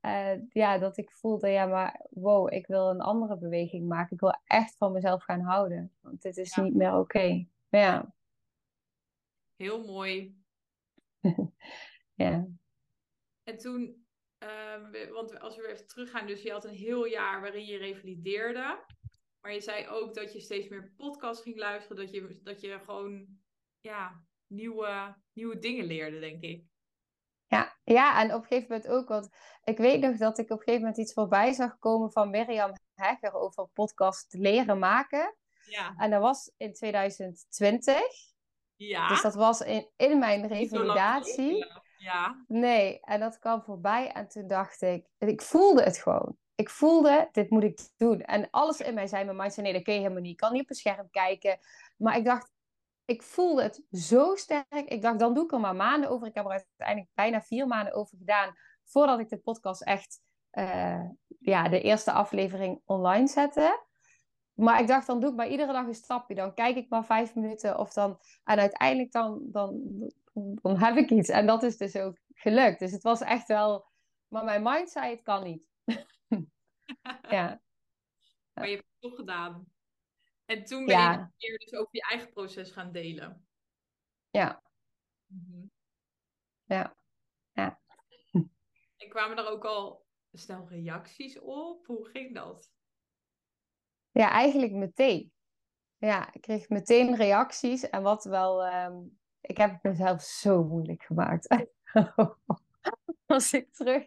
uh, 0.00 0.48
ja, 0.48 0.78
dat 0.78 0.96
ik 0.96 1.10
voelde, 1.10 1.48
ja, 1.48 1.66
maar 1.66 2.06
wow, 2.10 2.52
ik 2.52 2.66
wil 2.66 2.90
een 2.90 3.00
andere 3.00 3.38
beweging 3.38 3.88
maken. 3.88 4.14
Ik 4.14 4.20
wil 4.20 4.40
echt 4.44 4.76
van 4.76 4.92
mezelf 4.92 5.22
gaan 5.22 5.40
houden. 5.40 5.92
Want 6.00 6.22
dit 6.22 6.36
is 6.36 6.54
Ja. 6.54 6.62
niet 6.62 6.74
meer 6.74 6.98
oké. 6.98 7.46
Ja. 7.68 8.14
Heel 9.56 9.84
mooi. 9.84 10.36
ja. 12.14 12.46
En 13.42 13.56
toen, 13.56 14.06
ehm, 14.38 15.12
want 15.12 15.40
als 15.40 15.56
we 15.56 15.62
weer 15.62 15.70
even 15.70 15.86
teruggaan, 15.86 16.26
dus 16.26 16.42
je 16.42 16.52
had 16.52 16.64
een 16.64 16.74
heel 16.74 17.04
jaar 17.04 17.40
waarin 17.40 17.64
je 17.64 17.76
revalideerde. 17.76 18.84
Maar 19.40 19.52
je 19.52 19.60
zei 19.60 19.88
ook 19.88 20.14
dat 20.14 20.32
je 20.32 20.40
steeds 20.40 20.68
meer 20.68 20.92
podcasts 20.96 21.42
ging 21.42 21.56
luisteren, 21.56 21.96
dat 21.96 22.10
je, 22.10 22.40
dat 22.42 22.60
je 22.60 22.80
gewoon 22.84 23.26
ja, 23.80 24.24
nieuwe, 24.46 25.16
nieuwe 25.32 25.58
dingen 25.58 25.84
leerde, 25.84 26.18
denk 26.20 26.42
ik. 26.42 26.64
Ja, 27.46 27.78
ja, 27.84 28.20
en 28.20 28.34
op 28.34 28.42
een 28.42 28.48
gegeven 28.48 28.68
moment 28.68 28.88
ook, 28.88 29.08
want 29.08 29.28
ik 29.64 29.78
weet 29.78 30.00
nog 30.00 30.16
dat 30.16 30.38
ik 30.38 30.50
op 30.50 30.58
een 30.58 30.64
gegeven 30.64 30.80
moment 30.80 30.98
iets 30.98 31.12
voorbij 31.12 31.52
zag 31.52 31.78
komen 31.78 32.12
van 32.12 32.30
Mirjam 32.30 32.72
Hegger 32.94 33.32
over 33.32 33.68
podcast 33.68 34.32
leren 34.32 34.78
maken. 34.78 35.36
Ja. 35.68 35.94
En 35.96 36.10
dat 36.10 36.20
was 36.20 36.52
in 36.56 36.72
2020. 36.72 38.00
Ja. 38.76 39.08
Dus 39.08 39.22
dat 39.22 39.34
was 39.34 39.60
in, 39.60 39.90
in 39.96 40.18
mijn 40.18 40.46
revalidatie. 40.46 41.66
Ja. 42.02 42.44
Nee, 42.48 43.00
en 43.00 43.20
dat 43.20 43.38
kwam 43.38 43.62
voorbij 43.62 44.12
en 44.12 44.28
toen 44.28 44.46
dacht 44.46 44.82
ik, 44.82 45.06
ik 45.18 45.42
voelde 45.42 45.82
het 45.82 45.98
gewoon. 45.98 46.36
Ik 46.54 46.70
voelde, 46.70 47.28
dit 47.32 47.50
moet 47.50 47.62
ik 47.62 47.80
doen. 47.96 48.20
En 48.20 48.50
alles 48.50 48.80
in 48.80 48.94
mij 48.94 49.06
zei, 49.06 49.24
mijn 49.24 49.36
mind 49.36 49.52
zei, 49.52 49.66
nee, 49.66 49.74
dat 49.74 49.82
kun 49.82 49.94
je 49.94 50.00
helemaal 50.00 50.22
niet. 50.22 50.32
Ik 50.32 50.36
kan 50.36 50.52
niet 50.52 50.62
op 50.62 50.70
een 50.70 50.76
scherm 50.76 51.10
kijken. 51.10 51.58
Maar 51.96 52.16
ik 52.16 52.24
dacht, 52.24 52.50
ik 53.04 53.22
voelde 53.22 53.62
het 53.62 53.82
zo 53.90 54.34
sterk. 54.34 54.84
Ik 54.86 55.02
dacht, 55.02 55.18
dan 55.18 55.34
doe 55.34 55.44
ik 55.44 55.52
er 55.52 55.60
maar 55.60 55.76
maanden 55.76 56.10
over. 56.10 56.26
Ik 56.26 56.34
heb 56.34 56.44
er 56.44 56.50
uiteindelijk 56.50 57.10
bijna 57.14 57.42
vier 57.42 57.66
maanden 57.66 57.94
over 57.94 58.18
gedaan, 58.18 58.54
voordat 58.84 59.18
ik 59.18 59.28
de 59.28 59.38
podcast 59.38 59.82
echt, 59.82 60.20
eh, 60.50 61.04
ja, 61.38 61.68
de 61.68 61.80
eerste 61.80 62.12
aflevering 62.12 62.80
online 62.84 63.26
zette. 63.26 63.84
Maar 64.52 64.80
ik 64.80 64.86
dacht, 64.86 65.06
dan 65.06 65.20
doe 65.20 65.30
ik 65.30 65.36
maar 65.36 65.48
iedere 65.48 65.72
dag 65.72 65.86
een 65.86 65.94
stapje. 65.94 66.34
Dan 66.34 66.54
kijk 66.54 66.76
ik 66.76 66.88
maar 66.88 67.04
vijf 67.04 67.34
minuten 67.34 67.78
of 67.78 67.92
dan... 67.92 68.18
En 68.44 68.58
uiteindelijk 68.58 69.12
dan, 69.12 69.40
dan, 69.42 69.80
dan 70.32 70.78
heb 70.78 70.96
ik 70.96 71.10
iets. 71.10 71.28
En 71.28 71.46
dat 71.46 71.62
is 71.62 71.76
dus 71.76 71.96
ook 71.96 72.18
gelukt. 72.34 72.78
Dus 72.78 72.92
het 72.92 73.02
was 73.02 73.20
echt 73.20 73.48
wel... 73.48 73.90
Maar 74.28 74.44
mijn 74.44 74.62
mind 74.62 74.90
zei, 74.90 75.10
het 75.10 75.22
kan 75.22 75.44
niet. 75.44 75.68
ja. 77.28 77.62
Maar 78.52 78.68
je 78.68 78.74
hebt 78.74 78.86
het 78.90 79.00
toch 79.00 79.16
gedaan. 79.16 79.72
En 80.44 80.64
toen 80.64 80.86
ben 80.86 80.94
Ja. 80.96 81.32
je 81.36 81.48
meer 81.48 81.58
dus 81.58 81.72
over 81.72 81.88
je 81.90 82.02
eigen 82.02 82.30
proces 82.32 82.70
gaan 82.70 82.92
delen. 82.92 83.46
Ja. 84.30 84.62
Mhm. 85.26 85.66
Ja. 86.64 86.96
Ja. 87.52 87.80
En 88.96 89.08
kwamen 89.08 89.36
er 89.36 89.48
ook 89.50 89.64
al 89.64 90.06
snel 90.32 90.68
reacties 90.68 91.38
op? 91.40 91.86
Hoe 91.86 92.08
ging 92.08 92.34
dat? 92.34 92.70
Ja, 94.10 94.30
eigenlijk 94.30 94.72
meteen. 94.72 95.32
Ja, 95.96 96.32
ik 96.32 96.40
kreeg 96.40 96.68
meteen 96.68 97.16
reacties. 97.16 97.88
En 97.88 98.02
wat 98.02 98.24
wel... 98.24 98.64
ehm, 98.64 98.98
ik 99.42 99.56
heb 99.56 99.72
het 99.72 99.82
mezelf 99.82 100.22
zo 100.22 100.64
moeilijk 100.64 101.02
gemaakt. 101.02 101.48
Als 103.26 103.52
ik 103.52 103.72
terug... 103.72 104.06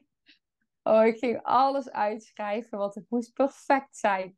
Oh, 0.84 1.06
ik 1.06 1.18
ging 1.18 1.40
alles 1.44 1.92
uitschrijven, 1.92 2.78
want 2.78 2.96
het 2.96 3.10
moest 3.10 3.34
perfect 3.34 3.98
zijn. 3.98 4.38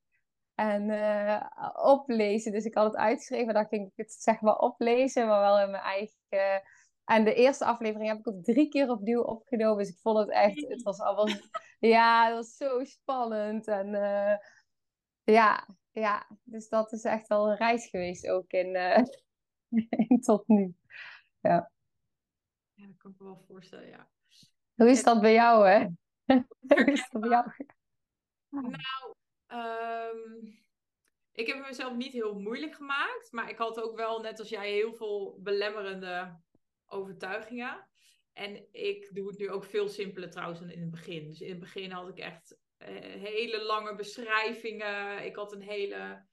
En 0.56 0.89
eh, 0.89 1.70
oplezen. 1.74 2.52
Dus 2.52 2.66
ik 2.66 2.74
had 2.74 2.86
het 2.86 2.95
uitgeschreven, 2.95 3.54
dan 3.54 3.68
ging 3.68 3.88
ik 3.88 3.93
het 3.95 4.12
zeg 4.12 4.41
maar 4.41 4.58
oplezen, 4.58 5.28
maar 5.28 5.39
wel 5.39 5.60
in 5.60 5.72
mijn 5.72 5.84
eigen... 5.84 6.64
En 7.06 7.24
de 7.24 7.34
eerste 7.34 7.66
aflevering 7.66 8.10
heb 8.10 8.20
ik 8.20 8.28
ook 8.28 8.43
drie 8.43 8.68
keer 8.70 8.89
opnieuw 8.89 9.22
opgenomen. 9.22 9.78
Dus 9.78 9.93
ik 9.93 10.00
vond 10.00 10.18
het 10.18 10.30
echt... 10.30 10.68
Het 10.68 10.84
was 10.84 11.00
allemaal... 11.00 11.28
Ja, 11.80 12.26
het 12.26 12.36
was 12.36 12.56
zo 12.56 12.84
spannend. 12.84 13.68
En 13.68 13.93
eh, 13.93 14.38
ja, 15.24 15.68
ja, 15.91 16.28
dus 16.43 16.70
dat 16.70 16.91
is 16.91 17.04
echt 17.04 17.28
wel 17.28 17.50
een 17.50 17.56
reis 17.56 17.89
geweest 17.89 18.28
ook 18.28 18.52
in, 18.52 18.76
eh, 18.76 19.04
tot 20.26 20.47
nu. 20.47 20.76
Ja, 21.41 21.72
dat 22.76 22.97
kan 22.97 23.11
ik 23.11 23.20
me 23.20 23.26
wel 23.26 23.43
voorstellen, 23.47 23.88
ja. 23.88 24.09
Hoe 24.76 24.89
is 24.89 25.03
dat 25.03 25.22
bij 25.22 25.34
jou, 25.34 25.68
hè? 25.68 25.88
Hoe 26.68 26.91
is 26.91 27.07
dat 27.11 27.22
bij 27.22 27.30
jou? 27.30 27.51
Nou, 28.49 29.15
ehm, 29.47 30.45
ik 31.32 31.47
heb 31.47 31.59
mezelf 31.68 31.95
niet 31.95 32.13
heel 32.13 32.39
moeilijk 32.39 32.76
gemaakt, 32.76 33.32
maar 33.32 33.49
ik 33.49 33.57
had 33.57 33.82
ook 33.82 33.95
wel, 33.95 34.22
net 34.22 34.39
als 34.39 34.49
jij, 34.49 34.72
heel 34.72 34.93
veel 34.93 35.39
belemmerende 35.41 36.39
overtuigingen. 36.86 37.88
En 38.34 38.68
ik 38.72 39.09
doe 39.13 39.28
het 39.28 39.38
nu 39.38 39.49
ook 39.49 39.63
veel 39.63 39.88
simpeler 39.88 40.30
trouwens 40.30 40.59
dan 40.59 40.70
in 40.70 40.82
het 40.82 40.91
begin. 40.91 41.28
Dus 41.28 41.41
in 41.41 41.49
het 41.49 41.59
begin 41.59 41.91
had 41.91 42.09
ik 42.09 42.18
echt 42.18 42.57
eh, 42.78 42.89
hele 43.22 43.63
lange 43.63 43.95
beschrijvingen. 43.95 45.26
Ik 45.26 45.36
had 45.36 45.53
een 45.53 45.61
hele, 45.61 46.26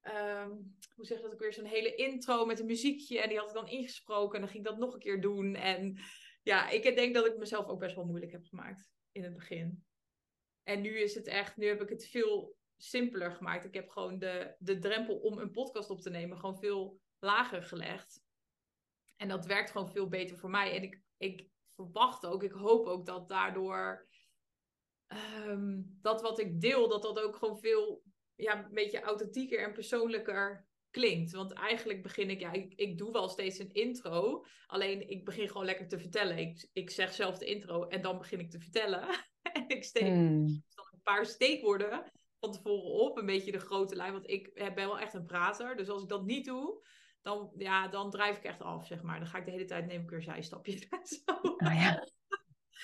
ehm, 0.00 0.50
hoe 0.94 1.06
zeg 1.06 1.20
dat 1.20 1.32
ook 1.32 1.38
weer, 1.38 1.52
zo'n 1.52 1.64
hele 1.64 1.94
intro 1.94 2.44
met 2.46 2.60
een 2.60 2.66
muziekje. 2.66 3.20
En 3.20 3.28
die 3.28 3.38
had 3.38 3.48
ik 3.48 3.54
dan 3.54 3.68
ingesproken 3.68 4.34
en 4.34 4.40
dan 4.40 4.50
ging 4.50 4.64
ik 4.64 4.70
dat 4.70 4.78
nog 4.78 4.94
een 4.94 5.00
keer 5.00 5.20
doen. 5.20 5.54
En 5.54 5.98
ja, 6.42 6.68
ik 6.68 6.82
denk 6.82 7.14
dat 7.14 7.26
ik 7.26 7.38
mezelf 7.38 7.66
ook 7.66 7.78
best 7.78 7.94
wel 7.94 8.04
moeilijk 8.04 8.32
heb 8.32 8.44
gemaakt 8.44 8.90
in 9.12 9.22
het 9.22 9.34
begin. 9.34 9.84
En 10.62 10.80
nu 10.80 10.98
is 10.98 11.14
het 11.14 11.26
echt, 11.26 11.56
nu 11.56 11.66
heb 11.66 11.82
ik 11.82 11.88
het 11.88 12.06
veel 12.06 12.56
simpeler 12.76 13.32
gemaakt. 13.32 13.64
Ik 13.64 13.74
heb 13.74 13.88
gewoon 13.88 14.18
de, 14.18 14.54
de 14.58 14.78
drempel 14.78 15.16
om 15.16 15.38
een 15.38 15.50
podcast 15.50 15.90
op 15.90 16.00
te 16.00 16.10
nemen 16.10 16.38
gewoon 16.38 16.58
veel 16.58 17.00
lager 17.18 17.62
gelegd. 17.62 18.22
En 19.16 19.28
dat 19.28 19.46
werkt 19.46 19.70
gewoon 19.70 19.90
veel 19.90 20.08
beter 20.08 20.38
voor 20.38 20.50
mij. 20.50 20.76
En 20.76 20.82
ik, 20.82 21.00
ik 21.16 21.48
verwacht 21.74 22.26
ook, 22.26 22.42
ik 22.42 22.52
hoop 22.52 22.86
ook 22.86 23.06
dat 23.06 23.28
daardoor 23.28 24.08
ehm, 25.06 25.80
dat 26.00 26.22
wat 26.22 26.38
ik 26.38 26.60
deel, 26.60 26.88
dat 26.88 27.02
dat 27.02 27.20
ook 27.20 27.36
gewoon 27.36 27.58
veel, 27.58 28.02
ja, 28.38 28.64
een 28.64 28.74
beetje 28.74 29.00
authentieker 29.00 29.64
en 29.64 29.72
persoonlijker 29.72 30.66
klinkt. 30.90 31.32
Want 31.32 31.52
eigenlijk 31.52 32.02
begin 32.02 32.30
ik, 32.30 32.40
ja, 32.40 32.52
ik, 32.52 32.74
ik 32.74 32.98
doe 32.98 33.12
wel 33.12 33.28
steeds 33.28 33.58
een 33.58 33.72
intro. 33.72 34.44
Alleen 34.66 35.08
ik 35.08 35.24
begin 35.24 35.48
gewoon 35.48 35.64
lekker 35.64 35.88
te 35.88 35.98
vertellen. 35.98 36.38
Ik, 36.38 36.68
ik 36.72 36.90
zeg 36.90 37.12
zelf 37.12 37.38
de 37.38 37.44
intro 37.44 37.86
en 37.86 38.02
dan 38.02 38.18
begin 38.18 38.40
ik 38.40 38.50
te 38.50 38.60
vertellen. 38.60 39.08
en 39.52 39.68
ik 39.68 39.84
steek 39.84 40.02
Hmm. 40.02 40.46
dan 40.74 40.86
een 40.90 41.02
paar 41.02 41.26
steekwoorden 41.26 42.12
van 42.40 42.52
tevoren 42.52 42.92
op. 42.92 43.18
Een 43.18 43.26
beetje 43.26 43.52
de 43.52 43.60
grote 43.60 43.96
lijn. 43.96 44.12
Want 44.12 44.30
ik 44.30 44.54
ben 44.54 44.74
wel 44.74 44.98
echt 44.98 45.14
een 45.14 45.26
prater. 45.26 45.76
Dus 45.76 45.88
als 45.88 46.02
ik 46.02 46.08
dat 46.08 46.24
niet 46.24 46.44
doe, 46.44 46.86
dan, 47.22 47.52
ja, 47.56 47.88
dan 47.88 48.10
drijf 48.10 48.36
ik 48.36 48.44
echt 48.44 48.62
af, 48.62 48.86
zeg 48.86 49.02
maar. 49.02 49.18
Dan 49.18 49.28
ga 49.28 49.38
ik 49.38 49.44
de 49.44 49.50
hele 49.50 49.64
tijd, 49.64 49.86
neem 49.86 50.02
ik 50.02 50.10
weer 50.10 50.22
zijstapjes 50.22 50.88
zo. 51.24 51.32
Oh, 51.42 51.56
ja. 51.58 52.06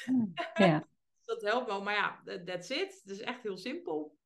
Ja. 0.54 0.88
dat 1.24 1.42
helpt 1.42 1.66
wel, 1.66 1.82
maar 1.82 1.94
ja, 1.94 2.38
that's 2.44 2.70
it. 2.70 3.00
Het 3.02 3.10
is 3.10 3.20
echt 3.20 3.42
heel 3.42 3.56
simpel. 3.56 4.18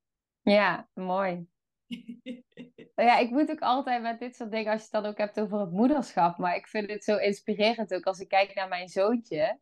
Ja, 0.49 0.89
mooi. 0.95 1.49
ja, 2.95 3.19
ik 3.19 3.31
moet 3.31 3.51
ook 3.51 3.61
altijd 3.61 4.03
met 4.03 4.19
dit 4.19 4.37
soort 4.37 4.51
dingen, 4.51 4.73
als 4.73 4.81
je 4.81 4.89
het 4.93 5.03
dan 5.03 5.13
ook 5.13 5.19
hebt 5.19 5.41
over 5.41 5.61
het 5.61 5.71
moederschap, 5.71 6.39
maar 6.39 6.57
ik 6.57 6.67
vind 6.67 6.91
het 6.91 7.05
zo 7.05 7.17
inspirerend 7.17 7.95
ook 7.95 8.05
als 8.05 8.21
ik 8.21 8.29
kijk 8.29 8.55
naar 8.55 8.69
mijn 8.69 8.89
zoontje. 8.89 9.59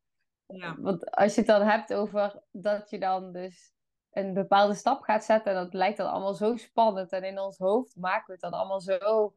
Ja. 0.47 0.76
Want 0.78 1.11
als 1.11 1.34
je 1.34 1.41
het 1.41 1.49
dan 1.49 1.62
hebt 1.62 1.95
over 1.95 2.43
dat 2.51 2.91
je 2.91 2.99
dan 2.99 3.32
dus 3.32 3.72
een 4.11 4.34
bepaalde 4.34 4.74
stap 4.74 5.03
gaat 5.03 5.24
zetten, 5.24 5.53
en 5.53 5.64
dat 5.64 5.74
lijkt 5.74 5.97
dan 5.97 6.11
allemaal 6.11 6.34
zo 6.34 6.57
spannend. 6.57 7.12
En 7.12 7.24
in 7.24 7.39
ons 7.39 7.59
hoofd 7.59 7.97
maken 7.97 8.26
we 8.26 8.32
het 8.32 8.41
dan 8.41 8.53
allemaal 8.53 8.80
zo 8.80 9.34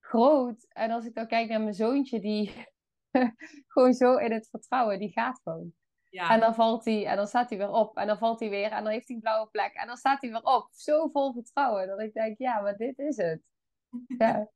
groot. 0.00 0.66
En 0.68 0.90
als 0.90 1.04
ik 1.04 1.14
dan 1.14 1.26
kijk 1.26 1.48
naar 1.48 1.60
mijn 1.60 1.74
zoontje, 1.74 2.20
die 2.20 2.66
gewoon 3.72 3.92
zo 3.92 4.16
in 4.16 4.32
het 4.32 4.48
vertrouwen, 4.48 4.98
die 4.98 5.12
gaat 5.12 5.40
gewoon. 5.42 5.74
Ja. 6.12 6.30
En 6.30 6.40
dan 6.40 6.54
valt 6.54 6.84
hij, 6.84 7.06
en 7.06 7.16
dan 7.16 7.26
staat 7.26 7.48
hij 7.48 7.58
weer 7.58 7.70
op. 7.70 7.96
En 7.96 8.06
dan 8.06 8.18
valt 8.18 8.40
hij 8.40 8.50
weer, 8.50 8.70
en 8.70 8.82
dan 8.82 8.92
heeft 8.92 9.06
hij 9.06 9.16
een 9.16 9.22
blauwe 9.22 9.50
plek. 9.50 9.74
En 9.74 9.86
dan 9.86 9.96
staat 9.96 10.20
hij 10.20 10.30
weer 10.30 10.42
op. 10.42 10.68
Zo 10.72 11.08
vol 11.08 11.32
vertrouwen, 11.32 11.86
dat 11.86 12.00
ik 12.00 12.12
denk, 12.12 12.38
ja, 12.38 12.60
maar 12.60 12.76
dit 12.76 12.98
is 12.98 13.16
het. 13.16 13.42
Ja. 14.18 14.50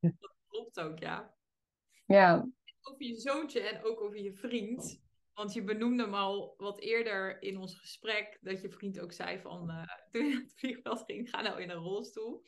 Dat 0.00 0.36
klopt 0.48 0.80
ook, 0.80 0.98
ja. 0.98 1.34
Ja. 2.06 2.48
Over 2.80 3.02
je 3.02 3.14
zoontje 3.14 3.60
en 3.60 3.84
ook 3.84 4.00
over 4.00 4.18
je 4.18 4.34
vriend. 4.34 5.02
Want 5.32 5.52
je 5.52 5.64
benoemde 5.64 6.02
hem 6.02 6.14
al 6.14 6.54
wat 6.56 6.80
eerder 6.80 7.42
in 7.42 7.58
ons 7.58 7.74
gesprek, 7.74 8.38
dat 8.40 8.60
je 8.60 8.70
vriend 8.70 9.00
ook 9.00 9.12
zei 9.12 9.40
van, 9.40 9.70
uh, 9.70 9.86
toen 10.10 10.24
je 10.24 10.32
naar 10.32 10.42
het 10.42 10.54
vliegveld 10.56 11.02
ging, 11.04 11.30
ga 11.30 11.40
nou 11.40 11.62
in 11.62 11.70
een 11.70 11.76
rolstoel. 11.76 12.44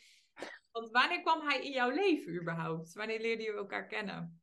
Want 0.73 0.91
wanneer 0.91 1.23
kwam 1.23 1.49
hij 1.49 1.65
in 1.65 1.73
jouw 1.73 1.91
leven 1.91 2.41
überhaupt? 2.41 2.93
Wanneer 2.93 3.21
leerde 3.21 3.43
je 3.43 3.53
elkaar 3.53 3.87
kennen? 3.87 4.41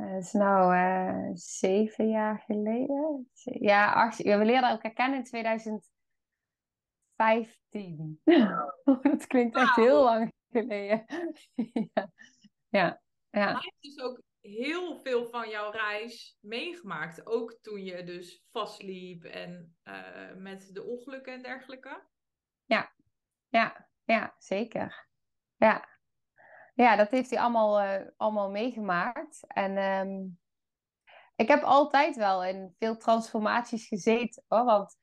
Het 0.00 0.24
is 0.24 0.32
nou 0.32 0.74
uh, 0.74 1.30
zeven 1.34 2.08
jaar 2.08 2.38
geleden. 2.38 3.30
Ja, 3.42 3.92
acht, 3.92 4.16
we 4.16 4.44
leerden 4.44 4.70
elkaar 4.70 4.92
kennen 4.92 5.18
in 5.18 5.24
2015. 5.24 8.20
dat 9.02 9.26
klinkt 9.26 9.56
echt 9.56 9.76
heel 9.76 10.02
lang 10.02 10.32
geleden. 10.50 11.04
ja. 11.94 12.12
ja. 12.68 13.00
ja. 13.30 13.52
Hij 13.52 13.52
heeft 13.52 13.76
dus 13.80 14.00
ook 14.04 14.22
heel 14.40 14.96
veel 14.96 15.26
van 15.26 15.48
jouw 15.48 15.70
reis 15.70 16.36
meegemaakt. 16.40 17.26
Ook 17.26 17.58
toen 17.60 17.84
je 17.84 18.04
dus 18.04 18.42
vastliep 18.50 19.24
en 19.24 19.76
uh, 19.84 20.34
met 20.36 20.70
de 20.72 20.84
ongelukken 20.84 21.32
en 21.32 21.42
dergelijke. 21.42 22.02
Ja, 22.64 22.92
ja, 23.48 23.88
ja, 24.04 24.34
zeker. 24.38 25.08
Ja. 25.56 25.89
Ja, 26.74 26.96
dat 26.96 27.10
heeft 27.10 27.30
hij 27.30 27.40
allemaal, 27.40 27.82
uh, 27.82 28.06
allemaal 28.16 28.50
meegemaakt. 28.50 29.44
En 29.46 29.76
um, 29.78 30.38
ik 31.36 31.48
heb 31.48 31.62
altijd 31.62 32.16
wel 32.16 32.44
in 32.44 32.74
veel 32.78 32.96
transformaties 32.96 33.86
gezeten. 33.86 34.44
Hoor, 34.48 34.64
want 34.64 34.98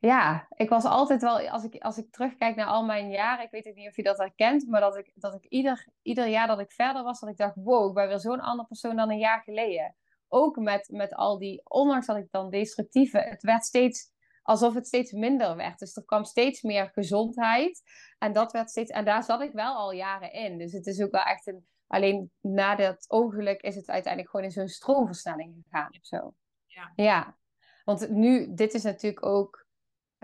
ja, 0.00 0.46
ik 0.50 0.68
was 0.68 0.84
altijd 0.84 1.22
wel, 1.22 1.48
als 1.48 1.64
ik, 1.64 1.82
als 1.82 1.98
ik 1.98 2.12
terugkijk 2.12 2.56
naar 2.56 2.66
al 2.66 2.84
mijn 2.84 3.10
jaren, 3.10 3.44
ik 3.44 3.50
weet 3.50 3.74
niet 3.74 3.88
of 3.88 3.96
je 3.96 4.02
dat 4.02 4.18
herkent, 4.18 4.68
maar 4.68 4.80
dat 4.80 4.96
ik, 4.96 5.12
dat 5.14 5.34
ik 5.34 5.44
ieder, 5.44 5.88
ieder 6.02 6.26
jaar 6.26 6.46
dat 6.46 6.60
ik 6.60 6.72
verder 6.72 7.02
was, 7.02 7.20
dat 7.20 7.28
ik 7.28 7.36
dacht, 7.36 7.54
wow, 7.54 7.88
ik 7.88 7.94
ben 7.94 8.08
weer 8.08 8.18
zo'n 8.18 8.40
andere 8.40 8.68
persoon 8.68 8.96
dan 8.96 9.10
een 9.10 9.18
jaar 9.18 9.42
geleden. 9.42 9.96
Ook 10.28 10.56
met, 10.56 10.88
met 10.92 11.14
al 11.14 11.38
die, 11.38 11.60
ondanks 11.64 12.06
dat 12.06 12.16
ik 12.16 12.30
dan 12.30 12.50
destructieve, 12.50 13.18
het 13.18 13.42
werd 13.42 13.64
steeds 13.64 14.10
alsof 14.50 14.74
het 14.74 14.86
steeds 14.86 15.12
minder 15.12 15.56
werd. 15.56 15.78
Dus 15.78 15.96
er 15.96 16.04
kwam 16.04 16.24
steeds 16.24 16.62
meer 16.62 16.90
gezondheid. 16.92 17.82
En 18.18 18.32
dat 18.32 18.52
werd 18.52 18.70
steeds, 18.70 18.90
en 18.90 19.04
daar 19.04 19.22
zat 19.22 19.40
ik 19.40 19.52
wel 19.52 19.74
al 19.74 19.92
jaren 19.92 20.32
in. 20.32 20.58
Dus 20.58 20.72
het 20.72 20.86
is 20.86 21.02
ook 21.02 21.10
wel 21.10 21.22
echt 21.22 21.46
een, 21.46 21.66
alleen 21.86 22.30
na 22.40 22.74
dat 22.74 23.04
ongeluk 23.08 23.60
is 23.60 23.74
het 23.74 23.88
uiteindelijk 23.88 24.30
gewoon 24.32 24.46
in 24.46 24.52
zo'n 24.52 24.68
stroomversnelling 24.68 25.62
gegaan 25.62 25.90
of 25.90 26.06
zo. 26.06 26.34
Ja. 26.66 26.92
ja. 26.94 27.38
Want 27.84 28.10
nu, 28.10 28.54
dit 28.54 28.74
is 28.74 28.82
natuurlijk 28.82 29.26
ook 29.26 29.68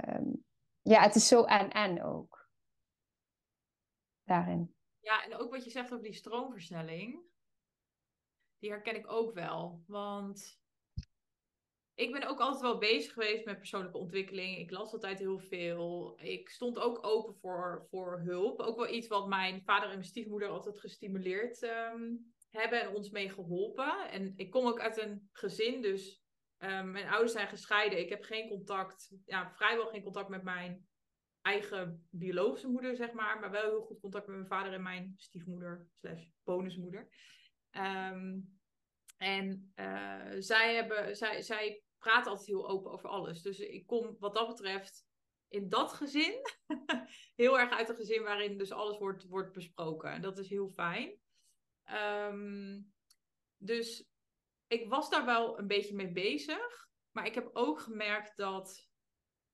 Um, 0.08 0.44
ja, 0.82 1.02
het 1.02 1.14
is 1.14 1.28
zo 1.28 1.44
en-en 1.44 2.02
ook. 2.02 2.48
Daarin. 4.24 4.74
Ja, 5.00 5.24
en 5.24 5.36
ook 5.36 5.50
wat 5.50 5.64
je 5.64 5.70
zegt 5.70 5.92
over 5.92 6.04
die 6.04 6.12
stroomversnelling. 6.12 7.20
Die 8.58 8.70
herken 8.70 8.96
ik 8.96 9.10
ook 9.10 9.34
wel. 9.34 9.82
Want 9.86 10.60
ik 11.96 12.12
ben 12.12 12.28
ook 12.28 12.40
altijd 12.40 12.62
wel 12.62 12.78
bezig 12.78 13.12
geweest 13.12 13.44
met 13.44 13.58
persoonlijke 13.58 13.98
ontwikkeling. 13.98 14.58
Ik 14.58 14.70
las 14.70 14.92
altijd 14.92 15.18
heel 15.18 15.38
veel. 15.38 16.18
Ik 16.22 16.48
stond 16.48 16.78
ook 16.78 17.06
open 17.06 17.34
voor, 17.34 17.86
voor 17.90 18.20
hulp. 18.24 18.60
Ook 18.60 18.76
wel 18.76 18.94
iets 18.94 19.08
wat 19.08 19.28
mijn 19.28 19.62
vader 19.62 19.88
en 19.88 19.94
mijn 19.94 20.04
stiefmoeder 20.04 20.48
altijd 20.48 20.80
gestimuleerd 20.80 21.62
um, 21.62 22.34
hebben 22.50 22.80
en 22.80 22.94
ons 22.94 23.10
mee 23.10 23.30
geholpen. 23.30 24.10
En 24.10 24.32
ik 24.36 24.50
kom 24.50 24.66
ook 24.66 24.80
uit 24.80 24.98
een 24.98 25.28
gezin, 25.32 25.82
dus 25.82 26.24
Um, 26.58 26.90
mijn 26.90 27.08
ouders 27.08 27.32
zijn 27.32 27.48
gescheiden. 27.48 27.98
Ik 27.98 28.08
heb 28.08 28.22
geen 28.22 28.48
contact, 28.48 29.12
ja, 29.24 29.50
vrijwel 29.50 29.86
geen 29.86 30.02
contact 30.02 30.28
met 30.28 30.42
mijn 30.42 30.86
eigen 31.40 32.06
biologische 32.10 32.68
moeder, 32.68 32.96
zeg 32.96 33.12
maar. 33.12 33.40
Maar 33.40 33.50
wel 33.50 33.70
heel 33.70 33.80
goed 33.80 34.00
contact 34.00 34.26
met 34.26 34.36
mijn 34.36 34.48
vader 34.48 34.72
en 34.72 34.82
mijn 34.82 35.14
stiefmoeder, 35.16 35.86
slash 35.92 36.26
bonusmoeder. 36.44 37.08
Um, 37.70 38.58
en 39.16 39.72
uh, 39.76 40.34
zij, 40.38 40.74
hebben, 40.74 41.16
zij, 41.16 41.42
zij 41.42 41.82
praten 42.06 42.30
altijd 42.30 42.48
heel 42.48 42.68
open 42.68 42.90
over 42.92 43.08
alles. 43.08 43.42
Dus 43.42 43.58
ik 43.58 43.86
kom 43.86 44.16
wat 44.18 44.34
dat 44.34 44.48
betreft 44.48 45.06
in 45.48 45.68
dat 45.68 45.92
gezin 45.92 46.40
heel 47.42 47.58
erg 47.58 47.70
uit 47.70 47.88
een 47.88 47.96
gezin 47.96 48.22
waarin 48.22 48.58
dus 48.58 48.72
alles 48.72 48.98
wordt, 48.98 49.26
wordt 49.26 49.52
besproken. 49.52 50.10
En 50.10 50.22
dat 50.22 50.38
is 50.38 50.48
heel 50.48 50.68
fijn. 50.68 51.18
Um, 52.30 52.92
dus 53.56 54.08
ik 54.66 54.88
was 54.88 55.10
daar 55.10 55.24
wel 55.24 55.58
een 55.58 55.66
beetje 55.66 55.94
mee 55.94 56.12
bezig. 56.12 56.88
Maar 57.10 57.26
ik 57.26 57.34
heb 57.34 57.50
ook 57.52 57.80
gemerkt 57.80 58.36
dat 58.36 58.88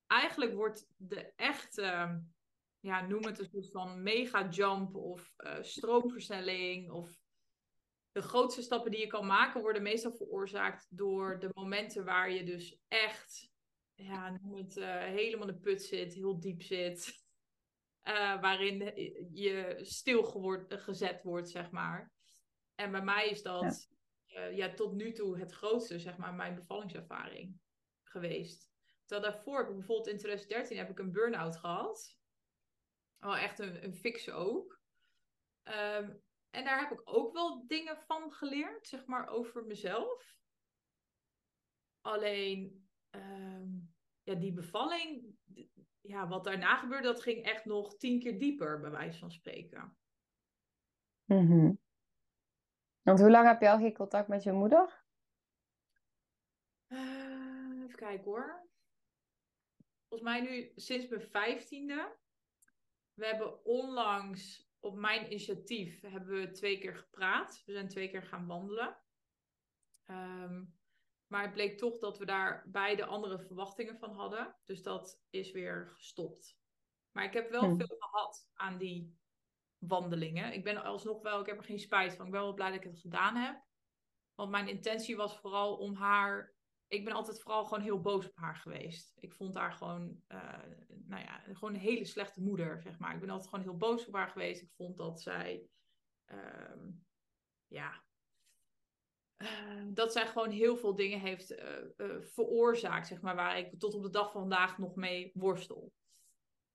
eigenlijk 0.07 0.55
wordt 0.55 0.87
de 0.97 1.33
echte, 1.37 2.23
ja, 2.81 3.07
noem 3.07 3.25
het 3.25 3.39
een 3.39 3.49
soort 3.53 3.71
van 3.71 4.03
mega 4.03 4.49
jump 4.49 4.95
of 4.95 5.35
uh, 5.37 5.63
stroomversnelling 5.63 6.91
of 6.91 7.22
de 8.13 8.23
grootste 8.23 8.63
stappen 8.63 8.91
die 8.91 9.01
je 9.01 9.07
kan 9.07 9.27
maken 9.27 9.61
worden 9.61 9.83
meestal 9.83 10.13
veroorzaakt 10.13 10.87
door 10.91 11.39
de 11.39 11.49
momenten 11.53 12.05
waar 12.05 12.31
je 12.31 12.45
dus 12.45 12.79
echt, 12.89 13.51
ja, 13.95 14.31
noem 14.31 14.55
het, 14.55 14.77
uh, 14.77 14.99
helemaal 14.99 15.49
in 15.49 15.55
de 15.55 15.61
put 15.61 15.83
zit, 15.83 16.15
heel 16.15 16.41
diep 16.41 16.63
zit. 16.63 17.21
Uh, 18.05 18.41
waarin 18.41 18.79
je 19.33 19.79
stil 19.83 20.25
geword, 20.25 20.75
gezet 20.75 21.23
wordt, 21.23 21.51
zeg 21.51 21.71
maar. 21.71 22.13
En 22.75 22.91
bij 22.91 23.03
mij 23.03 23.29
is 23.29 23.43
dat 23.43 23.89
uh, 24.27 24.57
ja, 24.57 24.75
tot 24.75 24.93
nu 24.93 25.13
toe 25.13 25.39
het 25.39 25.53
grootste, 25.53 25.99
zeg 25.99 26.17
maar, 26.17 26.35
mijn 26.35 26.55
bevallingservaring 26.55 27.61
geweest. 28.03 28.71
Terwijl 29.07 29.33
daarvoor 29.33 29.65
bijvoorbeeld 29.65 30.09
in 30.09 30.19
2013 30.19 30.77
heb 30.77 30.91
ik 30.91 30.99
een 30.99 31.13
burn-out 31.13 31.57
gehad. 31.57 32.17
Wel 33.19 33.37
echt 33.37 33.59
een, 33.59 33.85
een 33.85 33.95
fixe 33.95 34.33
ook. 34.33 34.81
Um, 35.65 36.23
en 36.53 36.65
daar 36.65 36.81
heb 36.81 36.91
ik 36.91 37.01
ook 37.05 37.33
wel 37.33 37.67
dingen 37.67 37.97
van 37.97 38.33
geleerd, 38.33 38.87
zeg 38.87 39.07
maar, 39.07 39.29
over 39.29 39.65
mezelf. 39.65 40.37
Alleen, 42.01 42.89
um, 43.11 43.95
ja, 44.23 44.35
die 44.35 44.53
bevalling, 44.53 45.37
ja, 46.01 46.29
wat 46.29 46.45
daarna 46.45 46.77
gebeurde, 46.77 47.07
dat 47.07 47.23
ging 47.23 47.45
echt 47.45 47.65
nog 47.65 47.97
tien 47.97 48.21
keer 48.21 48.39
dieper, 48.39 48.81
bij 48.81 48.91
wijze 48.91 49.19
van 49.19 49.31
spreken. 49.31 49.97
Mm 51.25 51.47
-hmm. 51.47 51.81
Want 53.03 53.21
hoe 53.21 53.31
lang 53.31 53.47
heb 53.47 53.61
je 53.61 53.71
al 53.71 53.79
geen 53.79 53.95
contact 53.95 54.29
met 54.29 54.43
je 54.43 54.53
moeder? 54.53 55.05
Uh, 56.89 57.83
even 57.83 57.97
kijken 57.97 58.25
hoor. 58.25 58.69
Volgens 60.09 60.31
mij 60.31 60.41
nu 60.41 60.73
sinds 60.77 61.09
mijn 61.09 61.23
vijftiende. 61.23 62.17
We 63.15 63.27
hebben 63.27 63.65
onlangs 63.65 64.72
op 64.83 64.97
mijn 64.97 65.27
initiatief 65.27 66.01
hebben 66.01 66.41
we 66.41 66.51
twee 66.51 66.79
keer 66.79 66.97
gepraat. 66.97 67.63
We 67.67 67.73
zijn 67.73 67.89
twee 67.89 68.11
keer 68.11 68.23
gaan 68.23 68.47
wandelen. 68.47 68.97
Um, 70.07 70.81
maar 71.27 71.43
het 71.43 71.53
bleek 71.53 71.79
toch 71.79 71.99
dat 71.99 72.19
we 72.19 72.25
daar 72.25 72.65
beide 72.71 73.05
andere 73.05 73.39
verwachtingen 73.39 73.99
van 73.99 74.15
hadden. 74.15 74.57
Dus 74.65 74.83
dat 74.83 75.23
is 75.31 75.53
weer 75.53 75.89
gestopt. 75.95 76.59
Maar 77.13 77.25
ik 77.25 77.33
heb 77.33 77.51
wel 77.51 77.63
Hm. 77.63 77.77
veel 77.77 77.97
gehad 77.99 78.51
aan 78.55 78.79
die 78.79 79.19
wandelingen. 79.79 80.53
Ik 80.53 80.65
ben 80.65 80.85
alsnog 80.85 81.23
wel, 81.23 81.41
ik 81.41 81.47
heb 81.47 81.59
er 81.59 81.65
geen 81.65 81.79
spijt 81.79 82.15
van. 82.15 82.27
Ik 82.27 82.33
ben 82.33 82.41
wel 82.41 82.55
blij 82.55 82.71
dat 82.71 82.79
ik 82.85 82.91
het 82.91 83.01
gedaan 83.01 83.37
heb. 83.37 83.63
Want 84.35 84.51
mijn 84.51 84.69
intentie 84.69 85.17
was 85.17 85.39
vooral 85.39 85.77
om 85.77 85.95
haar. 85.95 86.52
Ik 86.93 87.05
ben 87.05 87.15
altijd 87.15 87.41
vooral 87.41 87.65
gewoon 87.65 87.83
heel 87.83 88.01
boos 88.01 88.27
op 88.27 88.37
haar 88.37 88.57
geweest. 88.57 89.13
Ik 89.21 89.33
vond 89.35 89.55
haar 89.55 89.73
gewoon, 89.73 90.23
uh, 90.29 90.59
nou 90.89 91.23
ja, 91.23 91.43
gewoon 91.53 91.75
een 91.75 91.81
hele 91.81 92.05
slechte 92.05 92.41
moeder, 92.41 92.83
zeg 92.83 92.99
maar. 92.99 93.15
Ik 93.15 93.21
ben 93.21 93.31
altijd 93.31 93.49
gewoon 93.49 93.65
heel 93.65 93.77
boos 93.77 94.07
op 94.07 94.15
haar 94.15 94.29
geweest. 94.29 94.63
Ik 94.63 94.73
vond 94.73 94.97
dat 94.97 95.21
zij, 95.21 95.67
uh, 96.27 96.89
ja, 97.67 98.05
uh, 99.37 99.85
dat 99.87 100.13
zij 100.13 100.27
gewoon 100.27 100.51
heel 100.51 100.77
veel 100.77 100.95
dingen 100.95 101.21
heeft 101.21 101.53
uh, 101.53 102.21
veroorzaakt, 102.21 103.07
zeg 103.07 103.21
maar, 103.21 103.35
waar 103.35 103.59
ik 103.59 103.79
tot 103.79 103.95
op 103.95 104.03
de 104.03 104.11
dag 104.11 104.33
van 104.33 104.41
vandaag 104.41 104.79
nog 104.79 104.95
mee 104.95 105.31
worstel. 105.35 105.93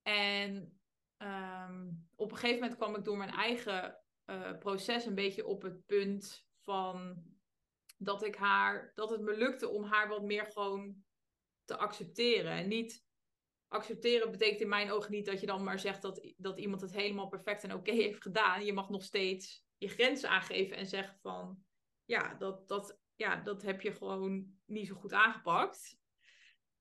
En 0.01 0.79
um, 1.17 2.07
op 2.15 2.31
een 2.31 2.37
gegeven 2.37 2.61
moment 2.61 2.77
kwam 2.77 2.95
ik 2.95 3.03
door 3.03 3.17
mijn 3.17 3.31
eigen 3.31 4.01
proces 4.59 5.05
een 5.05 5.15
beetje 5.15 5.45
op 5.45 5.61
het 5.61 5.85
punt 5.85 6.47
van 6.59 7.23
dat 7.97 8.23
ik 8.23 8.35
haar, 8.35 8.91
dat 8.95 9.09
het 9.09 9.21
me 9.21 9.37
lukte 9.37 9.69
om 9.69 9.83
haar 9.83 10.07
wat 10.07 10.23
meer 10.23 10.45
gewoon 10.45 10.95
te 11.65 11.77
accepteren. 11.77 12.51
En 12.51 12.67
niet 12.67 13.05
accepteren 13.67 14.31
betekent 14.31 14.61
in 14.61 14.69
mijn 14.69 14.91
ogen 14.91 15.11
niet 15.11 15.25
dat 15.25 15.39
je 15.39 15.45
dan 15.45 15.63
maar 15.63 15.79
zegt 15.79 16.01
dat, 16.01 16.33
dat 16.37 16.59
iemand 16.59 16.81
het 16.81 16.91
helemaal 16.91 17.27
perfect 17.27 17.63
en 17.63 17.73
oké 17.73 17.91
heeft 18.03 18.21
gedaan. 18.21 18.65
Je 18.65 18.73
mag 18.73 18.89
nog 18.89 19.03
steeds 19.03 19.65
je 19.77 19.87
grenzen 19.87 20.29
aangeven 20.29 20.77
en 20.77 20.87
zeggen 20.87 21.17
van 21.21 21.63
ja, 22.05 22.33
dat, 22.33 22.67
dat, 22.67 22.99
ja, 23.15 23.35
dat 23.35 23.61
heb 23.61 23.81
je 23.81 23.91
gewoon 23.91 24.59
niet 24.65 24.87
zo 24.87 24.95
goed 24.95 25.13
aangepakt. 25.13 25.99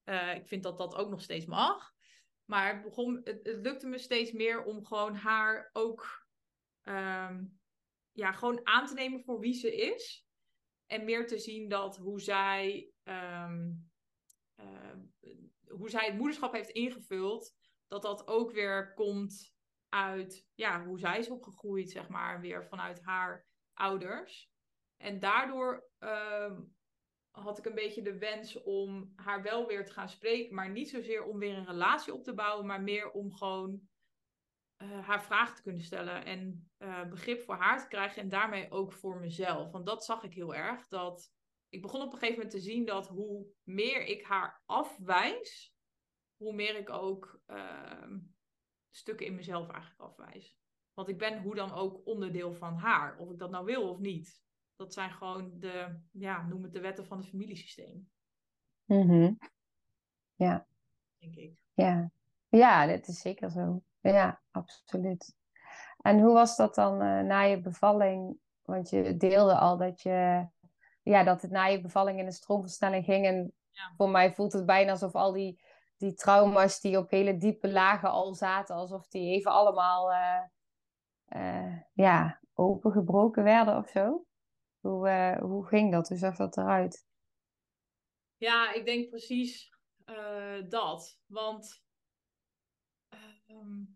Uh, 0.04 0.34
ik 0.34 0.46
vind 0.46 0.62
dat 0.62 0.78
dat 0.78 0.94
ook 0.94 1.10
nog 1.10 1.20
steeds 1.22 1.46
mag. 1.46 1.94
Maar 2.44 2.74
het, 2.74 2.82
begon, 2.82 3.20
het, 3.24 3.46
het 3.46 3.60
lukte 3.62 3.86
me 3.86 3.98
steeds 3.98 4.32
meer 4.32 4.64
om 4.64 4.84
gewoon 4.84 5.14
haar 5.14 5.70
ook 5.72 6.26
um, 6.82 7.60
ja, 8.12 8.32
gewoon 8.32 8.60
aan 8.66 8.86
te 8.86 8.94
nemen 8.94 9.22
voor 9.22 9.40
wie 9.40 9.54
ze 9.54 9.76
is. 9.76 10.25
En 10.86 11.04
meer 11.04 11.26
te 11.26 11.38
zien 11.38 11.68
dat 11.68 11.96
hoe 11.96 12.20
zij, 12.20 12.90
um, 13.04 13.90
uh, 14.60 14.96
hoe 15.68 15.90
zij 15.90 16.06
het 16.06 16.16
moederschap 16.16 16.52
heeft 16.52 16.70
ingevuld, 16.70 17.54
dat 17.86 18.02
dat 18.02 18.26
ook 18.28 18.52
weer 18.52 18.94
komt 18.94 19.54
uit 19.88 20.46
ja, 20.54 20.84
hoe 20.84 20.98
zij 20.98 21.18
is 21.18 21.30
opgegroeid, 21.30 21.90
zeg 21.90 22.08
maar, 22.08 22.40
weer 22.40 22.66
vanuit 22.66 23.02
haar 23.02 23.46
ouders. 23.72 24.50
En 24.96 25.20
daardoor 25.20 25.90
uh, 25.98 26.58
had 27.30 27.58
ik 27.58 27.64
een 27.64 27.74
beetje 27.74 28.02
de 28.02 28.18
wens 28.18 28.62
om 28.62 29.12
haar 29.16 29.42
wel 29.42 29.66
weer 29.66 29.84
te 29.84 29.92
gaan 29.92 30.08
spreken, 30.08 30.54
maar 30.54 30.70
niet 30.70 30.88
zozeer 30.88 31.24
om 31.24 31.38
weer 31.38 31.56
een 31.56 31.66
relatie 31.66 32.14
op 32.14 32.24
te 32.24 32.34
bouwen, 32.34 32.66
maar 32.66 32.82
meer 32.82 33.10
om 33.10 33.32
gewoon 33.32 33.88
uh, 34.82 35.06
haar 35.06 35.22
vragen 35.22 35.54
te 35.54 35.62
kunnen 35.62 35.82
stellen 35.82 36.24
en 36.24 36.70
uh, 36.78 37.08
begrip 37.08 37.42
voor 37.42 37.54
haar 37.54 37.80
te 37.80 37.88
krijgen 37.88 38.22
en 38.22 38.28
daarmee 38.28 38.70
ook 38.70 38.92
voor 38.92 39.20
mezelf. 39.20 39.70
Want 39.70 39.86
dat 39.86 40.04
zag 40.04 40.22
ik 40.22 40.34
heel 40.34 40.54
erg. 40.54 40.88
Dat 40.88 41.32
ik 41.68 41.82
begon 41.82 42.00
op 42.00 42.12
een 42.12 42.18
gegeven 42.18 42.34
moment 42.34 42.50
te 42.50 42.60
zien 42.60 42.86
dat 42.86 43.08
hoe 43.08 43.46
meer 43.62 44.04
ik 44.04 44.24
haar 44.24 44.62
afwijs, 44.66 45.74
hoe 46.36 46.54
meer 46.54 46.76
ik 46.76 46.90
ook 46.90 47.40
uh, 47.46 48.12
stukken 48.90 49.26
in 49.26 49.34
mezelf 49.34 49.68
eigenlijk 49.68 50.00
afwijs. 50.00 50.58
Want 50.94 51.08
ik 51.08 51.18
ben 51.18 51.42
hoe 51.42 51.54
dan 51.54 51.72
ook 51.72 52.06
onderdeel 52.06 52.52
van 52.52 52.76
haar, 52.76 53.18
of 53.18 53.30
ik 53.30 53.38
dat 53.38 53.50
nou 53.50 53.64
wil 53.64 53.90
of 53.90 53.98
niet. 53.98 54.44
Dat 54.76 54.92
zijn 54.92 55.12
gewoon 55.12 55.58
de, 55.58 56.00
ja, 56.10 56.46
noem 56.46 56.62
het 56.62 56.72
de 56.72 56.80
wetten 56.80 57.06
van 57.06 57.18
het 57.18 57.28
familiesysteem. 57.28 58.10
Mm 58.84 59.08
-hmm. 59.08 59.38
Ja. 60.34 60.66
Denk 61.18 61.36
ik. 61.36 61.62
Ja. 61.74 62.10
ja, 62.48 62.86
dat 62.86 63.08
is 63.08 63.20
zeker 63.20 63.50
zo. 63.50 63.82
Ja, 64.12 64.40
absoluut. 64.50 65.34
En 66.00 66.20
hoe 66.20 66.32
was 66.32 66.56
dat 66.56 66.74
dan 66.74 67.02
uh, 67.02 67.20
na 67.20 67.40
je 67.40 67.60
bevalling? 67.60 68.38
Want 68.62 68.90
je 68.90 69.16
deelde 69.16 69.54
al 69.54 69.76
dat, 69.76 70.02
je, 70.02 70.46
ja, 71.02 71.24
dat 71.24 71.42
het 71.42 71.50
na 71.50 71.64
je 71.64 71.80
bevalling 71.80 72.18
in 72.18 72.26
een 72.26 72.32
stroomversnelling 72.32 73.04
ging. 73.04 73.26
En 73.26 73.54
ja. 73.70 73.92
voor 73.96 74.10
mij 74.10 74.34
voelt 74.34 74.52
het 74.52 74.66
bijna 74.66 74.90
alsof 74.90 75.14
al 75.14 75.32
die, 75.32 75.60
die 75.96 76.14
trauma's 76.14 76.80
die 76.80 76.98
op 76.98 77.10
hele 77.10 77.36
diepe 77.36 77.72
lagen 77.72 78.10
al 78.10 78.34
zaten, 78.34 78.74
alsof 78.74 79.08
die 79.08 79.34
even 79.34 79.52
allemaal 79.52 80.12
uh, 80.12 80.42
uh, 81.28 81.80
ja, 81.92 82.40
opengebroken 82.54 83.42
werden 83.42 83.76
of 83.76 83.88
zo. 83.88 84.26
Hoe, 84.80 85.36
hoe 85.40 85.66
ging 85.66 85.92
dat? 85.92 86.08
Hoe 86.08 86.18
zag 86.18 86.36
dat 86.36 86.56
eruit? 86.56 87.06
Ja, 88.36 88.72
ik 88.72 88.84
denk 88.84 89.08
precies 89.08 89.74
dat. 90.68 91.20
Want 91.26 91.82
um, 93.46 93.95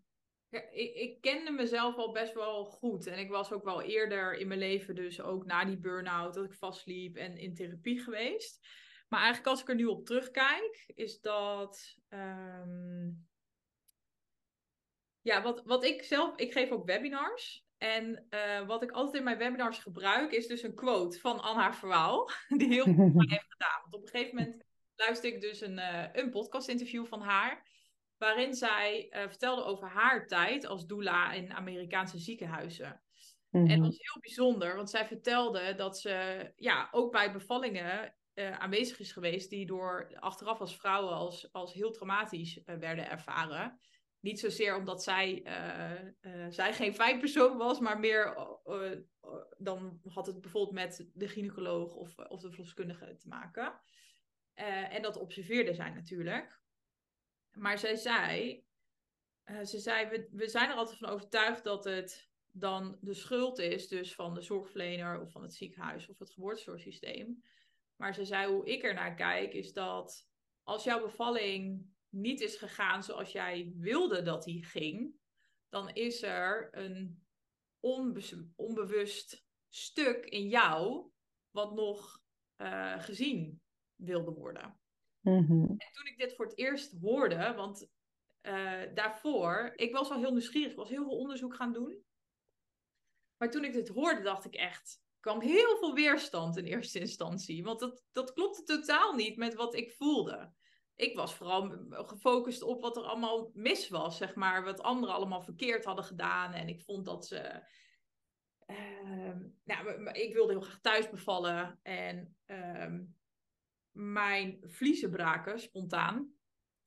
ik, 0.51 0.93
ik, 0.95 1.21
kende 1.21 1.51
mezelf 1.51 1.95
al 1.95 2.11
best 2.11 2.33
wel 2.33 2.65
goed. 2.65 3.07
En 3.07 3.19
ik 3.19 3.29
was 3.29 3.51
ook 3.51 3.63
wel 3.63 3.81
eerder 3.81 4.33
in 4.33 4.47
mijn 4.47 4.59
leven, 4.59 4.95
dus 4.95 5.21
ook 5.21 5.45
na 5.45 5.65
die 5.65 5.77
burn-out, 5.77 6.33
dat 6.33 6.45
ik 6.45 6.53
vastliep 6.53 7.15
en 7.15 7.37
in 7.37 7.55
therapie 7.55 7.99
geweest. 7.99 8.67
Maar 9.07 9.19
eigenlijk 9.19 9.49
als 9.49 9.61
ik 9.61 9.69
er 9.69 9.75
nu 9.75 9.85
op 9.85 10.05
terugkijk, 10.05 10.91
is 10.95 11.21
dat. 11.21 11.95
Um, 12.09 13.27
ja, 15.21 15.41
wat, 15.41 15.61
wat 15.65 15.83
ik 15.83 16.03
zelf. 16.03 16.35
Ik 16.35 16.51
geef 16.51 16.71
ook 16.71 16.85
webinars. 16.85 17.65
En 17.77 18.27
uh, 18.29 18.67
wat 18.67 18.83
ik 18.83 18.91
altijd 18.91 19.15
in 19.15 19.23
mijn 19.23 19.37
webinars 19.37 19.79
gebruik, 19.79 20.31
is 20.31 20.47
dus 20.47 20.63
een 20.63 20.75
quote 20.75 21.19
van 21.19 21.39
Anna 21.39 21.73
Verwaal. 21.73 22.29
Die 22.57 22.67
heel 22.67 22.83
veel 22.83 23.13
heeft 23.27 23.51
gedaan. 23.51 23.81
Want 23.81 23.93
op 23.93 24.01
een 24.01 24.07
gegeven 24.07 24.35
moment 24.35 24.63
luister 24.95 25.33
ik 25.33 25.41
dus 25.41 25.61
een, 25.61 25.77
uh, 25.77 26.05
een 26.11 26.29
podcast-interview 26.29 27.05
van 27.05 27.21
haar 27.21 27.69
waarin 28.21 28.53
zij 28.53 29.07
uh, 29.09 29.21
vertelde 29.27 29.63
over 29.63 29.87
haar 29.87 30.27
tijd 30.27 30.65
als 30.65 30.87
doula 30.87 31.33
in 31.33 31.53
Amerikaanse 31.53 32.17
ziekenhuizen. 32.17 33.01
En 33.49 33.67
dat 33.67 33.77
mhm. 33.77 33.81
was 33.81 33.97
heel 33.97 34.21
bijzonder, 34.21 34.75
want 34.75 34.89
zij 34.89 35.05
vertelde 35.05 35.75
dat 35.75 35.99
ze 35.99 36.45
ja, 36.55 36.87
ook 36.91 37.11
bij 37.11 37.31
bevallingen 37.31 38.15
uh, 38.33 38.59
aanwezig 38.59 38.99
is 38.99 39.11
geweest, 39.11 39.49
die 39.49 39.65
door 39.65 40.17
achteraf 40.19 40.59
als 40.59 40.75
vrouwen 40.75 41.13
als, 41.13 41.51
als 41.51 41.73
heel 41.73 41.91
traumatisch 41.91 42.57
uh, 42.57 42.75
werden 42.75 43.09
ervaren. 43.09 43.79
Niet 44.19 44.39
zozeer 44.39 44.75
omdat 44.75 45.03
zij, 45.03 45.43
zij 46.49 46.73
geen 46.73 46.93
feitpersoon 46.93 47.57
was, 47.57 47.79
maar 47.79 47.99
meer 47.99 48.37
dan 49.57 49.99
had 50.03 50.25
het 50.25 50.41
bijvoorbeeld 50.41 50.75
met 50.75 51.09
de 51.13 51.27
gynaecoloog 51.27 51.95
of, 51.95 52.17
of 52.17 52.41
de 52.41 52.49
verloskundige 52.49 53.15
te 53.15 53.27
maken. 53.27 53.81
en 54.89 55.01
dat 55.01 55.17
observeerde 55.17 55.73
zij 55.73 55.89
natuurlijk. 55.89 56.60
Maar 57.51 57.77
zij 57.77 57.95
zei, 57.95 58.63
uh, 59.45 59.63
ze 59.63 59.79
zei 59.79 60.09
we, 60.09 60.27
we 60.31 60.47
zijn 60.47 60.69
er 60.69 60.75
altijd 60.75 60.97
van 60.97 61.09
overtuigd 61.09 61.63
dat 61.63 61.83
het 61.83 62.29
dan 62.51 62.97
de 63.01 63.13
schuld 63.13 63.59
is 63.59 63.87
dus 63.87 64.15
van 64.15 64.33
de 64.33 64.41
zorgverlener 64.41 65.21
of 65.21 65.31
van 65.31 65.41
het 65.41 65.53
ziekenhuis 65.53 66.07
of 66.07 66.19
het 66.19 66.31
geboortezorgsysteem. 66.31 67.43
Maar 67.95 68.13
ze 68.13 68.25
zei, 68.25 68.51
hoe 68.51 68.65
ik 68.65 68.83
er 68.83 68.93
naar 68.93 69.15
kijk, 69.15 69.53
is 69.53 69.73
dat 69.73 70.29
als 70.63 70.83
jouw 70.83 71.01
bevalling 71.01 71.89
niet 72.09 72.41
is 72.41 72.55
gegaan 72.55 73.03
zoals 73.03 73.31
jij 73.31 73.71
wilde 73.75 74.21
dat 74.21 74.43
die 74.43 74.65
ging, 74.65 75.15
dan 75.69 75.89
is 75.89 76.21
er 76.21 76.69
een 76.71 77.25
onbewust 78.55 79.45
stuk 79.69 80.25
in 80.25 80.47
jou 80.47 81.09
wat 81.51 81.73
nog 81.73 82.21
uh, 82.57 83.01
gezien 83.01 83.61
wilde 83.95 84.31
worden. 84.31 84.80
Mhm. 85.21 85.65
En 85.65 85.91
toen 85.91 86.05
ik 86.05 86.17
dit 86.17 86.35
voor 86.35 86.45
het 86.45 86.57
eerst 86.57 86.95
hoorde, 87.01 87.53
want 87.55 87.89
uh, 88.41 88.81
daarvoor, 88.93 89.73
ik 89.75 89.93
was 89.93 90.09
al 90.09 90.19
heel 90.19 90.31
nieuwsgierig, 90.31 90.75
was 90.75 90.89
heel 90.89 91.03
veel 91.03 91.17
onderzoek 91.17 91.55
gaan 91.55 91.73
doen. 91.73 92.03
Maar 93.37 93.51
toen 93.51 93.63
ik 93.63 93.73
dit 93.73 93.87
hoorde, 93.87 94.21
dacht 94.21 94.45
ik 94.45 94.55
echt, 94.55 95.01
kwam 95.19 95.41
heel 95.41 95.77
veel 95.77 95.93
weerstand 95.93 96.57
in 96.57 96.65
eerste 96.65 96.99
instantie. 96.99 97.63
Want 97.63 97.79
dat, 97.79 98.03
dat 98.11 98.33
klopte 98.33 98.63
totaal 98.63 99.13
niet 99.13 99.37
met 99.37 99.53
wat 99.53 99.75
ik 99.75 99.91
voelde. 99.91 100.53
Ik 100.95 101.15
was 101.15 101.35
vooral 101.35 101.69
gefocust 101.89 102.61
op 102.61 102.81
wat 102.81 102.97
er 102.97 103.03
allemaal 103.03 103.51
mis 103.53 103.89
was, 103.89 104.17
zeg 104.17 104.35
maar. 104.35 104.63
Wat 104.63 104.81
anderen 104.81 105.15
allemaal 105.15 105.41
verkeerd 105.41 105.85
hadden 105.85 106.05
gedaan. 106.05 106.53
En 106.53 106.67
ik 106.67 106.81
vond 106.81 107.05
dat 107.05 107.27
ze. 107.27 107.63
Uh, 108.67 109.35
nou, 109.63 110.09
ik 110.11 110.33
wilde 110.33 110.51
heel 110.51 110.61
graag 110.61 110.79
thuis 110.81 111.09
bevallen. 111.09 111.79
En 111.83 112.35
uh, 112.47 112.99
mijn 113.91 114.59
vliezen 114.61 115.11
braken, 115.11 115.59
spontaan. 115.59 116.33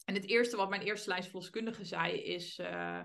En 0.05 0.15
het 0.15 0.29
eerste 0.29 0.57
wat 0.57 0.69
mijn 0.69 0.83
eerste 0.83 1.09
lijnsverloskundige 1.09 1.85
zei 1.85 2.23
is... 2.23 2.59
Uh, 2.59 3.01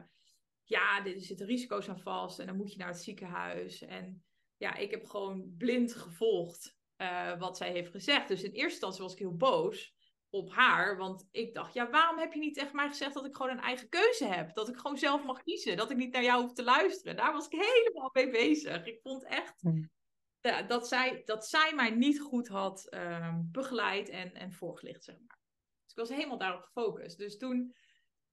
ja, 0.64 1.06
er 1.06 1.22
zitten 1.22 1.46
risico's 1.46 1.90
aan 1.90 2.00
vast 2.00 2.40
en 2.40 2.46
dan 2.46 2.56
moet 2.56 2.72
je 2.72 2.78
naar 2.78 2.88
het 2.88 3.02
ziekenhuis. 3.02 3.82
En 3.82 4.24
ja, 4.58 4.76
ik 4.76 4.92
heb 4.92 5.06
gewoon 5.06 5.54
blind 5.58 5.96
gevolgd 5.96 6.78
uh, 6.98 7.40
wat 7.40 7.58
zij 7.58 7.72
heeft 7.72 7.92
gezegd. 7.92 8.28
Dus 8.28 8.44
in 8.44 8.52
eerste 8.52 8.72
instantie 8.72 9.02
was 9.02 9.14
ik 9.14 9.20
heel 9.20 9.36
boos 9.36 9.96
op 10.30 10.52
haar. 10.52 10.98
Want 10.98 11.28
ik 11.32 11.54
dacht, 11.54 11.74
ja, 11.74 11.90
waarom 11.90 12.20
heb 12.20 12.34
je 12.34 12.40
niet 12.40 12.54
tegen 12.54 12.76
mij 12.76 12.88
gezegd 12.88 13.14
dat 13.14 13.26
ik 13.26 13.36
gewoon 13.36 13.52
een 13.52 13.64
eigen 13.64 13.90
keuze 13.90 14.26
heb? 14.26 14.56
Dat 14.56 14.70
ik 14.70 14.78
gewoon 14.78 14.98
zelf 14.98 15.24
mag 15.24 15.44
kiezen. 15.44 15.78
Dat 15.78 15.92
ik 15.92 15.98
niet 15.98 16.14
naar 16.14 16.24
jou 16.24 16.42
hoef 16.42 16.54
te 16.54 16.64
luisteren. 16.64 17.16
Daar 17.16 17.34
was 17.34 17.48
ik 17.48 17.60
helemaal 17.60 18.10
mee 18.14 18.30
bezig. 18.30 18.86
Ik 18.86 19.00
vond 19.02 19.24
echt 19.24 19.64
ja, 20.42 20.62
dat, 20.62 20.88
zij, 20.88 21.22
dat 21.26 21.48
zij 21.48 21.74
mij 21.76 21.90
niet 21.90 22.20
goed 22.20 22.48
had 22.48 22.88
um, 22.94 23.50
begeleid 23.52 24.10
en, 24.10 24.34
en 24.34 24.54
voorgelicht, 24.54 25.04
zeg 25.04 25.16
maar. 25.16 25.40
Dus 25.84 25.92
ik 25.92 25.98
was 25.98 26.10
helemaal 26.10 26.38
daarop 26.38 26.62
gefocust. 26.62 27.18
Dus 27.18 27.38
toen, 27.38 27.76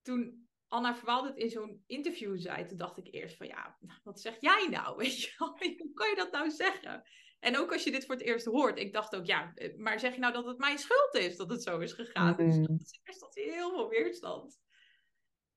toen 0.03 0.49
Anna 0.69 0.95
Verwaal 0.95 1.25
het 1.25 1.37
in 1.37 1.51
zo'n 1.51 1.83
interview 1.87 2.39
zei, 2.39 2.67
toen 2.67 2.79
dacht 2.79 2.99
ik 2.99 3.15
eerst 3.15 3.37
van 3.37 3.47
ja, 3.47 3.79
wat 4.03 4.21
zeg 4.21 4.37
jij 4.41 4.69
nou? 4.71 4.97
Weet 5.03 5.21
je 5.21 5.35
Hoe 5.39 5.93
kan 5.95 6.09
je 6.09 6.17
dat 6.17 6.33
nou 6.33 6.51
zeggen? 6.51 7.03
En 7.41 7.57
ook 7.57 7.73
als 7.73 7.85
je 7.85 7.91
dit 7.91 8.07
voor 8.07 8.15
het 8.15 8.25
eerst 8.25 8.47
hoort, 8.47 8.79
ik 8.79 8.93
dacht 8.93 9.17
ook 9.17 9.27
ja, 9.27 9.53
eh, 9.55 9.77
maar 9.77 10.01
zeg 10.01 10.15
je 10.15 10.21
nou 10.21 10.33
dat 10.33 10.47
het 10.47 10.59
mijn 10.59 10.79
schuld 10.79 11.15
is 11.15 11.37
dat 11.37 11.51
het 11.51 11.63
zo 11.63 11.79
is 11.79 11.93
gegaan? 11.93 12.31
Mm. 12.31 12.37
Dus 12.37 12.67
dat 12.67 12.81
is 12.81 13.01
eerst 13.05 13.35
heel 13.35 13.71
veel 13.71 13.89
weerstand. 13.89 14.61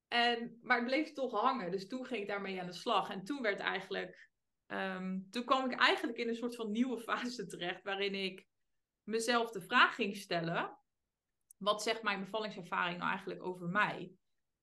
En, 0.08 0.60
maar 0.62 0.78
het 0.78 0.86
bleef 0.86 1.12
toch 1.12 1.42
hangen. 1.42 1.72
Dus 1.72 1.88
toen 1.88 2.06
ging 2.06 2.22
ik 2.22 2.28
daarmee 2.28 2.62
aan 2.62 2.68
de 2.68 2.74
slag. 2.74 3.10
En 3.10 3.24
toen 3.24 3.42
werd 3.42 3.60
eigenlijk 3.60 4.29
Um, 4.72 5.28
toen 5.32 5.46
kwam 5.46 5.72
ik 5.72 5.80
eigenlijk 5.80 6.18
in 6.18 6.28
een 6.28 6.36
soort 6.36 6.56
van 6.56 6.72
nieuwe 6.72 7.00
fase 7.00 7.46
terecht, 7.56 7.84
waarin 7.84 8.16
ik 8.16 8.48
mezelf 9.04 9.52
de 9.52 9.62
vraag 9.62 9.96
ging 9.96 10.16
stellen: 10.16 10.78
wat 11.58 11.84
zegt 11.84 12.04
mijn 12.04 12.20
bevallingservaring 12.20 12.98
nou 12.98 13.10
eigenlijk 13.10 13.44
over 13.44 13.68
mij? 13.68 14.14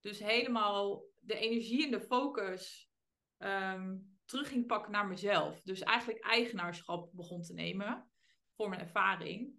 Dus 0.01 0.19
helemaal 0.19 1.05
de 1.21 1.39
energie 1.39 1.85
en 1.85 1.91
de 1.91 2.01
focus 2.01 2.91
um, 3.39 4.19
terug 4.25 4.49
ging 4.49 4.67
pakken 4.67 4.93
naar 4.93 5.07
mezelf. 5.07 5.63
Dus 5.63 5.81
eigenlijk 5.81 6.25
eigenaarschap 6.25 7.11
begon 7.13 7.43
te 7.43 7.55
nemen. 7.55 8.11
voor 8.55 8.69
mijn 8.69 8.81
ervaring. 8.81 9.55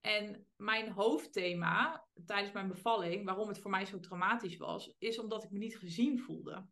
En 0.00 0.46
mijn 0.56 0.90
hoofdthema 0.90 2.06
tijdens 2.26 2.52
mijn 2.52 2.68
bevalling, 2.68 3.24
waarom 3.24 3.48
het 3.48 3.60
voor 3.60 3.70
mij 3.70 3.84
zo 3.84 4.00
traumatisch 4.00 4.56
was, 4.56 4.94
is 4.98 5.18
omdat 5.18 5.44
ik 5.44 5.50
me 5.50 5.58
niet 5.58 5.78
gezien 5.78 6.20
voelde. 6.20 6.68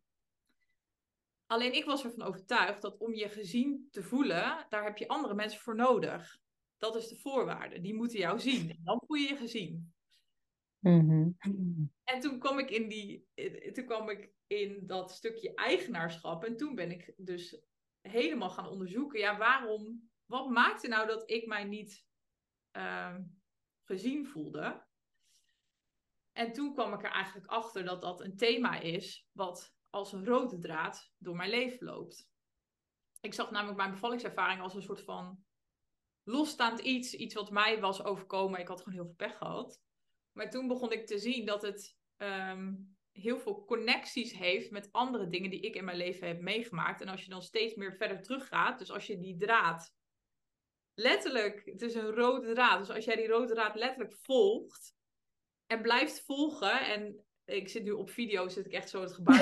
Alleen 1.45 1.73
ik 1.73 1.85
was 1.85 2.03
ervan 2.03 2.27
overtuigd 2.27 2.81
dat 2.81 2.97
om 2.97 3.13
je 3.13 3.29
gezien 3.29 3.87
te 3.91 4.03
voelen, 4.03 4.65
daar 4.69 4.83
heb 4.83 4.97
je 4.97 5.07
andere 5.07 5.33
mensen 5.33 5.59
voor 5.59 5.75
nodig. 5.75 6.41
Dat 6.77 6.95
is 6.95 7.07
de 7.07 7.15
voorwaarde. 7.15 7.81
Die 7.81 7.93
moeten 7.93 8.19
jou 8.19 8.39
zien. 8.39 8.69
En 8.69 8.81
dan 8.83 9.01
voel 9.05 9.17
je 9.17 9.27
je 9.27 9.35
gezien. 9.35 9.93
Mhm. 10.79 11.29
En 12.03 12.19
toen 12.19 12.39
kwam 12.39 12.59
ik 12.59 12.69
in 12.69 12.87
die, 12.87 13.27
toen 13.73 13.85
kwam 13.85 14.09
ik 14.09 14.31
in 14.47 14.87
dat 14.87 15.11
stukje 15.11 15.53
eigenaarschap. 15.53 16.43
En 16.43 16.57
toen 16.57 16.75
ben 16.75 16.91
ik 16.91 17.13
dus 17.17 17.61
helemaal 18.01 18.49
gaan 18.49 18.69
onderzoeken. 18.69 19.19
Ja, 19.19 19.37
waarom? 19.37 20.09
Wat 20.25 20.49
maakte 20.49 20.87
nou 20.87 21.07
dat 21.07 21.29
ik 21.29 21.47
mij 21.47 21.63
niet 21.63 22.05
ehm, 22.71 23.23
gezien 23.83 24.27
voelde? 24.27 24.85
En 26.31 26.51
toen 26.51 26.73
kwam 26.73 26.93
ik 26.93 27.03
er 27.03 27.11
eigenlijk 27.11 27.47
achter 27.47 27.85
dat 27.85 28.01
dat 28.01 28.21
een 28.21 28.37
thema 28.37 28.79
is 28.79 29.27
wat 29.31 29.75
als 29.93 30.13
een 30.13 30.25
rode 30.25 30.59
draad 30.59 31.11
door 31.17 31.35
mijn 31.35 31.49
leven 31.49 31.85
loopt. 31.85 32.29
Ik 33.21 33.33
zag 33.33 33.51
namelijk 33.51 33.77
mijn 33.77 33.91
bevallingservaring 33.91 34.61
als 34.61 34.73
een 34.73 34.81
soort 34.81 35.01
van 35.03 35.43
losstaand 36.23 36.79
iets, 36.79 37.13
iets 37.13 37.33
wat 37.33 37.51
mij 37.51 37.79
was 37.79 38.03
overkomen. 38.03 38.59
Ik 38.59 38.67
had 38.67 38.77
gewoon 38.77 38.93
heel 38.93 39.05
veel 39.05 39.27
pech 39.27 39.37
gehad. 39.37 39.81
Maar 40.31 40.49
toen 40.49 40.67
begon 40.67 40.91
ik 40.91 41.05
te 41.05 41.17
zien 41.17 41.45
dat 41.45 41.61
het 41.61 41.97
ehm, 42.17 42.73
heel 43.11 43.39
veel 43.39 43.65
connecties 43.65 44.33
heeft 44.33 44.71
met 44.71 44.91
andere 44.91 45.27
dingen 45.27 45.49
die 45.49 45.61
ik 45.61 45.75
in 45.75 45.85
mijn 45.85 45.97
leven 45.97 46.27
heb 46.27 46.41
meegemaakt. 46.41 47.01
En 47.01 47.07
als 47.07 47.23
je 47.23 47.29
dan 47.29 47.41
steeds 47.41 47.75
meer 47.75 47.95
verder 47.95 48.21
teruggaat, 48.21 48.79
dus 48.79 48.91
als 48.91 49.07
je 49.07 49.19
die 49.19 49.37
draad 49.37 49.95
letterlijk, 50.93 51.65
het 51.65 51.81
is 51.81 51.95
een 51.95 52.11
rode 52.11 52.53
draad. 52.53 52.79
Dus 52.79 52.95
als 52.95 53.05
jij 53.05 53.15
die 53.15 53.27
rode 53.27 53.53
draad 53.53 53.75
letterlijk 53.75 54.15
volgt 54.15 54.95
en 55.65 55.81
blijft 55.81 56.21
volgen 56.25 56.85
en 56.85 57.25
ik 57.45 57.69
zit 57.69 57.83
nu 57.83 57.91
op 57.91 58.09
video, 58.09 58.47
zit 58.47 58.65
ik 58.65 58.71
echt 58.71 58.89
zo 58.89 59.01
het 59.01 59.13
gebaar 59.13 59.37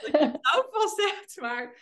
dat 0.00 0.10
je 0.10 0.18
het 0.18 0.42
touw 0.42 0.68
vast 0.70 0.96
hebt, 0.96 1.40
maar 1.40 1.76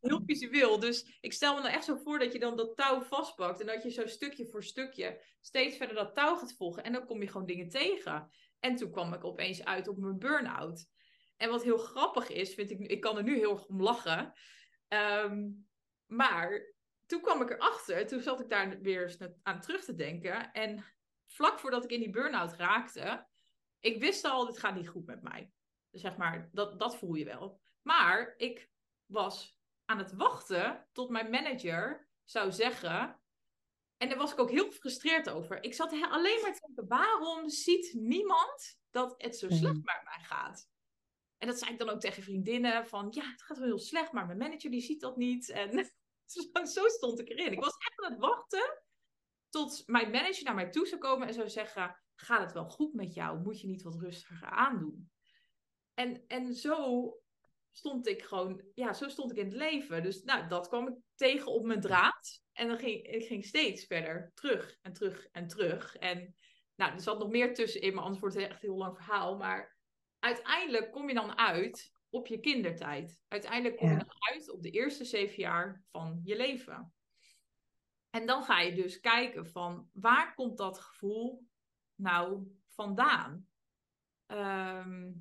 heel 0.00 0.22
visueel. 0.26 0.78
Dus 0.78 1.18
ik 1.20 1.32
stel 1.32 1.54
me 1.54 1.62
dan 1.62 1.70
echt 1.70 1.84
zo 1.84 1.96
voor 1.96 2.18
dat 2.18 2.32
je 2.32 2.38
dan 2.38 2.56
dat 2.56 2.76
touw 2.76 3.00
vastpakt 3.00 3.60
en 3.60 3.66
dat 3.66 3.82
je 3.82 3.90
zo 3.90 4.06
stukje 4.06 4.46
voor 4.46 4.64
stukje 4.64 5.22
steeds 5.40 5.76
verder 5.76 5.96
dat 5.96 6.14
touw 6.14 6.36
gaat 6.36 6.54
volgen 6.54 6.84
en 6.84 6.92
dan 6.92 7.06
kom 7.06 7.22
je 7.22 7.28
gewoon 7.28 7.46
dingen 7.46 7.68
tegen. 7.68 8.30
En 8.60 8.76
toen 8.76 8.90
kwam 8.90 9.12
ik 9.12 9.24
opeens 9.24 9.64
uit 9.64 9.88
op 9.88 9.98
mijn 9.98 10.18
burn-out. 10.18 10.86
En 11.36 11.50
wat 11.50 11.62
heel 11.62 11.78
grappig 11.78 12.30
is, 12.30 12.54
vind 12.54 12.70
ik, 12.70 12.78
ik 12.78 13.00
kan 13.00 13.16
er 13.16 13.22
nu 13.22 13.38
heel 13.38 13.52
erg 13.52 13.66
om 13.66 13.82
lachen. 13.82 14.32
Ehm, 14.88 15.48
maar 16.06 16.74
toen 17.06 17.20
kwam 17.20 17.42
ik 17.42 17.50
erachter, 17.50 18.06
toen 18.06 18.20
zat 18.20 18.40
ik 18.40 18.48
daar 18.48 18.80
weer 18.80 19.02
eens 19.02 19.18
aan 19.42 19.60
terug 19.60 19.84
te 19.84 19.94
denken. 19.94 20.52
En 20.52 20.84
vlak 21.26 21.58
voordat 21.58 21.84
ik 21.84 21.90
in 21.90 22.00
die 22.00 22.10
burn-out 22.10 22.52
raakte, 22.52 23.26
ik 23.80 24.00
wist 24.00 24.24
al, 24.24 24.46
dit 24.46 24.58
gaat 24.58 24.74
niet 24.74 24.88
goed 24.88 25.06
met 25.06 25.22
mij. 25.22 25.52
Dus 25.90 26.00
zeg 26.00 26.16
maar, 26.16 26.50
dat, 26.52 26.78
dat 26.78 26.96
voel 26.96 27.14
je 27.14 27.24
wel. 27.24 27.60
Maar 27.82 28.34
ik 28.36 28.70
was 29.06 29.58
aan 29.84 29.98
het 29.98 30.12
wachten 30.12 30.88
tot 30.92 31.10
mijn 31.10 31.30
manager 31.30 32.08
zou 32.24 32.52
zeggen. 32.52 33.20
En 33.96 34.08
daar 34.08 34.18
was 34.18 34.32
ik 34.32 34.38
ook 34.38 34.50
heel 34.50 34.66
gefrustreerd 34.66 35.28
over. 35.28 35.62
Ik 35.62 35.74
zat 35.74 35.92
alleen 35.92 36.40
maar 36.42 36.54
te 36.54 36.66
denken: 36.66 36.88
waarom 36.88 37.48
ziet 37.48 37.92
niemand 37.94 38.78
dat 38.90 39.14
het 39.16 39.36
zo 39.36 39.48
slecht 39.48 39.62
mhm. 39.62 39.84
met 39.84 40.00
mij 40.04 40.22
gaat? 40.22 40.70
En 41.38 41.46
dat 41.46 41.58
zei 41.58 41.72
ik 41.72 41.78
dan 41.78 41.88
ook 41.88 42.00
tegen 42.00 42.22
vriendinnen: 42.22 42.86
van 42.86 43.06
ja, 43.10 43.30
het 43.30 43.42
gaat 43.42 43.58
wel 43.58 43.66
heel 43.66 43.78
slecht, 43.78 44.12
maar 44.12 44.26
mijn 44.26 44.38
manager 44.38 44.70
die 44.70 44.80
ziet 44.80 45.00
dat 45.00 45.16
niet. 45.16 45.48
En 45.48 45.90
zo 46.76 46.88
stond 46.88 47.20
ik 47.20 47.28
erin. 47.28 47.52
Ik 47.52 47.60
was 47.60 47.76
echt 47.78 48.04
aan 48.04 48.12
het 48.12 48.20
wachten 48.20 48.84
tot 49.48 49.82
mijn 49.86 50.10
manager 50.10 50.44
naar 50.44 50.54
mij 50.54 50.70
toe 50.70 50.86
zou 50.86 51.00
komen 51.00 51.26
en 51.28 51.34
zou 51.34 51.48
zeggen: 51.48 52.00
gaat 52.14 52.40
het 52.40 52.52
wel 52.52 52.68
goed 52.68 52.94
met 52.94 53.14
jou? 53.14 53.42
Moet 53.42 53.60
je 53.60 53.66
niet 53.66 53.82
wat 53.82 54.00
rustiger 54.00 54.50
aandoen? 54.50 55.10
En, 55.94 56.24
en 56.26 56.54
zo 56.54 57.10
stond 57.70 58.06
ik 58.06 58.22
gewoon, 58.22 58.62
ja, 58.74 58.92
zo 58.92 59.08
stond 59.08 59.30
ik 59.30 59.36
in 59.36 59.44
het 59.44 59.54
leven. 59.54 60.02
Dus 60.02 60.22
nou, 60.22 60.48
dat 60.48 60.68
kwam 60.68 60.88
ik 60.88 60.94
tegen 61.14 61.52
op 61.52 61.64
mijn 61.64 61.80
draad. 61.80 62.42
En 62.52 62.68
dan 62.68 62.78
ging 62.78 63.06
ik 63.06 63.26
ging 63.26 63.44
steeds 63.44 63.84
verder 63.84 64.30
terug 64.34 64.78
en 64.82 64.92
terug 64.92 65.26
en 65.32 65.46
terug. 65.46 65.96
En 65.96 66.36
nou, 66.74 66.92
er 66.92 67.00
zat 67.00 67.18
nog 67.18 67.30
meer 67.30 67.54
tussen 67.54 67.80
in, 67.80 67.94
maar 67.94 68.02
anders 68.02 68.20
wordt 68.20 68.36
het 68.36 68.44
echt 68.44 68.62
een 68.62 68.68
heel 68.68 68.78
lang 68.78 68.96
verhaal. 68.96 69.36
Maar 69.36 69.76
uiteindelijk 70.18 70.92
kom 70.92 71.08
je 71.08 71.14
dan 71.14 71.38
uit 71.38 71.92
op 72.10 72.26
je 72.26 72.40
kindertijd. 72.40 73.20
Uiteindelijk 73.28 73.76
kom 73.76 73.90
je 73.90 73.96
dan 73.96 74.34
uit 74.34 74.50
op 74.50 74.62
de 74.62 74.70
eerste 74.70 75.04
zeven 75.04 75.36
jaar 75.42 75.84
van 75.90 76.20
je 76.24 76.36
leven. 76.36 76.94
En 78.10 78.26
dan 78.26 78.42
ga 78.42 78.60
je 78.60 78.74
dus 78.74 79.00
kijken 79.00 79.46
van 79.46 79.90
waar 79.92 80.34
komt 80.34 80.56
dat 80.56 80.78
gevoel 80.78 81.46
nou 81.94 82.58
vandaan? 82.66 83.48
Ehm, 84.26 85.12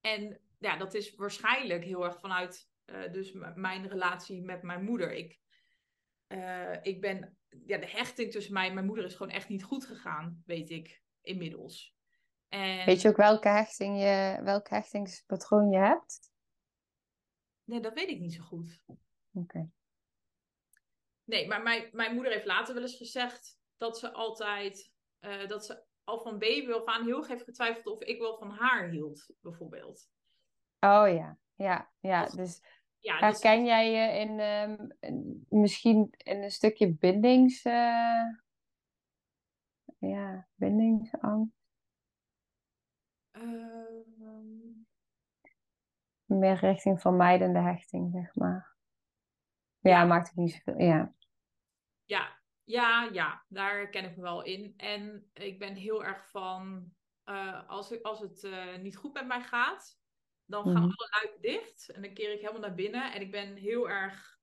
en 0.00 0.40
ja, 0.58 0.76
dat 0.76 0.94
is 0.94 1.14
waarschijnlijk 1.14 1.84
heel 1.84 2.04
erg 2.04 2.20
vanuit 2.20 2.70
uh, 2.86 3.12
dus 3.12 3.32
mijn 3.54 3.88
relatie 3.88 4.42
met 4.42 4.62
mijn 4.62 4.84
moeder. 4.84 5.12
Ik, 5.12 5.40
uh, 6.28 6.76
ik 6.82 7.00
ben, 7.00 7.38
ja, 7.66 7.78
de 7.78 7.88
hechting 7.88 8.32
tussen 8.32 8.52
mij 8.52 8.68
en 8.68 8.74
mijn 8.74 8.86
moeder 8.86 9.04
is 9.04 9.14
gewoon 9.14 9.32
echt 9.32 9.48
niet 9.48 9.64
goed 9.64 9.84
gegaan, 9.84 10.42
weet 10.46 10.70
ik 10.70 11.02
inmiddels. 11.20 11.96
En... 12.48 12.84
Weet 12.84 13.00
je 13.00 13.08
ook 13.08 13.16
welke, 13.16 13.48
hechting 13.48 13.98
je, 13.98 14.40
welke 14.42 14.74
hechtingspatroon 14.74 15.70
je 15.70 15.78
hebt? 15.78 16.32
Nee, 17.64 17.80
dat 17.80 17.94
weet 17.94 18.08
ik 18.08 18.20
niet 18.20 18.34
zo 18.34 18.42
goed. 18.42 18.82
Oké. 19.32 19.70
Nee, 21.24 21.48
maar 21.48 21.62
mijn, 21.62 21.88
mijn 21.92 22.14
moeder 22.14 22.32
heeft 22.32 22.46
later 22.46 22.74
wel 22.74 22.82
eens 22.82 22.96
gezegd 22.96 23.58
dat 23.76 23.98
ze 23.98 24.12
altijd, 24.12 24.92
uh, 25.20 25.48
dat 25.48 25.64
ze 25.64 25.84
al 26.04 26.20
van 26.20 26.38
baby 26.38 26.70
af 26.70 26.84
aan 26.84 27.04
heel 27.04 27.18
erg 27.18 27.28
heeft 27.28 27.44
getwijfeld 27.44 27.86
of 27.86 28.00
ik 28.00 28.20
wel 28.20 28.36
van 28.36 28.50
haar 28.50 28.88
hield, 28.88 29.30
bijvoorbeeld. 29.40 30.10
Oh 30.80 31.08
ja, 31.08 31.38
ja, 31.54 31.90
ja. 32.00 32.26
Dus 32.26 32.62
ja, 32.98 33.18
herken 33.18 33.64
jij 33.64 33.90
je 33.90 34.18
in 34.18 34.40
um, 34.40 34.96
misschien 35.48 36.14
in 36.16 36.42
een 36.42 36.50
stukje 36.50 36.94
bindings... 36.94 37.64
Uh... 37.64 38.42
Ja, 39.98 40.48
bindingsangst? 40.54 41.52
Um... 43.32 44.86
Meer 46.24 46.56
richting 46.56 47.00
vermijdende 47.00 47.58
hechting, 47.58 48.10
zeg 48.12 48.34
maar. 48.34 48.73
Ja, 49.90 50.04
maakt 50.04 50.28
het 50.28 50.36
niet 50.36 50.52
zoveel. 50.52 50.80
Ja. 50.80 51.14
Ja, 52.04 52.40
ja, 52.64 53.08
ja, 53.12 53.44
daar 53.48 53.88
ken 53.88 54.04
ik 54.04 54.16
me 54.16 54.22
wel 54.22 54.42
in. 54.42 54.74
En 54.76 55.30
ik 55.32 55.58
ben 55.58 55.74
heel 55.74 56.04
erg 56.04 56.30
van, 56.30 56.92
uh, 57.24 57.68
als, 57.68 58.02
als 58.02 58.20
het 58.20 58.42
uh, 58.42 58.76
niet 58.76 58.96
goed 58.96 59.12
met 59.12 59.26
mij 59.26 59.42
gaat, 59.42 59.98
dan 60.44 60.62
gaan 60.64 60.72
mhm. 60.72 60.82
alle 60.82 61.08
luiken 61.20 61.42
dicht 61.42 61.88
en 61.88 62.02
dan 62.02 62.12
keer 62.12 62.32
ik 62.32 62.40
helemaal 62.40 62.60
naar 62.60 62.74
binnen. 62.74 63.12
En 63.12 63.20
ik 63.20 63.30
ben 63.30 63.56
heel 63.56 63.88
erg, 63.88 64.38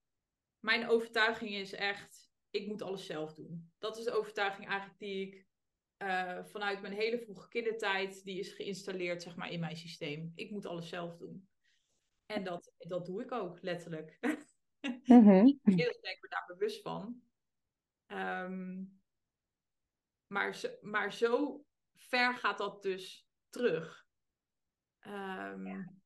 mijn 0.59 0.87
overtuiging 0.87 1.51
is 1.51 1.73
echt, 1.73 2.31
ik 2.49 2.67
moet 2.67 2.81
alles 2.81 3.05
zelf 3.05 3.33
doen. 3.33 3.71
Dat 3.77 3.97
is 3.97 4.03
de 4.03 4.11
overtuiging 4.11 4.67
eigenlijk 4.67 4.99
die 4.99 5.27
ik 5.27 5.45
uh, 5.97 6.43
vanuit 6.43 6.81
mijn 6.81 6.93
hele 6.93 7.19
vroege 7.19 7.47
kindertijd, 7.47 8.23
die 8.23 8.39
is 8.39 8.53
geïnstalleerd 8.53 9.21
zeg 9.21 9.35
maar 9.35 9.51
in 9.51 9.59
mijn 9.59 9.77
systeem. 9.77 10.31
Ik 10.35 10.51
moet 10.51 10.65
alles 10.65 10.89
zelf 10.89 11.17
doen. 11.17 11.49
En 12.25 12.43
dat, 12.43 12.73
dat 12.77 13.05
doe 13.05 13.21
ik 13.21 13.31
ook, 13.31 13.61
letterlijk. 13.61 14.17
Heel 15.63 15.99
ben 16.01 16.11
ik 16.11 16.21
me 16.21 16.27
daar 16.29 16.45
bewust 16.47 16.81
van. 16.81 17.21
Um, 18.07 19.01
maar, 20.27 20.55
zo, 20.55 20.69
maar 20.81 21.13
zo 21.13 21.63
ver 21.95 22.35
gaat 22.35 22.57
dat 22.57 22.81
dus 22.81 23.27
terug. 23.49 24.05
Um, 25.07 25.99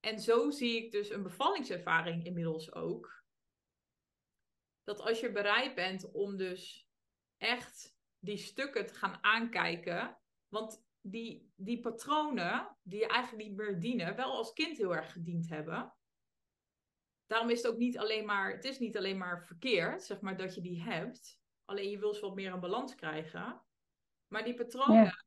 En 0.00 0.20
zo 0.20 0.50
zie 0.50 0.84
ik 0.84 0.90
dus 0.90 1.10
een 1.10 1.22
bevallingservaring 1.22 2.24
inmiddels 2.24 2.72
ook. 2.72 3.24
Dat 4.82 5.00
als 5.00 5.20
je 5.20 5.32
bereid 5.32 5.74
bent 5.74 6.12
om 6.12 6.36
dus 6.36 6.88
echt 7.36 7.96
die 8.18 8.36
stukken 8.36 8.86
te 8.86 8.94
gaan 8.94 9.24
aankijken. 9.24 10.18
Want 10.48 10.84
die, 11.00 11.52
die 11.56 11.80
patronen 11.80 12.76
die 12.82 12.98
je 12.98 13.06
eigenlijk 13.08 13.48
niet 13.48 13.56
meer 13.56 13.80
dienen, 13.80 14.16
wel 14.16 14.32
als 14.32 14.52
kind 14.52 14.76
heel 14.76 14.94
erg 14.94 15.12
gediend 15.12 15.48
hebben 15.48 15.94
daarom 17.30 17.50
is 17.50 17.62
het 17.62 17.72
ook 17.72 17.78
niet 17.78 17.98
alleen 17.98 18.24
maar, 18.24 18.52
het 18.52 18.64
is 18.64 18.78
niet 18.78 18.96
alleen 18.96 19.18
maar 19.18 19.44
verkeerd, 19.46 20.02
zeg 20.02 20.20
maar, 20.20 20.36
dat 20.36 20.54
je 20.54 20.60
die 20.60 20.82
hebt. 20.82 21.40
Alleen 21.64 21.90
je 21.90 21.98
wil 21.98 22.14
ze 22.14 22.20
wat 22.20 22.34
meer 22.34 22.52
een 22.52 22.60
balans 22.60 22.94
krijgen. 22.94 23.62
Maar 24.28 24.44
die 24.44 24.54
patronen, 24.54 25.24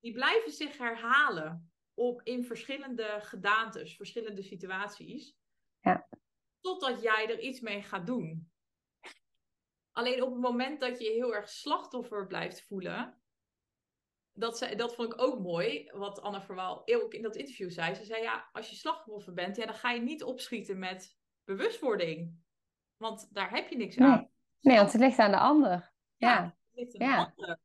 die 0.00 0.12
blijven 0.12 0.52
zich 0.52 0.78
herhalen 0.78 1.72
op, 1.94 2.20
in 2.22 2.44
verschillende 2.44 3.18
gedaantes, 3.20 3.96
verschillende 3.96 4.42
situaties. 4.42 5.36
Ja. 5.80 6.08
Totdat 6.60 7.02
jij 7.02 7.28
er 7.28 7.40
iets 7.40 7.60
mee 7.60 7.82
gaat 7.82 8.06
doen. 8.06 8.52
Alleen 9.92 10.22
op 10.22 10.30
het 10.30 10.40
moment 10.40 10.80
dat 10.80 10.98
je 10.98 11.04
je 11.04 11.10
heel 11.10 11.34
erg 11.34 11.48
slachtoffer 11.48 12.26
blijft 12.26 12.62
voelen. 12.62 13.22
Dat, 14.32 14.58
ze, 14.58 14.74
dat 14.74 14.94
vond 14.94 15.12
ik 15.12 15.20
ook 15.20 15.40
mooi, 15.40 15.90
wat 15.92 16.20
Anne 16.20 16.42
Verwaal 16.42 16.82
ook 16.86 17.14
in 17.14 17.22
dat 17.22 17.36
interview 17.36 17.70
zei. 17.70 17.94
Ze 17.94 18.04
zei, 18.04 18.22
ja, 18.22 18.48
als 18.52 18.70
je 18.70 18.76
slachtoffer 18.76 19.32
bent, 19.32 19.56
ja, 19.56 19.66
dan 19.66 19.74
ga 19.74 19.90
je 19.90 20.00
niet 20.00 20.22
opschieten 20.22 20.78
met 20.78 21.22
bewustwording. 21.44 22.42
Want 22.96 23.28
daar 23.34 23.50
heb 23.50 23.68
je 23.68 23.76
niks 23.76 23.98
aan. 23.98 24.30
Nee, 24.60 24.76
want 24.76 24.92
het 24.92 25.00
ligt 25.00 25.18
aan 25.18 25.30
de 25.30 25.38
ander. 25.38 25.92
Ja, 26.16 26.28
Ja, 26.34 26.44
het 26.44 26.54
ligt 26.72 26.98
aan 26.98 27.08
Ja. 27.08 27.32
de 27.36 27.58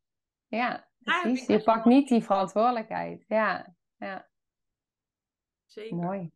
ja, 0.48 0.88
precies. 1.00 1.46
Je 1.48 1.64
pakt 1.64 1.86
niet 1.86 2.08
die 2.08 2.24
verantwoordelijkheid. 2.24 3.26
Ja, 3.28 3.76
ja, 3.98 4.30
Zeker. 5.66 5.96
mooi. 5.98 6.32